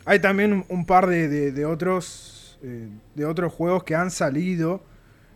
Hay 0.05 0.19
también 0.21 0.67
un, 0.69 0.85
par 0.85 1.07
de, 1.07 1.65
otros, 1.65 2.59
eh, 2.63 2.91
de 3.15 3.25
otros 3.25 3.55
juegos 3.55 3.85
que 3.85 3.95
han 3.95 4.11
salido 4.11 4.83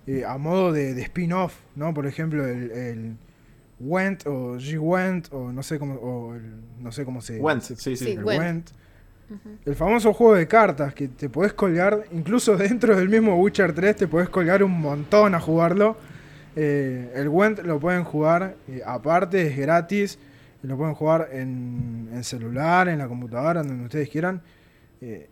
eh, 0.06 0.26
a 0.26 0.36
modo 0.36 0.72
de, 0.72 0.90
spin-off, 1.00 1.54
¿no? 1.74 1.94
Por 1.94 2.06
ejemplo, 2.06 2.46
el, 2.46 3.16
Went 3.78 4.26
o 4.26 4.58
G-Went 4.58 5.32
o 5.32 5.52
no 5.52 5.62
sé 5.62 5.78
cómo, 5.78 6.34
no 6.78 6.92
sé 6.92 7.06
cómo 7.06 7.22
se... 7.22 7.40
Went, 7.40 7.62
sí, 7.62 7.96
sí. 7.96 8.10
el 8.10 8.24
Went. 8.26 8.72
El 9.64 9.76
famoso 9.76 10.12
juego 10.12 10.34
de 10.34 10.48
cartas 10.48 10.94
que 10.94 11.08
te 11.08 11.28
podés 11.28 11.52
colgar, 11.52 12.04
incluso 12.12 12.56
dentro 12.56 12.96
del 12.96 13.08
mismo 13.08 13.36
Witcher 13.36 13.72
3 13.72 13.96
te 13.96 14.08
podés 14.08 14.28
colgar 14.28 14.62
un 14.62 14.80
montón 14.80 15.34
a 15.34 15.40
jugarlo. 15.40 15.96
Eh, 16.56 17.12
el 17.14 17.28
Went 17.28 17.60
lo 17.60 17.78
pueden 17.78 18.04
jugar 18.04 18.56
eh, 18.68 18.82
aparte, 18.84 19.46
es 19.46 19.56
gratis. 19.56 20.18
Lo 20.62 20.76
pueden 20.76 20.94
jugar 20.94 21.30
en, 21.32 22.10
celular, 22.22 22.88
en 22.88 22.98
la 22.98 23.08
computadora, 23.08 23.62
donde 23.62 23.84
ustedes 23.84 24.10
quieran. 24.10 24.42
Eh, 25.00 25.28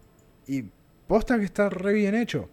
y 0.46 0.64
posta 1.06 1.38
que 1.38 1.44
está 1.44 1.68
re 1.68 1.92
bien 1.92 2.14
hecho. 2.14 2.48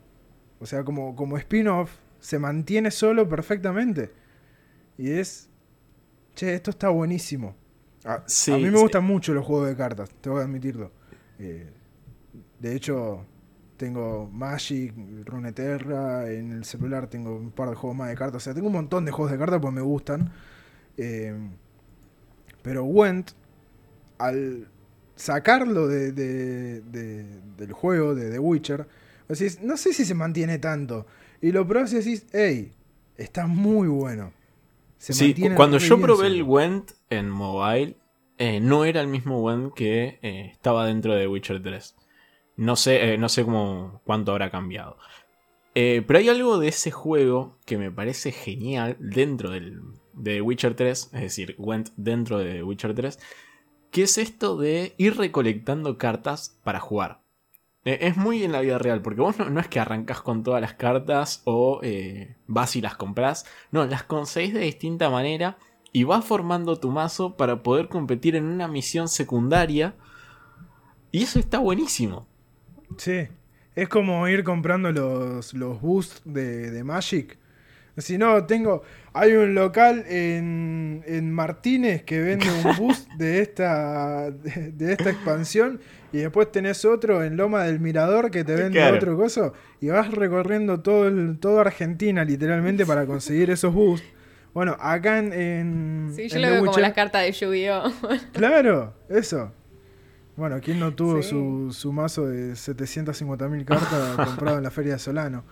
O 0.59 0.65
sea, 0.65 0.83
como, 0.83 1.15
como 1.15 1.37
spin-off, 1.37 1.91
se 2.19 2.37
mantiene 2.37 2.91
solo 2.91 3.29
perfectamente. 3.29 4.11
Y 4.97 5.11
es. 5.11 5.49
Che, 6.33 6.53
esto 6.53 6.71
está 6.71 6.89
buenísimo. 6.89 7.55
A, 8.03 8.15
a 8.15 8.57
mí 8.57 8.69
me 8.69 8.79
gustan 8.79 9.05
mucho 9.05 9.33
los 9.33 9.45
juegos 9.45 9.69
de 9.69 9.75
cartas, 9.75 10.09
tengo 10.21 10.37
que 10.37 10.43
admitirlo. 10.43 10.91
De 11.37 12.75
hecho, 12.75 13.25
tengo 13.77 14.29
Magic, 14.31 14.93
Runeterra, 15.25 16.31
en 16.31 16.51
el 16.51 16.65
celular 16.65 17.07
tengo 17.07 17.35
un 17.35 17.51
par 17.51 17.69
de 17.69 17.75
juegos 17.75 17.97
más 17.97 18.09
de 18.09 18.15
cartas. 18.15 18.41
O 18.41 18.43
sea, 18.43 18.53
tengo 18.53 18.67
un 18.67 18.73
montón 18.73 19.05
de 19.05 19.11
juegos 19.11 19.31
de 19.31 19.37
cartas 19.37 19.59
porque 19.59 19.75
me 19.75 19.81
gustan. 19.81 20.31
Eh, 20.97 21.35
pero 22.61 22.83
Went, 22.85 23.31
al 24.17 24.67
sacarlo 25.15 25.87
de, 25.87 26.11
del 26.11 27.73
juego 27.73 28.15
de 28.15 28.31
The 28.31 28.39
Witcher, 28.39 28.87
Decís, 29.27 29.59
no 29.61 29.75
sé 29.77 29.93
si 29.93 30.05
se 30.05 30.13
mantiene 30.13 30.59
tanto. 30.59 31.05
Y 31.41 31.51
lo 31.51 31.67
probás 31.67 31.93
y 31.93 31.97
decís, 31.97 32.25
hey, 32.31 32.71
está 33.17 33.47
muy 33.47 33.87
bueno. 33.87 34.31
Se 34.97 35.13
Sí, 35.13 35.35
cuando 35.55 35.77
yo 35.77 35.99
probé 35.99 36.27
solo. 36.29 36.35
el 36.35 36.43
Went 36.43 36.91
en 37.09 37.29
mobile, 37.29 37.97
eh, 38.37 38.59
no 38.59 38.83
era 38.85 39.01
el 39.01 39.07
mismo 39.07 39.41
Went 39.41 39.73
que 39.73 40.19
eh, 40.21 40.49
estaba 40.51 40.85
dentro 40.85 41.15
de 41.15 41.27
Witcher 41.27 41.61
3. 41.61 41.95
No 42.57 42.75
sé, 42.75 43.13
eh, 43.13 43.17
no 43.17 43.29
sé 43.29 43.43
cómo, 43.43 44.01
cuánto 44.05 44.31
habrá 44.31 44.49
cambiado. 44.49 44.97
Pero 45.73 46.19
hay 46.19 46.29
algo 46.29 46.57
de 46.57 46.69
ese 46.69 46.89
juego 46.89 47.57
que 47.65 47.77
me 47.77 47.91
parece 47.91 48.31
genial 48.31 48.95
dentro 48.97 49.49
del, 49.49 49.81
de 50.13 50.41
Witcher 50.41 50.73
3, 50.73 51.09
es 51.11 51.21
decir, 51.21 51.55
Went 51.57 51.89
dentro 51.97 52.39
de 52.39 52.63
Witcher 52.63 52.95
3, 52.95 53.19
que 53.91 54.03
es 54.03 54.17
esto 54.17 54.55
de 54.55 54.93
ir 54.97 55.17
recolectando 55.17 55.97
cartas 55.97 56.57
para 56.63 56.79
jugar. 56.79 57.19
Es 57.83 58.15
muy 58.15 58.41
en 58.43 58.53
la 58.53 58.61
vida 58.61 58.77
real, 58.77 59.01
porque 59.01 59.19
vos 59.19 59.37
no, 59.37 59.59
es 59.59 59.67
que 59.67 59.81
arrancás 59.81 60.21
con 60.21 60.43
todas 60.43 60.61
las 60.61 60.75
cartas 60.75 61.41
o 61.43 61.81
vas 62.47 62.75
y 62.77 62.81
las 62.81 62.95
compras. 62.95 63.45
No, 63.71 63.85
las 63.85 64.03
conseguís 64.03 64.53
de 64.53 64.61
distinta 64.61 65.09
manera 65.09 65.57
y 65.95 66.03
vas 66.03 66.25
formando 66.25 66.75
tu 66.75 66.91
mazo 66.91 67.37
para 67.37 67.63
poder 67.63 67.87
competir 67.87 68.35
en 68.35 68.43
una 68.43 68.67
misión 68.67 69.07
secundaria. 69.07 69.95
Y 71.09 71.23
eso 71.23 71.39
está 71.39 71.59
buenísimo. 71.59 72.27
Sí, 72.97 73.27
es 73.75 73.87
como 73.87 74.27
ir 74.27 74.43
comprando 74.43 74.91
los, 74.91 75.53
los 75.53 75.79
boosts 75.81 76.21
de, 76.25 76.69
de 76.69 76.83
Magic. 76.83 77.37
Si 77.97 78.17
no, 78.17 78.45
tengo. 78.45 78.83
Hay 79.13 79.31
un 79.35 79.55
local 79.55 80.03
en, 80.09 81.01
en 81.07 81.31
Martínez 81.31 82.03
que 82.03 82.19
vende 82.19 82.47
un 82.65 82.75
boost 82.77 83.09
de 83.13 83.39
esta, 83.39 84.31
de, 84.31 84.73
de 84.73 84.91
esta 84.91 85.09
expansión. 85.11 85.79
Y 86.11 86.17
después 86.17 86.51
tenés 86.51 86.83
otro 86.83 87.23
en 87.23 87.37
Loma 87.37 87.63
del 87.63 87.79
Mirador 87.79 88.31
que 88.31 88.43
te 88.43 88.53
vende 88.53 88.79
Claro. 88.79 88.97
otro 88.97 89.15
coso. 89.15 89.53
Y 89.79 89.87
vas 89.87 90.11
recorriendo 90.11 90.81
todo, 90.81 91.07
el, 91.07 91.37
toda 91.39 91.61
Argentina 91.61 92.25
literalmente 92.25 92.85
para 92.85 93.05
conseguir 93.05 93.49
esos 93.49 93.73
boosts. 93.73 94.05
Bueno, 94.55 94.75
acá 94.79 95.19
en. 95.19 95.31
en 95.33 96.11
Sí, 96.15 96.27
yo 96.29 96.37
en 96.37 96.41
lo 96.41 96.47
veo 96.49 96.65
como 96.65 96.77
las 96.79 96.93
cartas 96.93 97.21
de 97.23 97.31
Yu-Gi-Oh! 97.33 97.91
Claro, 98.33 98.93
eso. 99.09 99.51
Bueno, 100.35 100.59
¿quién 100.61 100.79
no 100.79 100.93
tuvo 100.95 101.21
Sí. 101.21 101.29
su, 101.29 101.71
su 101.71 101.93
mazo 101.93 102.25
de 102.25 102.53
750.000 102.53 103.63
cartas 103.65 104.15
comprado 104.25 104.57
en 104.57 104.63
la 104.63 104.71
Feria 104.71 104.93
de 104.93 104.99
Solano? 104.99 105.43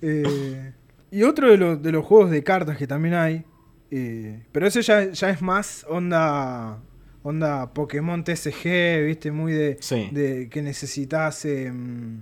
Eh, 0.00 0.72
y 1.10 1.22
otro 1.24 1.50
de, 1.50 1.56
los- 1.56 1.82
de 1.82 1.90
los 1.92 2.04
juegos 2.04 2.30
de 2.30 2.42
cartas 2.44 2.76
que 2.76 2.86
también 2.86 3.14
hay, 3.14 3.44
eh, 3.90 4.46
pero 4.52 4.66
ese 4.66 4.82
ya, 4.82 5.10
ya 5.10 5.30
es 5.30 5.40
más 5.42 5.84
onda 5.88 6.78
onda 7.22 7.72
Pokémon 7.72 8.22
TCG, 8.24 9.04
viste, 9.06 9.30
muy 9.32 9.52
de, 9.52 9.78
Sí. 9.80 10.10
de 10.12 10.48
que 10.50 10.60
necesitas 10.60 11.44
em, 11.46 12.20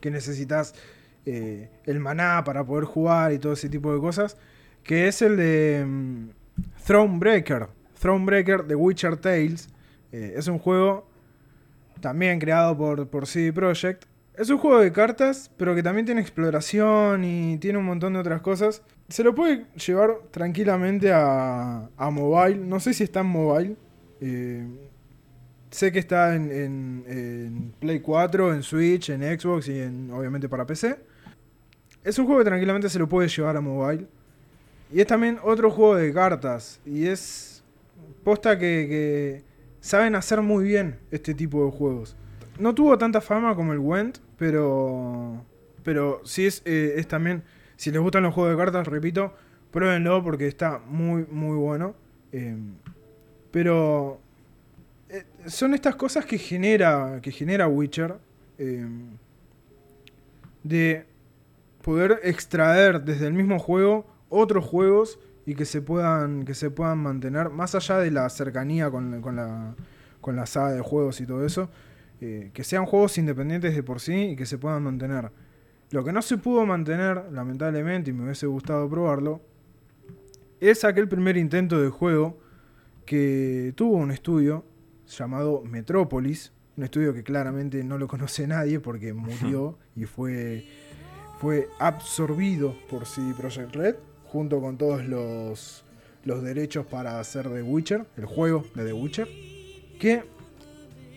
que 0.00 0.10
necesitas 0.10 0.74
eh, 1.26 1.68
el 1.84 2.00
maná 2.00 2.42
para 2.44 2.64
poder 2.64 2.84
jugar 2.84 3.32
y 3.32 3.38
todo 3.38 3.52
ese 3.52 3.68
tipo 3.68 3.92
de 3.94 4.00
cosas, 4.00 4.36
que 4.82 5.08
es 5.08 5.22
el 5.22 5.36
de 5.36 5.80
em, 5.80 6.28
Thronebreaker, 6.86 7.68
Thronebreaker 8.00 8.64
de 8.64 8.74
Witcher 8.74 9.16
Tales. 9.16 9.68
Eh, 10.12 10.34
es 10.36 10.48
un 10.48 10.58
juego 10.58 11.08
también 12.00 12.38
creado 12.38 12.76
por, 12.76 13.08
por 13.08 13.26
CD 13.26 13.52
Projekt. 13.52 14.04
Es 14.36 14.48
un 14.50 14.58
juego 14.58 14.80
de 14.80 14.90
cartas, 14.92 15.50
pero 15.56 15.74
que 15.74 15.82
también 15.82 16.06
tiene 16.06 16.20
exploración 16.20 17.22
y 17.24 17.58
tiene 17.58 17.78
un 17.78 17.84
montón 17.84 18.14
de 18.14 18.18
otras 18.18 18.40
cosas. 18.40 18.82
Se 19.08 19.22
lo 19.22 19.34
puede 19.34 19.66
llevar 19.74 20.16
tranquilamente 20.30 21.12
a, 21.12 21.88
a 21.96 22.10
mobile. 22.10 22.56
No 22.58 22.80
sé 22.80 22.94
si 22.94 23.04
está 23.04 23.20
en 23.20 23.26
mobile. 23.26 23.76
Eh, 24.20 24.66
sé 25.70 25.92
que 25.92 25.98
está 25.98 26.34
en, 26.34 26.50
en- 26.50 27.04
en 27.06 27.74
Play 27.78 28.00
4, 28.00 28.54
en 28.54 28.62
Switch, 28.62 29.10
en 29.10 29.20
Xbox 29.38 29.68
y 29.68 29.80
en, 29.80 30.10
obviamente 30.10 30.48
para 30.48 30.64
PC. 30.66 30.96
Es 32.02 32.18
un 32.18 32.24
juego 32.26 32.40
que 32.40 32.46
tranquilamente 32.46 32.88
se 32.88 32.98
lo 32.98 33.08
puede 33.08 33.28
llevar 33.28 33.56
a 33.56 33.60
mobile. 33.60 34.06
Y 34.92 35.00
es 35.00 35.06
también 35.06 35.38
otro 35.42 35.70
juego 35.70 35.96
de 35.96 36.12
cartas. 36.12 36.80
Y 36.84 37.06
es 37.06 37.64
posta 38.24 38.58
que, 38.58 39.42
saben 39.80 40.14
hacer 40.14 40.42
muy 40.42 40.64
bien 40.64 40.98
este 41.10 41.34
tipo 41.34 41.64
de 41.64 41.70
juegos. 41.70 42.16
No 42.58 42.74
tuvo 42.74 42.98
tanta 42.98 43.20
fama 43.20 43.54
como 43.56 43.72
el 43.72 43.78
Went, 43.78 44.18
pero. 44.36 45.44
Pero 45.82 46.20
sí 46.24 46.46
es, 46.46 46.62
eh, 46.64 46.94
es 46.96 47.08
también. 47.08 47.42
Si 47.76 47.90
les 47.90 48.00
gustan 48.00 48.22
los 48.22 48.34
juegos 48.34 48.52
de 48.52 48.62
cartas, 48.62 48.86
repito, 48.86 49.34
pruébenlo 49.72 50.22
porque 50.22 50.46
está 50.46 50.78
muy, 50.86 51.26
muy 51.30 51.56
bueno. 51.56 51.94
Eh, 52.30 52.56
pero. 53.50 54.20
eh, 55.08 55.24
son 55.46 55.74
estas 55.74 55.96
cosas 55.96 56.26
que 56.26 56.38
genera. 56.38 57.20
Que 57.22 57.32
genera 57.32 57.66
Witcher. 57.66 58.16
eh, 58.58 58.86
de 60.62 61.06
poder 61.82 62.20
extraer 62.22 63.02
desde 63.02 63.26
el 63.26 63.32
mismo 63.32 63.58
juego 63.58 64.06
otros 64.32 64.64
juegos 64.64 65.20
y 65.46 65.54
que 65.54 65.64
se 65.64 65.82
puedan 65.82 66.44
que 66.44 66.54
se 66.54 66.70
puedan 66.70 66.98
mantener 66.98 67.50
más 67.50 67.74
allá 67.74 67.98
de 67.98 68.10
la 68.10 68.28
cercanía 68.28 68.90
con, 68.90 69.20
con 69.20 69.36
la 69.36 69.74
con 70.20 70.36
la 70.36 70.46
saga 70.46 70.72
de 70.72 70.80
juegos 70.80 71.20
y 71.20 71.26
todo 71.26 71.44
eso 71.44 71.68
eh, 72.20 72.50
que 72.52 72.64
sean 72.64 72.86
juegos 72.86 73.18
independientes 73.18 73.74
de 73.74 73.82
por 73.82 74.00
sí 74.00 74.30
y 74.30 74.36
que 74.36 74.46
se 74.46 74.56
puedan 74.56 74.82
mantener. 74.82 75.32
Lo 75.90 76.04
que 76.04 76.12
no 76.12 76.22
se 76.22 76.38
pudo 76.38 76.64
mantener 76.64 77.24
lamentablemente 77.32 78.10
y 78.10 78.12
me 78.12 78.24
hubiese 78.24 78.46
gustado 78.46 78.88
probarlo 78.88 79.42
es 80.60 80.84
aquel 80.84 81.08
primer 81.08 81.36
intento 81.36 81.80
de 81.80 81.88
juego 81.90 82.38
que 83.04 83.72
tuvo 83.76 83.96
un 83.96 84.12
estudio 84.12 84.64
llamado 85.06 85.62
Metrópolis 85.64 86.52
un 86.76 86.84
estudio 86.84 87.12
que 87.12 87.22
claramente 87.22 87.84
no 87.84 87.98
lo 87.98 88.08
conoce 88.08 88.46
nadie 88.46 88.80
porque 88.80 89.12
murió 89.12 89.78
y 89.96 90.04
fue 90.04 90.64
fue 91.38 91.68
absorbido 91.78 92.76
por 92.88 93.04
CD 93.04 93.34
Projekt 93.34 93.74
Red 93.74 93.96
junto 94.32 94.62
con 94.62 94.78
todos 94.78 95.04
los, 95.04 95.84
los 96.24 96.42
derechos 96.42 96.86
para 96.86 97.20
hacer 97.20 97.50
The 97.50 97.62
Witcher, 97.62 98.06
el 98.16 98.24
juego 98.24 98.64
de 98.74 98.86
The 98.86 98.92
Witcher, 98.94 99.28
que 100.00 100.22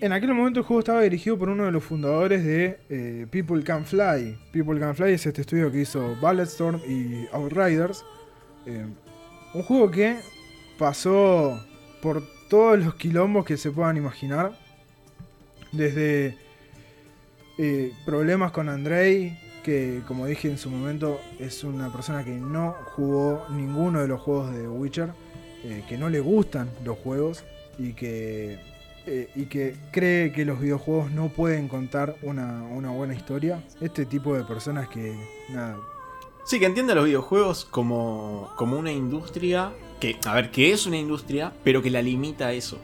en 0.02 0.12
aquel 0.12 0.34
momento 0.34 0.60
el 0.60 0.66
juego 0.66 0.80
estaba 0.80 1.02
dirigido 1.02 1.40
por 1.40 1.48
uno 1.48 1.64
de 1.64 1.72
los 1.72 1.82
fundadores 1.82 2.44
de 2.44 2.78
eh, 2.90 3.26
People 3.32 3.64
Can 3.64 3.86
Fly. 3.86 4.38
People 4.52 4.78
Can 4.78 4.94
Fly 4.96 5.14
es 5.14 5.26
este 5.26 5.42
estudio 5.42 5.72
que 5.72 5.82
hizo 5.82 6.16
Bulletstorm 6.20 6.82
y 6.86 7.26
Outriders. 7.32 8.04
Eh, 8.66 8.86
un 9.54 9.64
juego 9.64 9.90
que 9.90 10.18
pasó 10.78 11.58
por 12.02 12.22
todos 12.50 12.80
los 12.80 12.96
quilombos 12.96 13.46
que 13.46 13.56
se 13.56 13.72
puedan 13.72 13.96
imaginar. 13.96 14.52
Desde 15.72 16.38
eh, 17.58 17.94
problemas 18.06 18.52
con 18.52 18.68
Andrei, 18.68 19.38
que 19.66 20.02
como 20.08 20.28
dije 20.28 20.48
en 20.48 20.60
su 20.60 20.70
momento 20.70 21.20
es 21.40 21.64
una 21.64 21.92
persona 21.92 22.24
que 22.24 22.32
no 22.32 22.76
jugó 22.96 23.46
ninguno 23.50 24.00
de 24.02 24.08
los 24.08 24.22
juegos 24.22 24.54
de 24.54 24.68
Witcher, 24.68 25.10
eh, 25.64 25.84
que 25.90 25.98
no 25.98 26.08
le 26.10 26.20
gustan 26.20 26.70
los 26.84 26.98
juegos 27.00 27.44
y 27.80 27.94
que, 27.94 28.60
eh, 29.08 29.30
y 29.36 29.46
que 29.48 29.76
cree 29.92 30.32
que 30.32 30.46
los 30.46 30.60
videojuegos 30.62 31.10
no 31.12 31.30
pueden 31.30 31.68
contar 31.68 32.16
una, 32.22 32.62
una 32.64 32.92
buena 32.92 33.16
historia. 33.16 33.64
Este 33.82 34.06
tipo 34.06 34.36
de 34.36 34.44
personas 34.44 34.88
que, 34.88 35.16
nada, 35.50 35.76
Sí, 36.46 36.60
que 36.60 36.68
entiende 36.68 36.94
los 36.94 37.06
videojuegos 37.06 37.66
como, 37.66 38.52
como 38.56 38.78
una 38.78 38.92
industria. 38.92 39.72
Que, 40.00 40.16
a 40.28 40.36
ver, 40.36 40.52
que 40.52 40.72
es 40.74 40.86
una 40.86 40.98
industria, 40.98 41.52
pero 41.64 41.82
que 41.82 41.90
la 41.90 42.04
limita 42.04 42.48
a 42.48 42.54
eso. 42.54 42.78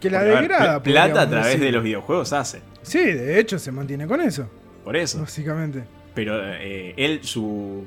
que 0.00 0.08
la 0.08 0.20
Porque, 0.20 0.30
a 0.30 0.40
ver, 0.40 0.48
degrada. 0.48 0.82
pl- 0.82 0.92
plata 0.94 1.20
a 1.20 1.28
través 1.28 1.46
decir. 1.48 1.60
de 1.60 1.72
los 1.72 1.84
videojuegos 1.84 2.32
hace. 2.32 2.62
Sí, 2.80 2.98
de 3.04 3.38
hecho 3.38 3.58
se 3.58 3.70
mantiene 3.70 4.06
con 4.06 4.20
eso, 4.22 4.46
Por 4.82 4.96
eso. 4.96 5.20
básicamente. 5.20 5.84
Pero 6.14 6.40
eh, 6.44 6.94
él, 6.96 7.20
su, 7.22 7.84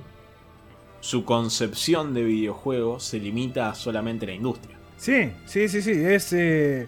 su 1.00 1.24
concepción 1.26 2.14
de 2.14 2.24
videojuegos 2.24 3.04
se 3.04 3.20
limita 3.20 3.70
a 3.70 3.76
solamente 3.76 4.26
la 4.26 4.34
industria. 4.34 4.78
Sí, 4.98 5.32
sí, 5.46 5.68
sí, 5.70 5.82
sí. 5.82 5.92
Es, 5.92 6.34
eh, 6.34 6.88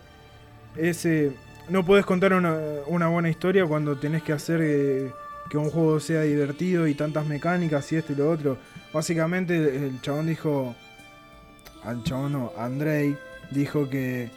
eh, 0.76 1.32
no 1.70 1.86
puedes 1.86 2.06
contar 2.06 2.34
una, 2.34 2.58
una 2.88 3.08
buena 3.08 3.30
historia 3.30 3.66
cuando 3.66 3.98
tenés 3.98 4.24
que 4.24 4.34
hacer 4.34 4.62
eh, 4.64 5.12
que 5.50 5.58
un 5.58 5.70
juego 5.70 6.00
sea 6.00 6.22
divertido 6.22 6.88
y 6.88 6.94
tantas 6.94 7.26
mecánicas 7.26 7.92
y 7.92 7.98
esto 7.98 8.14
y 8.14 8.16
lo 8.16 8.30
otro. 8.30 8.58
Básicamente 8.94 9.56
el 9.56 10.02
chabón 10.02 10.28
dijo, 10.28 10.76
al 11.84 12.04
chabón 12.04 12.34
no, 12.34 12.52
Andrei 12.58 13.16
dijo 13.52 13.90
que 13.90 14.30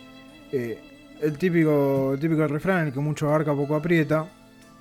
eh, 0.52 0.78
el 1.20 1.38
típico, 1.38 2.14
el 2.14 2.20
típico 2.20 2.46
refrán, 2.46 2.88
el 2.88 2.92
que 2.92 3.00
mucho 3.00 3.28
abarca 3.28 3.54
poco 3.54 3.76
aprieta, 3.76 4.28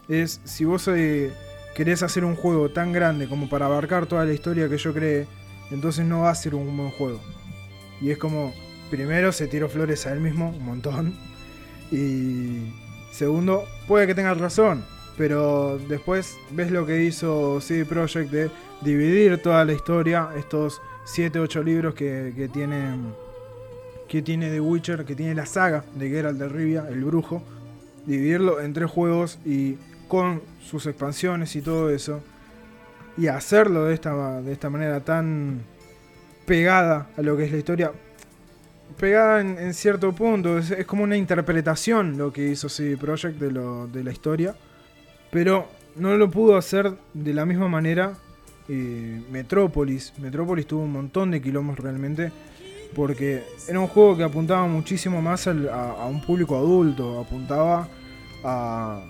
es 0.07 0.41
si 0.43 0.65
vos 0.65 0.88
eh, 0.88 1.32
querés 1.80 2.04
hacer 2.04 2.26
un 2.26 2.36
juego 2.36 2.68
tan 2.68 2.92
grande 2.92 3.30
como 3.30 3.48
para 3.48 3.68
abarcar 3.68 4.06
toda 4.06 4.26
la 4.26 4.34
historia 4.34 4.68
que 4.68 4.78
yo 4.78 4.94
creé, 4.94 5.28
entonces 5.72 6.06
no 6.06 6.24
va 6.24 6.30
a 6.30 6.36
ser 6.36 6.54
un 6.54 6.76
buen 6.76 6.92
juego. 6.92 7.22
Y 8.02 8.12
es 8.12 8.18
como, 8.18 8.54
primero 8.92 9.32
se 9.32 9.48
tiró 9.48 9.70
flores 9.70 10.06
a 10.06 10.12
él 10.12 10.20
mismo, 10.20 10.50
un 10.50 10.66
montón. 10.66 11.16
Y 11.90 12.74
segundo, 13.14 13.64
puede 13.88 14.08
que 14.08 14.14
tengas 14.14 14.38
razón, 14.38 14.84
pero 15.18 15.80
después 15.88 16.36
ves 16.52 16.70
lo 16.70 16.86
que 16.86 17.02
hizo 17.06 17.62
CD 17.62 17.86
Projekt 17.86 18.30
de 18.30 18.52
dividir 18.82 19.42
toda 19.42 19.64
la 19.64 19.72
historia, 19.72 20.32
estos 20.38 20.82
7, 21.06 21.40
8 21.40 21.64
libros 21.64 21.94
que, 21.96 22.34
que 22.36 22.50
tiene 22.50 22.98
que 24.10 24.22
tiene 24.22 24.50
The 24.50 24.60
Witcher, 24.60 25.06
que 25.06 25.16
tiene 25.16 25.34
la 25.34 25.46
saga 25.46 25.86
de 25.96 26.10
Geralt 26.10 26.40
de 26.40 26.50
Rivia, 26.50 26.88
el 26.90 27.06
brujo, 27.06 27.42
dividirlo 28.06 28.60
en 28.60 28.74
tres 28.74 28.92
juegos 28.92 29.40
y 29.46 29.78
con 30.10 30.41
sus 30.62 30.86
expansiones 30.86 31.55
y 31.55 31.62
todo 31.62 31.89
eso, 31.89 32.22
y 33.18 33.28
hacerlo 33.28 33.86
de 33.86 33.93
esta, 33.93 34.41
de 34.41 34.51
esta 34.51 34.70
manera 34.70 34.99
tan 34.99 35.62
pegada 36.45 37.10
a 37.16 37.22
lo 37.22 37.38
que 37.38 37.45
es 37.45 37.51
la 37.53 37.57
historia, 37.57 37.93
pegada 38.97 39.39
en, 39.39 39.74
cierto 39.74 40.12
punto, 40.12 40.57
es, 40.57 40.86
como 40.86 41.03
una 41.03 41.16
interpretación 41.16 42.18
lo 42.18 42.34
que 42.34 42.49
hizo 42.49 42.68
CD 42.68 42.97
Projekt 42.97 43.39
de, 43.39 43.51
lo, 43.51 43.88
de 43.88 44.03
la 44.03 44.12
historia, 44.12 44.53
pero 45.32 45.70
no 45.95 46.18
lo 46.18 46.30
pudo 46.30 46.57
hacer 46.57 46.91
de 47.14 47.34
la 47.34 47.45
misma 47.45 47.70
manera 47.70 48.18
eh, 48.70 49.24
Metrópolis. 49.32 50.14
Metrópolis 50.20 50.68
tuvo 50.68 50.84
un 50.84 50.91
montón 50.91 51.32
de 51.32 51.41
quilombos 51.41 51.80
realmente. 51.80 52.32
Porque 52.95 53.43
era 53.68 53.80
un 53.80 53.88
juego 53.88 54.18
que 54.18 54.24
apuntaba 54.24 54.66
muchísimo 54.66 55.22
más 55.22 55.47
a, 55.47 56.05
un 56.05 56.22
público 56.22 56.55
adulto. 56.55 57.20
Apuntaba 57.20 57.88
a, 58.43 59.03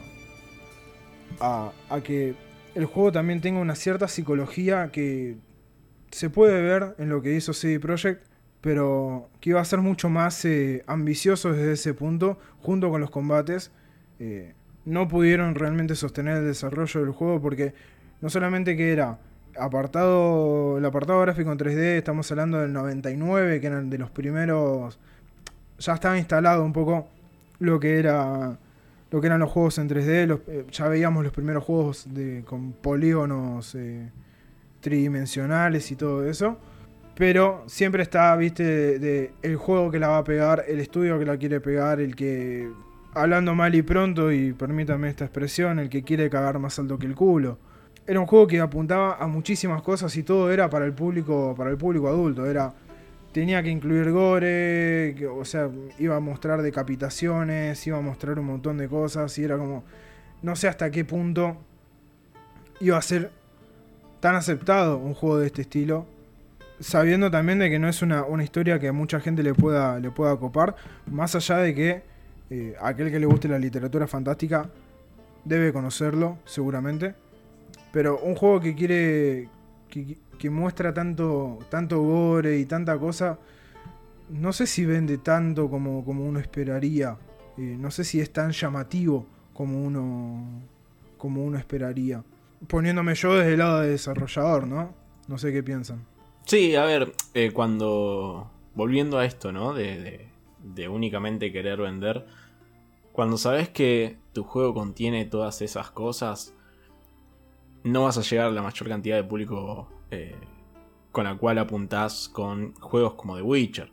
a, 1.39 1.71
que 2.03 2.35
el 2.75 2.85
juego 2.85 3.11
también 3.11 3.41
tenga 3.41 3.59
una 3.59 3.75
cierta 3.75 4.07
psicología 4.07 4.89
que 4.91 5.37
se 6.11 6.29
puede 6.29 6.61
ver 6.61 6.95
en 6.97 7.09
lo 7.09 7.21
que 7.21 7.33
hizo 7.35 7.53
CD 7.53 7.79
Projekt. 7.79 8.27
Pero 8.61 9.29
que 9.39 9.51
iba 9.51 9.61
a 9.61 9.65
ser 9.65 9.79
mucho 9.79 10.09
más 10.09 10.43
eh, 10.43 10.83
ambicioso 10.85 11.53
desde 11.53 11.73
ese 11.73 11.93
punto. 11.93 12.37
Junto 12.61 12.89
con 12.89 12.99
los 12.99 13.09
combates. 13.09 13.71
Eh, 14.19 14.53
no 14.85 15.07
pudieron 15.07 15.55
realmente 15.55 15.95
sostener 15.95 16.37
el 16.37 16.45
desarrollo 16.45 17.01
del 17.01 17.11
juego 17.11 17.41
porque 17.41 17.73
no 18.21 18.29
solamente 18.29 18.75
que 18.75 18.91
era 18.91 19.19
apartado, 19.57 20.77
el 20.77 20.85
apartado 20.85 21.21
gráfico 21.21 21.51
en 21.51 21.57
3D, 21.57 21.97
estamos 21.97 22.29
hablando 22.31 22.59
del 22.59 22.73
99, 22.73 23.61
que 23.61 23.67
eran 23.67 23.89
de 23.89 23.97
los 23.97 24.09
primeros, 24.09 24.99
ya 25.77 25.93
estaba 25.93 26.17
instalado 26.17 26.63
un 26.63 26.73
poco 26.73 27.07
lo 27.59 27.79
que 27.79 27.99
era 27.99 28.57
lo 29.11 29.21
que 29.21 29.27
eran 29.27 29.39
los 29.39 29.49
juegos 29.49 29.77
en 29.77 29.89
3D, 29.89 30.41
eh, 30.47 30.65
ya 30.71 30.87
veíamos 30.87 31.23
los 31.23 31.33
primeros 31.33 31.63
juegos 31.63 32.07
de, 32.13 32.43
con 32.45 32.73
polígonos 32.73 33.75
eh, 33.75 34.09
tridimensionales 34.81 35.91
y 35.91 35.95
todo 35.95 36.25
eso. 36.25 36.57
Pero 37.15 37.63
siempre 37.67 38.03
está, 38.03 38.35
viste, 38.35 38.99
de, 38.99 39.33
el 39.41 39.57
juego 39.57 39.91
que 39.91 39.99
la 39.99 40.09
va 40.09 40.19
a 40.19 40.23
pegar, 40.23 40.63
el 40.67 40.79
estudio 40.79 41.19
que 41.19 41.25
la 41.25 41.37
quiere 41.37 41.59
pegar, 41.59 41.99
el 41.99 42.15
que, 42.15 42.69
hablando 43.13 43.55
mal 43.55 43.75
y 43.75 43.81
pronto, 43.81 44.31
y 44.31 44.53
permítame 44.53 45.09
esta 45.09 45.25
expresión, 45.25 45.79
el 45.79 45.89
que 45.89 46.03
quiere 46.03 46.29
cagar 46.29 46.59
más 46.59 46.79
alto 46.79 46.97
que 46.97 47.07
el 47.07 47.15
culo 47.15 47.57
era 48.09 48.19
un 48.19 48.25
juego 48.25 48.47
que 48.47 48.59
apuntaba 48.59 49.17
a 49.19 49.27
muchísimas 49.27 49.83
cosas 49.83 50.15
y 50.17 50.23
todo 50.23 50.51
era 50.51 50.67
para 50.67 50.83
el 50.83 50.93
público, 50.93 51.53
para 51.55 51.69
el 51.69 51.77
público 51.77 52.07
adulto. 52.07 52.47
Era 52.47 52.73
tenía 53.31 53.61
que 53.63 53.69
incluir 53.69 54.11
gore, 54.11 55.15
o 55.27 55.45
sea, 55.45 55.69
iba 55.99 56.15
a 56.15 56.19
mostrar 56.19 56.61
decapitaciones, 56.61 57.85
iba 57.85 57.97
a 57.97 58.01
mostrar 58.01 58.39
un 58.39 58.45
montón 58.45 58.77
de 58.77 58.87
cosas 58.87 59.37
y 59.37 59.43
era 59.43 59.57
como 59.57 59.83
no 60.41 60.55
sé 60.55 60.67
hasta 60.67 60.89
qué 60.89 61.03
punto 61.03 61.57
iba 62.79 62.97
a 62.97 63.01
ser 63.01 63.31
tan 64.19 64.35
aceptado 64.35 64.97
un 64.97 65.13
juego 65.13 65.39
de 65.39 65.47
este 65.47 65.61
estilo, 65.61 66.05
sabiendo 66.79 67.29
también 67.29 67.59
de 67.59 67.69
que 67.69 67.79
no 67.79 67.87
es 67.87 68.01
una, 68.01 68.25
historia 68.41 68.79
que 68.79 68.87
a 68.87 68.93
mucha 68.93 69.19
gente 69.19 69.43
le 69.43 69.53
pueda, 69.53 69.99
le 69.99 70.11
pueda 70.11 70.35
copar, 70.37 70.75
más 71.05 71.35
allá 71.35 71.57
de 71.57 71.75
que 71.75 72.03
eh, 72.49 72.75
aquel 72.81 73.11
que 73.11 73.19
le 73.19 73.25
guste 73.25 73.47
la 73.47 73.59
literatura 73.59 74.07
fantástica 74.07 74.69
debe 75.45 75.71
conocerlo, 75.73 76.37
seguramente. 76.45 77.15
Pero 77.91 78.19
un 78.19 78.35
juego 78.35 78.59
que 78.59 78.75
quiere. 78.75 79.49
Muestra 80.47 80.93
tanto. 80.93 81.59
tanto 81.69 82.01
gore 82.01 82.57
y 82.59 82.65
tanta 82.65 82.97
cosa. 82.97 83.39
No 84.29 84.53
sé 84.53 84.67
si 84.67 84.85
vende 84.85 85.17
tanto 85.17 85.69
como, 85.69 86.05
como 86.05 86.25
uno 86.25 86.39
esperaría. 86.39 87.17
Eh, 87.57 87.75
no 87.77 87.91
sé 87.91 88.03
si 88.03 88.21
es 88.21 88.31
tan 88.31 88.51
llamativo 88.51 89.25
como 89.53 89.83
uno. 89.83 90.61
como 91.17 91.43
uno 91.43 91.57
esperaría. 91.57 92.23
Poniéndome 92.67 93.15
yo 93.15 93.35
desde 93.35 93.53
el 93.53 93.59
lado 93.59 93.81
de 93.81 93.89
desarrollador, 93.89 94.67
¿no? 94.67 94.93
No 95.27 95.37
sé 95.37 95.51
qué 95.51 95.63
piensan. 95.63 96.05
Sí, 96.45 96.75
a 96.75 96.85
ver, 96.85 97.13
eh, 97.33 97.51
cuando. 97.51 98.51
Volviendo 98.75 99.17
a 99.17 99.25
esto, 99.25 99.51
¿no? 99.51 99.73
De, 99.73 99.99
de, 99.99 100.27
de 100.63 100.87
únicamente 100.87 101.51
querer 101.51 101.79
vender. 101.79 102.25
Cuando 103.11 103.37
sabes 103.37 103.67
que 103.67 104.17
tu 104.31 104.43
juego 104.43 104.73
contiene 104.73 105.25
todas 105.25 105.61
esas 105.61 105.91
cosas, 105.91 106.53
no 107.83 108.03
vas 108.03 108.17
a 108.17 108.21
llegar 108.21 108.47
a 108.47 108.51
la 108.51 108.61
mayor 108.61 108.87
cantidad 108.87 109.15
de 109.17 109.23
público 109.23 109.89
eh, 110.11 110.35
con 111.11 111.25
la 111.25 111.37
cual 111.37 111.57
apuntás 111.57 112.29
con 112.29 112.73
juegos 112.75 113.13
como 113.15 113.35
The 113.35 113.41
Witcher. 113.41 113.91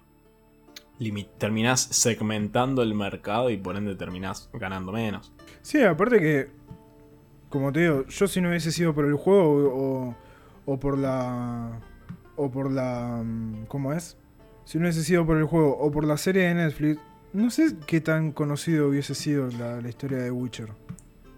terminás 1.38 1.80
segmentando 1.80 2.82
el 2.82 2.94
mercado 2.94 3.50
y 3.50 3.56
por 3.56 3.76
ende 3.76 3.94
terminás 3.96 4.48
ganando 4.52 4.92
menos. 4.92 5.32
Sí, 5.62 5.82
aparte 5.82 6.20
que, 6.20 6.50
como 7.48 7.72
te 7.72 7.80
digo, 7.80 8.06
yo 8.06 8.28
si 8.28 8.40
no 8.40 8.48
hubiese 8.48 8.72
sido 8.72 8.94
por 8.94 9.04
el 9.06 9.14
juego 9.14 9.70
o, 9.72 10.14
o 10.66 10.78
por 10.78 10.98
la... 10.98 11.80
o 12.36 12.50
por 12.50 12.70
la... 12.70 13.22
Mm, 13.24 13.66
¿cómo 13.66 13.92
es? 13.92 14.16
Si 14.64 14.78
no 14.78 14.84
hubiese 14.84 15.04
sido 15.04 15.24
por 15.24 15.36
el 15.36 15.44
juego 15.44 15.76
o 15.78 15.90
por 15.90 16.04
la 16.04 16.16
serie 16.16 16.44
de 16.48 16.54
Netflix, 16.54 17.00
no 17.32 17.50
sé 17.50 17.76
qué 17.86 18.00
tan 18.00 18.32
conocido 18.32 18.88
hubiese 18.88 19.14
sido 19.14 19.48
la, 19.58 19.80
la 19.80 19.88
historia 19.88 20.18
de 20.18 20.30
Witcher. 20.30 20.70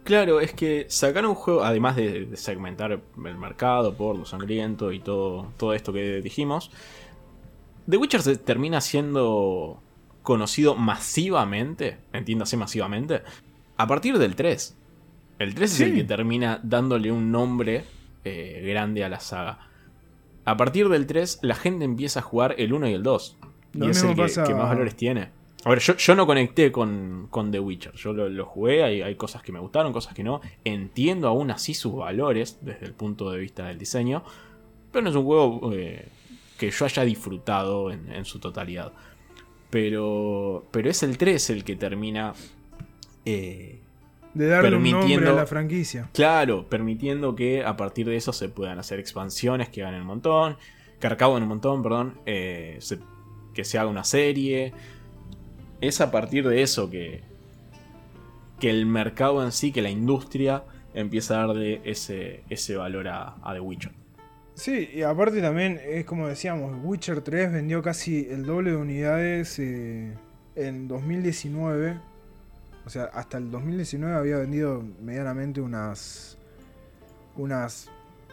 Claro, 0.09 0.41
es 0.41 0.55
que 0.55 0.87
sacar 0.89 1.27
un 1.27 1.35
juego, 1.35 1.63
además 1.63 1.95
de, 1.95 2.31
segmentar 2.33 2.93
el 2.93 3.37
mercado 3.37 3.93
por 3.93 4.17
lo 4.17 4.25
sangriento 4.25 4.91
y 4.91 5.01
todo, 5.01 5.53
todo 5.59 5.75
esto 5.75 5.93
que 5.93 6.23
dijimos, 6.23 6.71
The 7.87 7.99
Witcher 7.99 8.23
se 8.23 8.37
termina 8.39 8.81
siendo 8.81 9.83
conocido 10.23 10.77
masivamente, 10.77 11.99
entiéndase 12.15 12.57
masivamente, 12.57 13.21
a 13.77 13.87
partir 13.87 14.17
del 14.17 14.35
3. 14.35 14.79
El 15.41 15.55
3 15.55 15.73
es 15.75 15.81
el 15.81 15.95
que 15.95 16.05
termina 16.05 16.59
dándole 16.63 17.13
un 17.13 17.31
nombre 17.31 17.85
eh, 18.25 18.63
grande 18.67 19.05
a 19.05 19.11
la 19.11 19.21
saga. 19.21 19.59
A 20.47 20.57
partir 20.57 20.89
del 20.89 21.07
3, 21.07 21.41
la 21.43 21.55
gente 21.55 21.85
empieza 21.85 22.21
a 22.21 22.23
jugar 22.23 22.55
el 22.57 22.73
1 22.73 22.89
y 22.89 22.95
el 22.95 23.03
2. 23.03 23.37
y 23.75 23.91
es 23.91 24.03
el 24.03 24.17
que, 24.17 24.25
que, 24.25 24.55
más 24.55 24.71
valores 24.71 24.97
tiene. 24.97 25.38
A 25.65 25.71
ver, 25.71 25.81
yo, 25.81 26.15
no 26.15 26.27
conecté 26.27 26.71
con, 26.71 27.29
The 27.51 27.59
Witcher. 27.59 27.93
Yo 27.95 28.13
lo, 28.13 28.47
jugué, 28.47 28.85
hay, 28.85 29.03
hay, 29.03 29.17
cosas 29.17 29.43
que 29.43 29.51
me 29.51 29.59
gustaron, 29.59 29.93
cosas 29.93 30.15
que 30.15 30.23
no. 30.23 30.41
Entiendo 30.65 31.27
aún 31.27 31.51
así 31.51 31.75
sus 31.75 31.97
valores 31.97 32.59
desde 32.61 32.87
el 32.87 32.93
punto 32.93 33.31
de 33.31 33.39
vista 33.41 33.67
del 33.67 33.77
diseño. 33.77 34.23
Pero 34.93 35.03
no 35.03 35.11
es 35.11 35.17
un 35.17 35.25
juego 35.25 35.73
eh, 35.75 36.09
que 36.59 36.71
yo 36.71 36.85
haya 36.85 37.05
disfrutado 37.05 37.91
en, 37.91 38.25
su 38.25 38.39
totalidad. 38.39 38.93
Pero, 39.71 40.65
pero 40.71 40.91
es 40.91 41.03
el 41.03 41.19
3 41.19 41.51
el 41.51 41.65
que 41.65 41.75
termina. 41.75 42.35
Eh, 43.25 43.81
de 44.35 44.47
darle 44.47 44.77
un 44.77 44.91
nombre 44.91 45.29
a 45.29 45.33
la 45.33 45.47
franquicia. 45.47 46.09
Claro, 46.15 46.69
permitiendo 46.69 47.35
que 47.35 47.65
a 47.65 47.77
partir 47.77 48.07
de 48.07 48.17
eso 48.17 48.33
se 48.33 48.49
puedan 48.49 48.79
hacer 48.79 49.01
expansiones 49.01 49.69
que 49.69 49.81
ganen 49.81 50.03
un 50.03 50.07
montón. 50.07 50.57
Que 51.01 51.09
en 51.09 51.43
un 51.43 51.49
montón, 51.49 51.83
perdón. 51.83 52.21
Eh, 52.27 52.79
que 53.53 53.65
se 53.65 53.77
haga 53.77 53.91
una 53.91 54.05
serie 54.05 54.73
es 55.81 56.01
a 56.01 56.11
partir 56.11 56.47
de 56.49 56.63
eso 56.63 56.91
que, 56.91 57.23
que 58.61 58.71
el 58.71 58.87
mercado 58.87 59.45
en 59.45 59.53
sí, 59.53 59.73
que 59.73 59.83
la 59.83 59.91
industria 59.91 60.65
empieza 60.95 61.35
a 61.35 61.47
darle 61.47 61.81
ese, 61.85 62.43
ese 62.49 62.77
valor 62.77 63.09
a, 63.09 63.37
The 63.53 63.61
Witcher. 63.61 63.93
Sí, 64.55 64.91
y 64.93 65.03
aparte 65.03 65.41
también 65.41 65.81
es 65.85 66.05
como 66.05 66.27
decíamos, 66.27 66.77
Witcher 66.83 67.21
3 67.21 67.53
vendió 67.53 67.81
casi 67.81 68.27
el 68.29 68.45
doble 68.45 68.73
de 68.73 68.77
unidades 68.77 69.59
eh, 69.61 70.13
en 70.57 70.89
2019. 70.89 71.97
O 72.85 72.91
sea, 72.91 73.05
hasta 73.05 73.39
el 73.39 73.51
2019 73.51 74.17
había 74.17 74.39
vendido 74.39 74.83
medianamente 75.01 75.61
unas 75.61 76.39
unas 77.37 77.89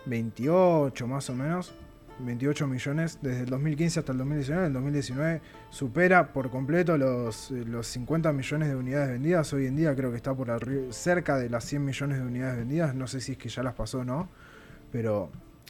28 0.05 1.07
más 1.07 1.29
o 1.29 1.35
menos. 1.35 1.73
28 2.19 2.67
millones 2.67 3.19
desde 3.21 3.41
el 3.41 3.49
2015 3.49 3.99
hasta 3.99 4.11
el 4.11 4.17
2019. 4.19 4.61
En 4.61 4.67
el 4.67 4.73
2019 4.73 5.41
supera 5.69 6.31
por 6.33 6.49
completo 6.49 6.97
los, 6.97 7.51
los 7.51 7.87
50 7.87 8.31
millones 8.33 8.69
de 8.69 8.75
unidades 8.75 9.09
vendidas. 9.09 9.51
Hoy 9.53 9.67
en 9.67 9.75
día 9.75 9.95
creo 9.95 10.11
que 10.11 10.17
está 10.17 10.33
por 10.33 10.49
cerca 10.93 11.37
de 11.37 11.49
las 11.49 11.65
100 11.65 11.85
millones 11.85 12.19
de 12.19 12.25
unidades 12.25 12.57
vendidas. 12.57 12.95
No 12.95 13.07
sé 13.07 13.21
si 13.21 13.33
es 13.33 13.37
que 13.37 13.49
ya 13.49 13.63
las 13.63 13.73
pasó 13.73 13.99
o 13.99 14.05
no. 14.05 14.29
Pero 14.91 15.29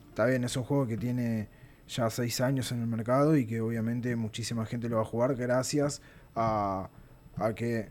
está 0.10 0.26
bien, 0.26 0.44
es 0.44 0.56
un 0.56 0.64
juego 0.64 0.88
que 0.88 0.98
tiene 0.98 1.48
ya 1.88 2.10
6 2.10 2.42
años 2.42 2.72
en 2.72 2.82
el 2.82 2.88
mercado 2.88 3.36
y 3.36 3.46
que 3.46 3.62
obviamente 3.62 4.16
muchísima 4.16 4.66
gente 4.66 4.90
lo 4.90 4.98
va 4.98 5.02
a 5.04 5.06
jugar 5.06 5.36
gracias 5.36 6.02
a, 6.36 6.90
que 7.56 7.90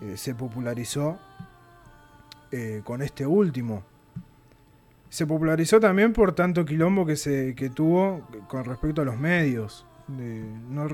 eh, 0.00 0.16
se 0.16 0.34
popularizó 0.34 1.18
eh, 2.50 2.82
con 2.84 3.02
este 3.02 3.26
último 3.26 3.84
se 5.12 5.26
popularizó 5.26 5.78
también 5.78 6.14
por 6.14 6.32
tanto 6.32 6.64
quilombo 6.64 7.04
que 7.04 7.16
se 7.16 7.54
que 7.54 7.68
tuvo 7.68 8.26
con 8.48 8.64
respecto 8.64 9.02
a 9.02 9.04
los 9.04 9.18
medios. 9.18 9.84
no 10.08 10.88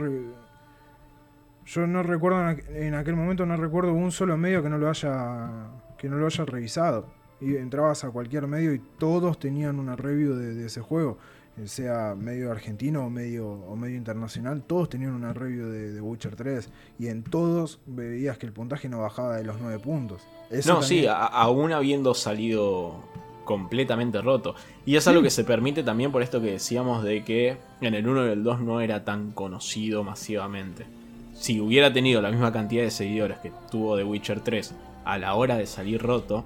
yo 1.66 1.86
no 1.86 2.02
recuerdo 2.02 2.50
en 2.74 2.94
aquel 2.94 3.14
momento 3.14 3.46
no 3.46 3.56
recuerdo 3.56 3.92
un 3.92 4.10
solo 4.10 4.36
medio 4.36 4.60
que 4.60 4.70
no 4.70 4.76
lo 4.78 4.88
haya 4.90 5.68
que 5.98 6.08
no 6.08 6.16
lo 6.16 6.26
haya 6.26 6.44
revisado. 6.44 7.06
Y 7.40 7.54
entrabas 7.54 8.02
a 8.02 8.10
cualquier 8.10 8.48
medio 8.48 8.74
y 8.74 8.80
todos 8.98 9.38
tenían 9.38 9.78
una 9.78 9.94
review 9.94 10.34
de, 10.34 10.66
ese 10.66 10.80
juego. 10.80 11.18
sea 11.66 12.16
medio 12.16 12.50
argentino 12.50 13.04
o 13.06 13.10
medio, 13.10 13.48
o 13.48 13.76
medio 13.76 13.96
internacional, 13.96 14.64
todos 14.64 14.88
tenían 14.88 15.12
una 15.12 15.32
review 15.32 15.68
de, 15.68 15.92
de 15.92 16.00
Witcher 16.00 16.34
3 16.34 16.68
y 16.98 17.06
en 17.06 17.22
todos 17.22 17.80
veías 17.86 18.36
que 18.38 18.46
el 18.46 18.52
puntaje 18.52 18.88
no 18.88 18.98
bajaba 18.98 19.36
de 19.36 19.44
los 19.44 19.60
9 19.60 19.78
puntos. 19.78 20.26
Eso 20.50 20.74
no, 20.74 20.82
sí, 20.82 21.06
a- 21.06 21.26
aún 21.26 21.70
habiendo 21.72 22.14
salido 22.14 23.04
completamente 23.48 24.20
roto. 24.20 24.54
Y 24.84 24.96
es 24.96 25.08
algo 25.08 25.22
que 25.22 25.30
se 25.30 25.42
permite 25.42 25.82
también 25.82 26.12
por 26.12 26.22
esto 26.22 26.42
que 26.42 26.50
decíamos 26.50 27.02
de 27.02 27.24
que 27.24 27.56
en 27.80 27.94
el 27.94 28.06
1 28.06 28.26
y 28.26 28.30
el 28.32 28.44
2 28.44 28.60
no 28.60 28.82
era 28.82 29.06
tan 29.06 29.30
conocido 29.30 30.04
masivamente. 30.04 30.84
Si 31.32 31.58
hubiera 31.58 31.90
tenido 31.90 32.20
la 32.20 32.30
misma 32.30 32.52
cantidad 32.52 32.82
de 32.82 32.90
seguidores 32.90 33.38
que 33.38 33.50
tuvo 33.70 33.96
The 33.96 34.04
Witcher 34.04 34.40
3 34.42 34.74
a 35.06 35.16
la 35.16 35.34
hora 35.34 35.56
de 35.56 35.64
salir 35.64 36.02
roto, 36.02 36.44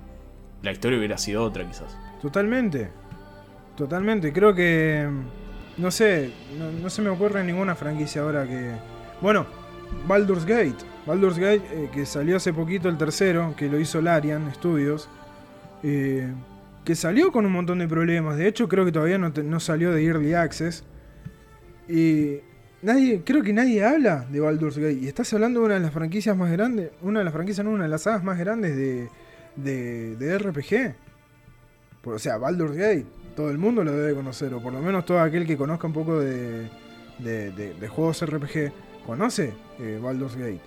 la 0.63 0.71
historia 0.71 0.97
hubiera 0.97 1.19
sido 1.19 1.43
otra 1.43 1.67
quizás. 1.67 1.99
Totalmente. 2.21 2.93
Totalmente. 3.77 4.33
Creo 4.33 4.55
que. 4.55 5.09
No 5.79 5.91
sé. 5.91 6.31
No, 6.57 6.71
no 6.71 6.89
se 6.89 7.03
me 7.03 7.11
ocurre 7.11 7.43
ninguna 7.43 7.75
franquicia 7.75 8.23
ahora 8.23 8.47
que. 8.47 8.75
Bueno, 9.21 9.45
Baldur's 10.07 10.45
Gate. 10.45 10.85
Baldur's 11.05 11.37
Gate, 11.37 11.65
eh, 11.73 11.91
que 11.93 12.07
salió 12.07 12.37
hace 12.37 12.53
poquito 12.53 12.89
el 12.89 12.97
tercero, 12.97 13.55
que 13.57 13.69
lo 13.69 13.81
hizo 13.81 14.01
Larian 14.01 14.55
Studios. 14.55 15.09
eh, 15.83 16.33
que 16.85 16.95
salió 16.97 17.31
con 17.33 17.47
un 17.47 17.53
montón 17.53 17.79
de 17.79 17.87
problemas. 17.89 18.37
De 18.37 18.49
hecho, 18.49 18.69
creo 18.69 18.85
que 18.85 18.93
todavía 18.93 19.19
no, 19.19 19.31
no 19.31 19.61
salió 19.61 19.93
de 19.93 20.05
Early 20.05 20.35
Access. 20.35 20.85
Y. 21.89 22.39
Nadie, 22.83 23.23
creo 23.25 23.45
que 23.45 23.53
nadie 23.53 23.85
habla 23.85 24.27
de 24.29 24.41
Baldur's 24.41 24.77
Gate. 24.77 24.95
Y 25.01 25.07
estás 25.07 25.33
hablando 25.35 25.61
de 25.61 25.67
una 25.67 25.75
de 25.75 25.81
las 25.81 25.93
franquicias 25.93 26.37
más 26.37 26.51
grandes. 26.51 26.91
Una 27.01 27.21
de 27.21 27.25
las 27.25 27.33
franquicias, 27.33 27.65
no, 27.65 27.71
una 27.71 27.85
de 27.85 27.89
las 27.89 28.03
sagas 28.03 28.25
más 28.25 28.37
grandes 28.39 28.75
de, 28.77 29.09
de, 29.55 30.17
de 30.17 30.39
RPG. 30.39 30.97
O 32.05 32.19
sea, 32.19 32.39
Baldur's 32.39 32.75
Gate, 32.77 33.07
todo 33.37 33.51
el 33.53 33.59
mundo 33.59 33.85
lo 33.85 33.93
debe 33.93 34.15
conocer, 34.15 34.53
o 34.55 34.61
por 34.61 34.73
lo 34.73 34.81
menos 34.81 35.05
todo 35.07 35.21
aquel 35.21 35.47
que 35.47 35.57
conozca 35.57 35.87
un 35.87 35.93
poco 35.93 36.19
de, 36.19 36.69
de, 37.21 37.53
de- 37.53 37.75
de 37.75 37.89
juegos 37.89 38.27
RPG, 38.27 38.73
conoce 39.07 39.53
eh, 39.79 40.01
Baldur's 40.03 40.35
Gate. 40.35 40.61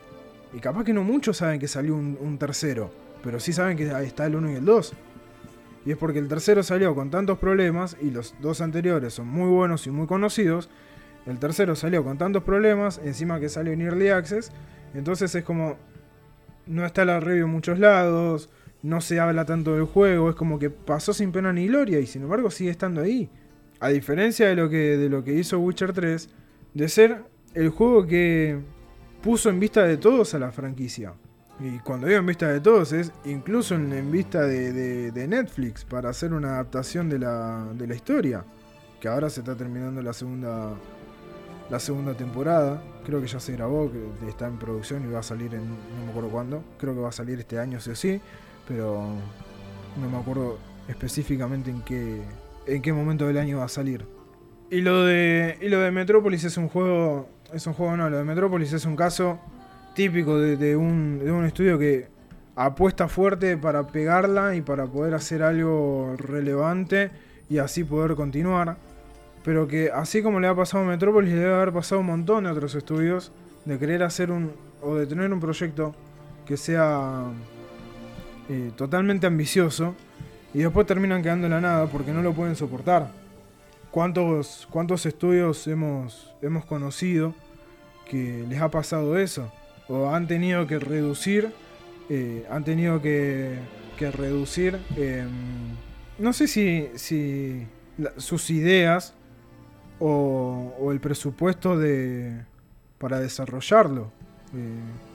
Y 0.54 0.60
capaz 0.60 0.86
que 0.86 0.94
no 0.94 1.04
muchos 1.04 1.36
saben 1.36 1.60
que 1.60 1.68
salió 1.68 1.96
un, 1.96 2.18
un 2.22 2.38
tercero, 2.38 2.90
pero 3.22 3.42
sí 3.42 3.52
saben 3.52 3.76
que 3.76 3.92
ahí 3.92 4.08
está 4.08 4.26
el 4.26 4.36
1 4.38 4.52
y 4.52 4.56
el 4.56 4.64
2. 4.64 4.94
Y 5.86 5.92
es 5.92 5.98
porque 5.98 6.20
el 6.20 6.28
tercero 6.28 6.64
salió 6.64 6.96
con 6.96 7.12
tantos 7.12 7.38
problemas 7.38 7.96
y 8.02 8.10
los 8.10 8.34
dos 8.42 8.60
anteriores 8.62 9.14
son 9.14 9.28
muy 9.28 9.50
buenos 9.50 9.86
y 9.86 9.92
muy 9.92 10.08
conocidos. 10.08 10.70
El 11.28 11.40
tercero 11.40 11.76
salió 11.76 12.04
con 12.04 12.18
tantos 12.18 12.44
problemas, 12.44 13.00
encima 13.04 13.40
que 13.40 13.50
salió 13.50 13.74
en 13.74 13.82
Early 13.82 14.10
Access. 14.10 14.52
Entonces 14.94 15.34
es 15.36 15.44
como. 15.44 15.78
No 16.66 16.84
está 16.84 17.06
la 17.06 17.20
review 17.20 17.46
en 17.46 17.52
muchos 17.52 17.78
lados, 17.78 18.50
no 18.82 19.00
se 19.00 19.20
habla 19.20 19.46
tanto 19.46 19.76
del 19.76 19.86
juego, 19.86 20.32
es 20.32 20.36
como 20.36 20.58
que 20.58 20.72
pasó 20.72 21.14
sin 21.14 21.32
pena 21.32 21.54
ni 21.54 21.68
gloria 21.68 22.00
y 22.00 22.08
sin 22.08 22.24
embargo 22.24 22.50
sigue 22.50 22.72
estando 22.72 23.02
ahí. 23.02 23.30
A 23.80 23.90
diferencia 23.90 24.48
de 24.48 24.56
lo 24.56 24.68
que, 24.68 24.98
de 24.98 25.10
lo 25.10 25.24
que 25.24 25.34
hizo 25.34 25.60
Witcher 25.60 25.94
3, 25.94 26.30
de 26.74 26.90
ser 26.90 27.24
el 27.54 27.70
juego 27.70 28.08
que 28.08 28.60
puso 29.22 29.50
en 29.50 29.60
vista 29.60 29.84
de 29.84 29.98
todos 29.98 30.34
a 30.34 30.40
la 30.40 30.52
franquicia. 30.52 31.14
Y 31.60 31.80
cuando 31.80 32.08
digo 32.08 32.20
en 32.20 32.26
vista 32.26 32.48
de 32.50 32.60
todos 32.60 32.92
es 32.92 33.12
incluso 33.24 33.76
en, 33.76 34.12
vista 34.12 34.42
de, 34.42 34.74
de- 34.74 35.12
de 35.12 35.28
Netflix 35.28 35.86
para 35.86 36.10
hacer 36.10 36.34
una 36.34 36.56
adaptación 36.56 37.10
de 37.10 37.20
la, 37.20 37.66
de 37.74 37.88
la 37.88 37.96
historia. 37.96 38.44
Que 39.00 39.08
ahora 39.08 39.30
se 39.30 39.40
está 39.42 39.56
terminando 39.56 40.02
la 40.02 40.14
segunda, 40.14 40.74
la 41.70 41.80
segunda 41.80 42.14
temporada. 42.16 42.82
Creo 43.06 43.22
que 43.22 43.28
ya 43.28 43.40
se 43.40 43.54
grabó, 43.54 43.90
que 43.92 44.28
está 44.28 44.48
en 44.48 44.58
producción 44.58 45.04
y 45.08 45.12
va 45.14 45.20
a 45.20 45.24
salir 45.24 45.54
en 45.54 45.62
no 45.70 46.06
me 46.06 46.10
acuerdo 46.12 46.30
cuándo. 46.30 46.64
Creo 46.78 46.94
que 46.94 47.00
va 47.02 47.10
a 47.10 47.14
salir 47.14 47.40
este 47.40 47.58
año 47.60 47.80
sí 47.80 47.92
o 47.92 47.96
sí, 47.96 48.20
pero 48.68 49.06
no 50.02 50.10
me 50.10 50.18
acuerdo 50.18 50.58
específicamente 50.88 51.72
en 51.72 51.82
qué 51.84 52.22
en 52.68 52.82
qué 52.82 52.92
momento 52.94 53.28
del 53.28 53.38
año 53.38 53.60
va 53.60 53.66
a 53.66 53.70
salir. 53.70 54.06
Y 54.72 54.82
lo 54.82 55.06
de 55.06 55.58
y 55.62 55.70
lo 55.70 55.80
de 55.80 55.92
Metrópolis 55.92 56.44
es 56.44 56.58
un 56.58 56.68
juego 56.68 57.30
es 57.54 57.66
un 57.68 57.74
juego 57.74 57.96
no, 57.96 58.10
lo 58.10 58.18
de 58.18 58.24
Metrópolis 58.24 58.74
es 58.74 58.86
un 58.86 58.96
caso 58.96 59.40
típico 59.96 60.38
de, 60.38 60.76
un, 60.76 61.20
de 61.24 61.32
un 61.32 61.46
estudio 61.46 61.80
que 61.80 62.08
apuesta 62.56 63.08
fuerte 63.08 63.58
para 63.58 63.88
pegarla 63.88 64.56
y 64.56 64.62
para 64.62 64.86
poder 64.86 65.16
hacer 65.16 65.42
algo 65.42 66.16
relevante 66.18 67.10
y 67.50 67.58
así 67.58 67.84
poder 67.84 68.16
continuar. 68.16 68.78
Pero 69.44 69.68
que 69.68 69.90
así 69.92 70.22
como 70.22 70.40
le 70.40 70.48
ha 70.48 70.56
pasado 70.56 70.84
a 70.84 70.88
Metrópolis, 70.88 71.34
le 71.34 71.40
debe 71.40 71.56
haber 71.56 71.74
pasado 71.74 72.02
un 72.02 72.08
montón 72.08 72.44
de 72.44 72.52
otros 72.52 72.76
estudios 72.76 73.32
de 73.64 73.80
querer 73.80 74.04
hacer 74.04 74.30
un. 74.30 74.52
o 74.82 74.96
de 74.96 75.08
tener 75.08 75.32
un 75.32 75.40
proyecto 75.40 75.96
que 76.46 76.58
sea 76.58 77.24
eh, 78.50 78.72
totalmente 78.76 79.26
ambicioso 79.26 79.96
y 80.54 80.60
después 80.60 80.86
terminan 80.86 81.24
quedando 81.24 81.48
en 81.48 81.54
la 81.54 81.62
nada 81.62 81.88
porque 81.88 82.12
no 82.12 82.22
lo 82.22 82.34
pueden 82.34 82.56
soportar. 82.56 83.10
¿Cuántos, 83.92 84.68
cuántos 84.70 85.06
estudios 85.06 85.68
hemos, 85.68 86.36
hemos 86.42 86.66
conocido 86.66 87.34
que 88.10 88.46
les 88.50 88.62
ha 88.62 88.70
pasado 88.70 89.18
eso? 89.18 89.52
O 89.88 90.10
han 90.10 90.28
tenido 90.28 90.66
que 90.68 90.80
reducir, 90.80 91.52
eh, 92.10 92.46
han 92.50 92.64
tenido 92.64 93.02
que, 93.02 93.58
que 93.98 94.12
reducir, 94.12 94.80
em, 94.98 95.30
no 96.18 96.34
sé 96.34 96.48
si, 96.48 96.90
si 96.96 97.68
sus 98.18 98.50
ideas 98.50 99.14
o, 100.00 100.74
o 100.80 100.92
el 100.92 101.00
presupuesto 101.00 101.78
de, 101.78 102.44
para 102.98 103.20
desarrollarlo. 103.20 104.12
eh, 104.56 105.14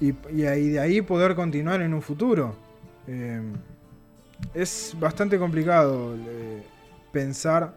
y, 0.00 0.14
y 0.32 0.68
de 0.68 0.78
ahí 0.80 1.02
poder 1.02 1.34
continuar 1.34 1.82
en 1.82 1.92
un 1.92 2.02
futuro. 2.02 2.54
Eh, 3.08 3.42
es 4.54 4.94
bastante 4.98 5.38
complicado 5.38 6.14
eh, 6.14 6.62
pensar 7.10 7.74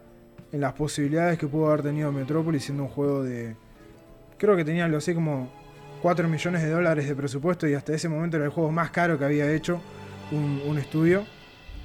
en 0.51 0.61
las 0.61 0.73
posibilidades 0.73 1.39
que 1.39 1.47
pudo 1.47 1.67
haber 1.67 1.81
tenido 1.81 2.11
Metropolis 2.11 2.63
siendo 2.65 2.83
un 2.83 2.89
juego 2.89 3.23
de... 3.23 3.55
Creo 4.37 4.55
que 4.55 4.65
tenía 4.65 4.85
algo 4.85 4.97
así 4.97 5.13
como 5.13 5.49
4 6.01 6.27
millones 6.27 6.61
de 6.63 6.69
dólares 6.69 7.07
de 7.07 7.15
presupuesto 7.15 7.67
y 7.67 7.73
hasta 7.73 7.93
ese 7.93 8.09
momento 8.09 8.37
era 8.37 8.45
el 8.45 8.51
juego 8.51 8.71
más 8.71 8.89
caro 8.89 9.17
que 9.17 9.25
había 9.25 9.51
hecho 9.51 9.81
un, 10.31 10.77
estudio. 10.77 11.25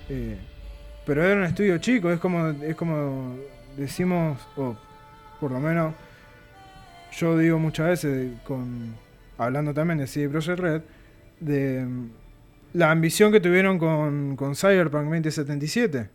Eh, 0.09 0.37
pero 1.05 1.25
era 1.25 1.37
un 1.37 1.45
estudio 1.45 1.79
chico, 1.79 2.11
es 2.11 2.19
como, 2.19 2.49
es 2.63 2.75
como 2.75 3.37
decimos, 3.77 4.39
o 4.57 4.77
por 5.41 5.53
lo 5.53 5.61
menos 5.61 5.95
yo 7.13 7.37
digo 7.39 7.59
muchas 7.59 7.89
veces, 7.89 8.33
con, 8.45 8.95
hablando 9.39 9.73
también 9.73 9.99
de 9.99 10.07
CD 10.07 10.29
Projekt 10.29 10.59
Red, 10.59 10.83
de 11.41 11.85
mm, 11.85 12.11
la 12.75 12.91
ambición 12.91 13.33
que 13.33 13.41
tuvieron 13.41 13.79
con, 13.79 14.37
con 14.37 14.55
Cyberpunk 14.55 15.05
2077. 15.05 16.11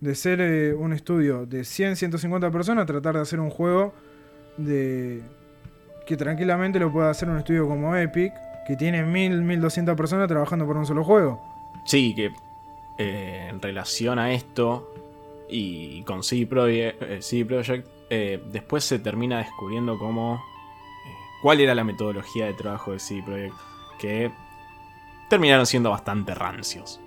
De 0.00 0.14
ser 0.16 0.40
eh, 0.40 0.74
un 0.74 0.92
estudio 0.92 1.46
de 1.46 1.64
100, 1.64 1.94
150 1.94 2.50
personas, 2.50 2.86
tratar 2.86 3.14
de 3.14 3.20
hacer 3.20 3.38
un 3.38 3.50
juego 3.50 3.94
de 4.56 5.22
que 6.06 6.16
tranquilamente 6.16 6.78
lo 6.78 6.92
pueda 6.92 7.10
hacer 7.10 7.28
un 7.28 7.38
estudio 7.38 7.66
como 7.68 7.94
Epic, 7.96 8.32
que 8.66 8.76
tiene 8.76 9.02
1000, 9.02 9.42
1200 9.42 9.96
personas 9.96 10.28
trabajando 10.28 10.66
por 10.66 10.76
un 10.76 10.86
solo 10.86 11.04
juego. 11.04 11.40
Sí, 11.84 12.14
que 12.14 12.32
eh, 12.98 13.46
en 13.50 13.60
relación 13.60 14.18
a 14.18 14.32
esto 14.32 14.92
y 15.48 16.02
con 16.04 16.22
CD, 16.22 16.48
Proje- 16.48 16.94
eh, 17.00 17.18
CD 17.22 17.44
Projekt, 17.44 17.88
eh, 18.10 18.42
después 18.52 18.84
se 18.84 18.98
termina 18.98 19.38
descubriendo 19.38 19.98
cómo 19.98 20.42
cuál 21.42 21.60
era 21.60 21.74
la 21.74 21.82
metodología 21.84 22.46
de 22.46 22.54
trabajo 22.54 22.92
de 22.92 22.98
CD 23.00 23.22
Projekt, 23.22 23.54
que 23.98 24.30
terminaron 25.28 25.66
siendo 25.66 25.90
bastante 25.90 26.34
rancios. 26.34 27.00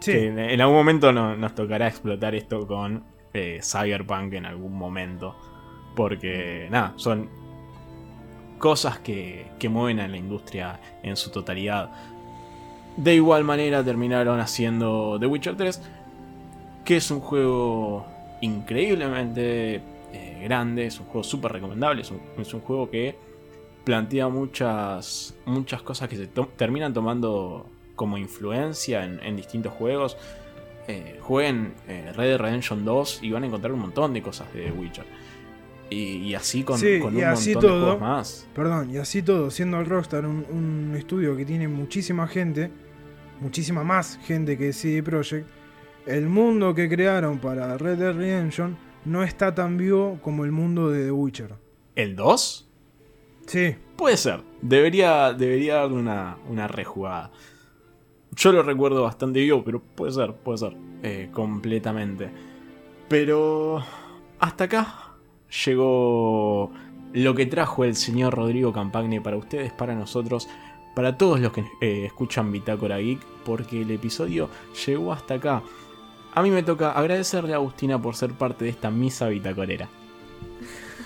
Sí, 0.00 0.12
Que 0.12 0.26
en, 0.28 0.38
en 0.38 0.60
algún 0.60 0.76
momento 0.76 1.12
no- 1.12 1.36
nos 1.36 1.54
tocará 1.54 1.88
explotar 1.88 2.34
esto 2.34 2.66
con 2.66 3.04
Cyberpunk 3.62 4.32
en 4.34 4.46
algún 4.46 4.72
momento. 4.78 5.36
Porque, 5.94 6.68
nada, 6.70 6.92
son 6.96 7.28
cosas 8.58 8.98
que, 8.98 9.46
que 9.58 9.68
mueven 9.68 10.00
a 10.00 10.08
la 10.08 10.16
industria 10.16 10.80
en 11.02 11.16
su 11.16 11.30
totalidad. 11.30 11.90
De 12.96 13.14
igual 13.14 13.44
manera 13.44 13.84
terminaron 13.84 14.40
haciendo 14.40 15.18
The 15.20 15.26
Witcher 15.26 15.56
3, 15.56 15.82
que 16.84 16.96
es 16.96 17.10
un 17.10 17.20
juego 17.20 18.06
increíblemente 18.40 19.82
eh, 20.12 20.40
grande, 20.42 20.86
es 20.86 20.98
un 21.00 21.06
juego 21.06 21.24
súper 21.24 21.52
recomendable, 21.52 22.02
es 22.02 22.10
un, 22.10 22.20
es 22.38 22.54
un 22.54 22.60
juego 22.60 22.90
que 22.90 23.16
plantea 23.84 24.28
muchas, 24.28 25.34
muchas 25.44 25.82
cosas 25.82 26.08
que 26.08 26.16
se 26.16 26.26
terminan 26.56 26.92
tomando 26.92 27.66
como 27.94 28.18
influencia 28.18 29.04
en, 29.04 29.20
en 29.22 29.36
distintos 29.36 29.72
juegos. 29.72 30.16
Eh, 30.88 31.18
jueguen 31.20 31.74
eh, 31.88 32.12
Red 32.14 32.28
Dead 32.28 32.38
Redemption 32.38 32.84
2 32.84 33.20
y 33.22 33.30
van 33.30 33.42
a 33.42 33.46
encontrar 33.46 33.72
un 33.72 33.80
montón 33.80 34.14
de 34.14 34.22
cosas 34.22 34.52
de 34.52 34.66
The 34.66 34.72
Witcher. 34.72 35.04
Y, 35.90 36.16
y 36.18 36.34
así 36.34 36.62
con, 36.64 36.78
Sí, 36.78 36.98
con 37.00 37.14
y 37.14 37.18
un 37.18 37.24
así 37.24 37.54
montón 37.54 37.70
de 37.70 37.76
todo. 37.76 37.84
juegos 37.84 38.00
más. 38.00 38.48
Perdón, 38.54 38.90
y 38.90 38.96
así 38.96 39.22
todo, 39.22 39.50
siendo 39.50 39.78
el 39.78 39.86
Rockstar 39.86 40.26
un, 40.26 40.44
un 40.50 40.94
estudio 40.96 41.36
que 41.36 41.44
tiene 41.44 41.68
muchísima 41.68 42.26
gente, 42.26 42.70
muchísima 43.40 43.84
más 43.84 44.18
gente 44.24 44.58
que 44.58 44.72
CD 44.72 45.02
Projekt, 45.02 45.48
el 46.06 46.26
mundo 46.28 46.74
que 46.74 46.88
crearon 46.88 47.38
para 47.38 47.76
Red 47.78 47.98
Dead 47.98 48.14
Redemption 48.14 48.76
no 49.04 49.22
está 49.22 49.54
tan 49.54 49.76
vivo 49.76 50.18
como 50.22 50.44
el 50.44 50.52
mundo 50.52 50.90
de 50.90 51.04
The 51.04 51.12
Witcher. 51.12 51.54
¿El 51.94 52.16
2? 52.16 52.68
Sí, 53.46 53.76
Puede 53.96 54.16
ser. 54.18 54.42
Debería, 54.60 55.32
debería 55.32 55.76
darle 55.76 55.96
una, 55.96 56.36
una 56.50 56.68
rejugada. 56.68 57.30
Yo 58.32 58.52
lo 58.52 58.62
recuerdo 58.62 59.02
bastante 59.04 59.40
vivo, 59.40 59.62
pero 59.64 59.80
puede 59.80 60.12
ser, 60.12 60.34
puede 60.34 60.58
ser. 60.58 60.76
Eh, 61.02 61.30
completamente. 61.32 62.28
Pero. 63.08 63.82
hasta 64.38 64.64
acá 64.64 65.05
llegó 65.64 66.70
lo 67.12 67.34
que 67.34 67.46
trajo 67.46 67.84
el 67.84 67.96
señor 67.96 68.34
Rodrigo 68.34 68.72
Campagne 68.72 69.20
para 69.20 69.36
ustedes, 69.36 69.72
para 69.72 69.94
nosotros, 69.94 70.48
para 70.94 71.16
todos 71.16 71.40
los 71.40 71.52
que 71.52 71.64
eh, 71.80 72.04
escuchan 72.06 72.52
Bitácora 72.52 72.98
Geek, 72.98 73.20
porque 73.44 73.82
el 73.82 73.90
episodio 73.90 74.48
llegó 74.86 75.12
hasta 75.12 75.34
acá. 75.34 75.62
A 76.34 76.42
mí 76.42 76.50
me 76.50 76.62
toca 76.62 76.92
agradecerle 76.92 77.52
a 77.52 77.56
Agustina 77.56 78.00
por 78.00 78.14
ser 78.14 78.32
parte 78.32 78.64
de 78.64 78.70
esta 78.70 78.90
misa 78.90 79.28
bitacorera. 79.28 79.88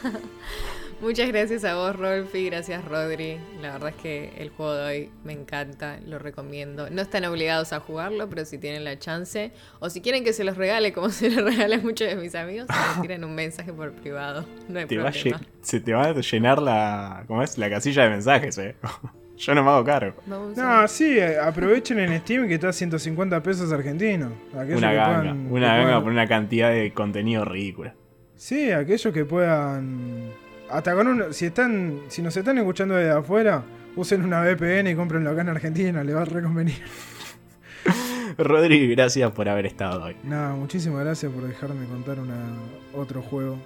Muchas 1.00 1.28
gracias 1.28 1.64
a 1.64 1.76
vos, 1.76 1.96
Rolfi. 1.96 2.44
Gracias, 2.46 2.84
Rodri. 2.84 3.38
La 3.62 3.72
verdad 3.72 3.88
es 3.88 4.02
que 4.02 4.32
el 4.36 4.50
juego 4.50 4.74
de 4.74 4.84
hoy 4.84 5.10
me 5.24 5.32
encanta, 5.32 5.98
lo 6.06 6.18
recomiendo. 6.18 6.90
No 6.90 7.00
están 7.00 7.24
obligados 7.24 7.72
a 7.72 7.80
jugarlo, 7.80 8.28
pero 8.28 8.44
si 8.44 8.58
tienen 8.58 8.84
la 8.84 8.98
chance, 8.98 9.50
o 9.78 9.88
si 9.88 10.02
quieren 10.02 10.24
que 10.24 10.34
se 10.34 10.44
los 10.44 10.58
regale, 10.58 10.92
como 10.92 11.08
se 11.10 11.30
los 11.30 11.42
regala 11.42 11.76
a 11.76 11.78
muchos 11.78 12.06
de 12.06 12.16
mis 12.16 12.34
amigos, 12.34 12.66
me 12.68 13.02
tiren 13.02 13.24
un 13.24 13.34
mensaje 13.34 13.72
por 13.72 13.92
privado. 13.92 14.44
No 14.68 14.78
hay 14.78 14.84
problema. 14.84 15.40
se 15.62 15.80
te 15.80 15.94
va 15.94 16.04
a 16.04 16.12
llenar 16.12 16.60
la, 16.60 17.24
¿cómo 17.26 17.42
es? 17.42 17.56
la 17.56 17.70
casilla 17.70 18.04
de 18.04 18.10
mensajes, 18.10 18.58
¿eh? 18.58 18.76
Yo 19.38 19.54
no 19.54 19.64
me 19.64 19.70
hago 19.70 19.82
cargo. 19.82 20.20
No, 20.26 20.86
sí, 20.86 21.18
eh, 21.18 21.38
aprovechen 21.38 21.98
en 21.98 22.20
Steam 22.20 22.46
que 22.46 22.54
está 22.54 22.68
a 22.68 22.72
150 22.74 23.42
pesos 23.42 23.72
argentinos. 23.72 24.32
una 24.52 24.92
ganga, 24.92 25.32
una 25.32 25.76
ganga 25.78 26.02
por 26.02 26.12
una 26.12 26.28
cantidad 26.28 26.70
de 26.70 26.92
contenido 26.92 27.46
ridícula. 27.46 27.94
Sí, 28.36 28.70
aquellos 28.70 29.14
que 29.14 29.24
puedan 29.24 30.30
hasta 30.70 30.94
con 30.94 31.08
un, 31.08 31.34
si 31.34 31.46
están, 31.46 32.00
si 32.08 32.22
nos 32.22 32.36
están 32.36 32.58
escuchando 32.58 32.94
desde 32.94 33.10
afuera, 33.10 33.62
usen 33.96 34.24
una 34.24 34.40
VPN 34.42 34.88
y 34.88 34.94
comprenlo 34.94 35.30
acá 35.30 35.42
en 35.42 35.48
Argentina, 35.48 36.04
le 36.04 36.14
va 36.14 36.22
a 36.22 36.24
reconvenir. 36.24 36.78
Rodri, 38.38 38.88
gracias 38.88 39.30
por 39.32 39.48
haber 39.48 39.66
estado 39.66 40.04
hoy. 40.04 40.16
Nada, 40.22 40.54
muchísimas 40.54 41.04
gracias 41.04 41.32
por 41.32 41.46
dejarme 41.46 41.86
contar 41.86 42.20
una, 42.20 42.36
otro 42.94 43.22
juego. 43.22 43.58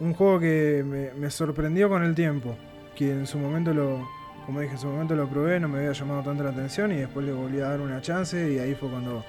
Un 0.00 0.12
juego 0.12 0.40
que 0.40 1.12
me, 1.16 1.30
sorprendió 1.30 1.88
con 1.88 2.02
el 2.02 2.14
tiempo. 2.14 2.56
Que 2.94 3.10
en 3.10 3.26
su 3.26 3.38
momento 3.38 3.72
lo, 3.72 4.06
como 4.46 4.60
dije, 4.60 4.74
en 4.74 4.78
su 4.78 4.88
momento 4.88 5.14
lo 5.14 5.28
probé, 5.28 5.60
no 5.60 5.68
me 5.68 5.78
había 5.78 5.92
llamado 5.92 6.22
tanto 6.22 6.42
la 6.42 6.50
atención 6.50 6.92
y 6.92 6.96
después 6.96 7.24
le 7.24 7.32
volví 7.32 7.60
a 7.60 7.68
dar 7.68 7.80
una 7.80 8.00
chance 8.00 8.52
y 8.52 8.58
ahí 8.58 8.74
fue 8.74 8.88
cuando 8.88 9.24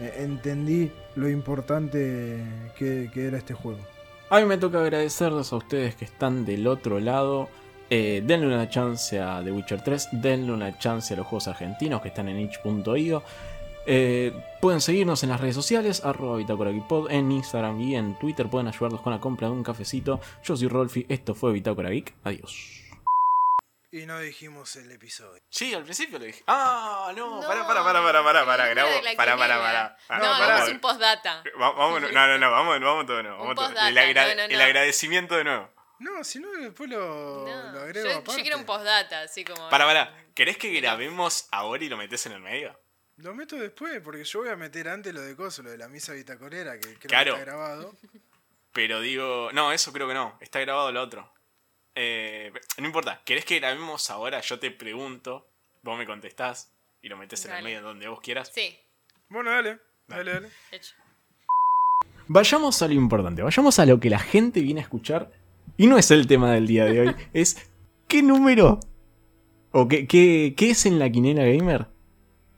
eh, 0.00 0.14
entendí 0.18 0.90
lo 1.16 1.28
importante 1.28 2.42
que 2.76 3.10
era 3.14 3.38
este 3.38 3.54
juego. 3.54 3.93
A 4.30 4.40
mí 4.40 4.46
me 4.46 4.56
toca 4.56 4.80
agradecerles 4.80 5.52
a 5.52 5.56
ustedes 5.56 5.94
que 5.96 6.04
están 6.04 6.44
del 6.44 6.66
otro 6.66 6.98
lado. 6.98 7.48
Eh, 7.90 8.22
denle 8.24 8.46
una 8.46 8.68
chance 8.68 9.20
a 9.20 9.42
The 9.44 9.52
Witcher 9.52 9.82
3, 9.82 10.08
denle 10.12 10.52
una 10.52 10.78
chance 10.78 11.12
a 11.12 11.16
los 11.16 11.26
juegos 11.26 11.48
argentinos 11.48 12.00
que 12.00 12.08
están 12.08 12.28
en 12.28 12.40
itch.io. 12.40 13.22
Eh, 13.86 14.32
pueden 14.62 14.80
seguirnos 14.80 15.22
en 15.22 15.28
las 15.28 15.40
redes 15.40 15.54
sociales, 15.54 16.04
arroba 16.04 16.38
Pod, 16.88 17.10
en 17.10 17.30
Instagram 17.30 17.80
y 17.82 17.96
en 17.96 18.18
Twitter. 18.18 18.48
Pueden 18.48 18.68
ayudarnos 18.68 19.02
con 19.02 19.12
la 19.12 19.20
compra 19.20 19.48
de 19.48 19.54
un 19.54 19.62
cafecito. 19.62 20.20
Yo 20.42 20.56
soy 20.56 20.68
Rolfi, 20.68 21.04
esto 21.08 21.34
fue 21.34 21.52
Bitácora. 21.52 21.90
Adiós. 22.24 22.83
Y 23.94 24.06
no 24.06 24.18
dijimos 24.18 24.74
el 24.74 24.90
episodio. 24.90 25.40
Sí, 25.48 25.72
al 25.72 25.84
principio 25.84 26.18
lo 26.18 26.24
dije. 26.24 26.42
Ah, 26.48 27.12
no, 27.14 27.40
para, 27.46 27.64
para, 27.64 27.84
para, 27.84 28.02
para, 28.02 28.24
para, 28.24 28.44
para, 28.44 28.66
grabo. 28.66 28.90
Para, 29.16 29.36
para, 29.36 29.56
para. 29.60 29.96
No, 30.18 30.30
vamos 30.30 30.68
un 30.68 30.80
postdata. 30.80 31.44
Vamos, 31.56 32.00
no, 32.00 32.10
no, 32.10 32.38
no, 32.38 32.50
vamos, 32.50 32.80
vamos 32.80 33.06
todo 33.06 33.18
de 33.18 33.22
nuevo. 33.22 33.38
Vamos 33.38 33.54
todo. 33.54 33.86
El, 33.86 33.96
el 33.96 34.60
agradecimiento 34.60 35.36
de 35.36 35.44
nuevo. 35.44 35.70
No, 36.00 36.24
si 36.24 36.40
no, 36.40 36.50
después 36.54 36.90
lo, 36.90 37.46
lo 37.46 37.80
agrego 37.82 38.08
yo, 38.08 38.36
yo 38.36 38.42
quiero 38.42 38.58
un 38.58 38.64
postdata, 38.64 39.20
así 39.20 39.44
como. 39.44 39.70
Para, 39.70 39.84
para. 39.84 40.12
¿Querés 40.34 40.58
que 40.58 40.72
grabemos 40.72 41.46
ahora 41.52 41.84
y 41.84 41.88
lo 41.88 41.96
metes 41.96 42.26
en 42.26 42.32
el 42.32 42.40
medio? 42.40 42.76
Lo 43.18 43.32
meto 43.32 43.54
después, 43.54 44.00
porque 44.02 44.24
yo 44.24 44.40
voy 44.40 44.48
a 44.48 44.56
meter 44.56 44.88
antes 44.88 45.14
lo 45.14 45.20
de 45.20 45.36
Coso, 45.36 45.62
lo 45.62 45.70
de 45.70 45.78
la 45.78 45.86
misa 45.86 46.14
bitacorera, 46.14 46.80
que 46.80 46.98
creo 46.98 47.24
que 47.24 47.30
está 47.30 47.44
grabado. 47.44 47.96
Pero 48.72 49.00
digo, 49.00 49.50
no, 49.52 49.70
eso 49.70 49.92
creo 49.92 50.08
que 50.08 50.14
no. 50.14 50.36
Está 50.40 50.58
grabado 50.58 50.90
lo 50.90 51.00
otro. 51.00 51.32
Eh, 51.94 52.52
no 52.78 52.86
importa, 52.86 53.22
¿querés 53.24 53.44
que 53.44 53.58
grabemos 53.60 54.10
ahora? 54.10 54.40
Yo 54.40 54.58
te 54.58 54.70
pregunto, 54.70 55.46
vos 55.82 55.96
me 55.96 56.06
contestás 56.06 56.72
y 57.02 57.08
lo 57.08 57.16
metes 57.16 57.44
en 57.46 57.52
el 57.52 57.64
medio 57.64 57.82
donde 57.82 58.08
vos 58.08 58.20
quieras. 58.20 58.50
Sí. 58.52 58.76
Bueno, 59.28 59.50
dale, 59.50 59.78
dale, 60.08 60.32
dale. 60.32 60.48
Vayamos 62.26 62.82
a 62.82 62.88
lo 62.88 62.94
importante, 62.94 63.42
vayamos 63.42 63.78
a 63.78 63.86
lo 63.86 64.00
que 64.00 64.10
la 64.10 64.18
gente 64.18 64.60
viene 64.60 64.80
a 64.80 64.82
escuchar. 64.82 65.30
Y 65.76 65.86
no 65.86 65.98
es 65.98 66.10
el 66.10 66.26
tema 66.26 66.52
del 66.52 66.66
día 66.66 66.84
de 66.84 67.00
hoy, 67.00 67.14
es 67.32 67.70
¿qué 68.08 68.22
número? 68.22 68.80
¿O 69.70 69.88
qué, 69.88 70.06
qué, 70.06 70.54
es 70.58 70.86
en 70.86 70.98
la 70.98 71.10
quinela 71.10 71.44
gamer? 71.44 71.86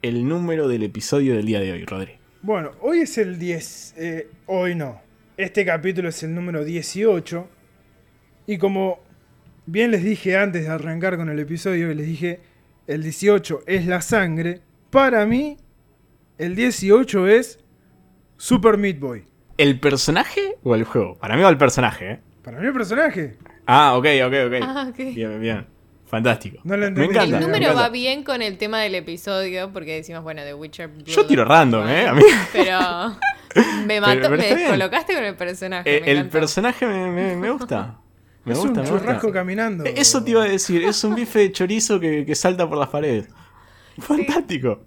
El 0.02 0.28
número 0.28 0.68
del 0.68 0.82
episodio 0.82 1.34
del 1.34 1.46
día 1.46 1.60
de 1.60 1.72
hoy, 1.72 1.84
Rodri. 1.84 2.18
Bueno, 2.42 2.72
hoy 2.80 3.00
es 3.00 3.16
el 3.16 3.38
10. 3.38 3.94
Eh, 3.96 4.30
hoy 4.46 4.74
no. 4.74 5.00
Este 5.36 5.64
capítulo 5.64 6.10
es 6.10 6.22
el 6.22 6.34
número 6.34 6.62
18. 6.62 7.48
Y 8.46 8.58
como 8.58 9.05
Bien 9.66 9.90
les 9.90 10.04
dije 10.04 10.36
antes 10.36 10.62
de 10.62 10.68
arrancar 10.70 11.16
con 11.16 11.28
el 11.28 11.40
episodio, 11.40 11.92
les 11.92 12.06
dije, 12.06 12.40
el 12.86 13.02
18 13.02 13.64
es 13.66 13.86
la 13.86 14.00
sangre. 14.00 14.60
Para 14.90 15.26
mí, 15.26 15.56
el 16.38 16.54
18 16.54 17.26
es 17.26 17.58
Super 18.36 18.78
Meat 18.78 19.00
Boy. 19.00 19.24
¿El 19.58 19.80
personaje 19.80 20.56
o 20.62 20.76
el 20.76 20.84
juego? 20.84 21.16
Para 21.16 21.34
mí 21.34 21.42
va 21.42 21.48
el 21.48 21.58
personaje, 21.58 22.10
¿eh? 22.12 22.20
Para 22.44 22.60
mí 22.60 22.66
el 22.66 22.72
personaje. 22.72 23.38
Ah, 23.66 23.96
ok, 23.96 24.06
ok, 24.26 24.34
ok. 24.46 24.54
Ah, 24.62 24.92
Bien, 24.96 25.40
bien. 25.40 25.66
Fantástico. 26.06 26.58
No 26.62 26.76
me 26.76 26.86
encanta. 26.86 27.24
El 27.24 27.40
número 27.40 27.74
va 27.74 27.88
bien 27.88 28.22
con 28.22 28.42
el 28.42 28.58
tema 28.58 28.80
del 28.82 28.94
episodio, 28.94 29.72
porque 29.72 29.96
decimos, 29.96 30.22
bueno, 30.22 30.42
The 30.44 30.54
Witcher. 30.54 30.90
Yo 31.02 31.26
tiro 31.26 31.44
random, 31.44 31.88
¿eh? 31.88 32.06
A 32.06 32.14
mí. 32.14 32.22
Pero 32.52 32.78
me 33.86 34.00
mató, 34.00 34.30
me 34.30 34.36
descolocaste 34.36 35.12
con 35.14 35.24
el 35.24 35.34
personaje. 35.34 35.96
Eh, 35.96 36.02
el 36.06 36.28
personaje 36.28 36.86
me 36.86 37.50
gusta. 37.50 37.98
Me 38.46 38.52
es 38.52 38.60
un 38.60 38.84
churrasco 38.84 39.32
caminando. 39.32 39.84
E-, 39.84 39.94
eso 39.96 40.22
te 40.22 40.30
iba 40.30 40.44
a 40.44 40.48
decir, 40.48 40.84
es 40.84 41.02
un 41.02 41.16
bife 41.16 41.40
de 41.40 41.52
chorizo 41.52 41.98
que, 41.98 42.34
salta 42.36 42.68
por 42.68 42.78
las 42.78 42.88
paredes. 42.88 43.28
Fantástico. 43.98 44.80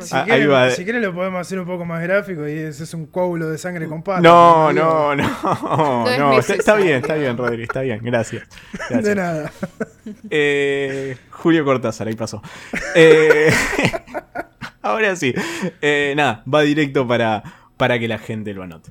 Si, 0.00 0.16
ah, 0.16 0.24
quieren, 0.24 1.02
lo 1.02 1.14
podemos 1.14 1.40
hacer 1.40 1.60
un 1.60 1.66
poco 1.66 1.84
más 1.84 2.02
gráfico 2.02 2.48
y 2.48 2.52
ese 2.52 2.82
es 2.82 2.94
un 2.94 3.06
coágulo 3.06 3.48
de 3.48 3.58
sangre 3.58 3.86
con 3.86 4.02
patas. 4.02 4.22
No, 4.22 4.72
no, 4.72 5.14
no, 5.14 5.24
no, 6.18 6.38
está, 6.38 6.74
bien, 6.74 6.96
está 6.96 7.14
bien, 7.14 7.36
Rodri, 7.36 7.62
está 7.62 7.82
bien, 7.82 8.00
gracias. 8.02 8.48
De 8.90 9.14
nada. 9.14 9.52
Eh, 10.30 11.16
Julio 11.30 11.64
Cortázar, 11.64 12.08
ahí 12.08 12.16
pasó. 12.16 12.42
Eh, 12.96 13.52
ahora 14.82 15.14
sí, 15.14 15.32
eh, 15.80 16.14
nada, 16.16 16.42
va 16.52 16.62
directo 16.62 17.06
para, 17.06 17.42
para 17.76 18.00
que 18.00 18.08
la 18.08 18.18
gente 18.18 18.54
lo 18.54 18.64
anote. 18.64 18.90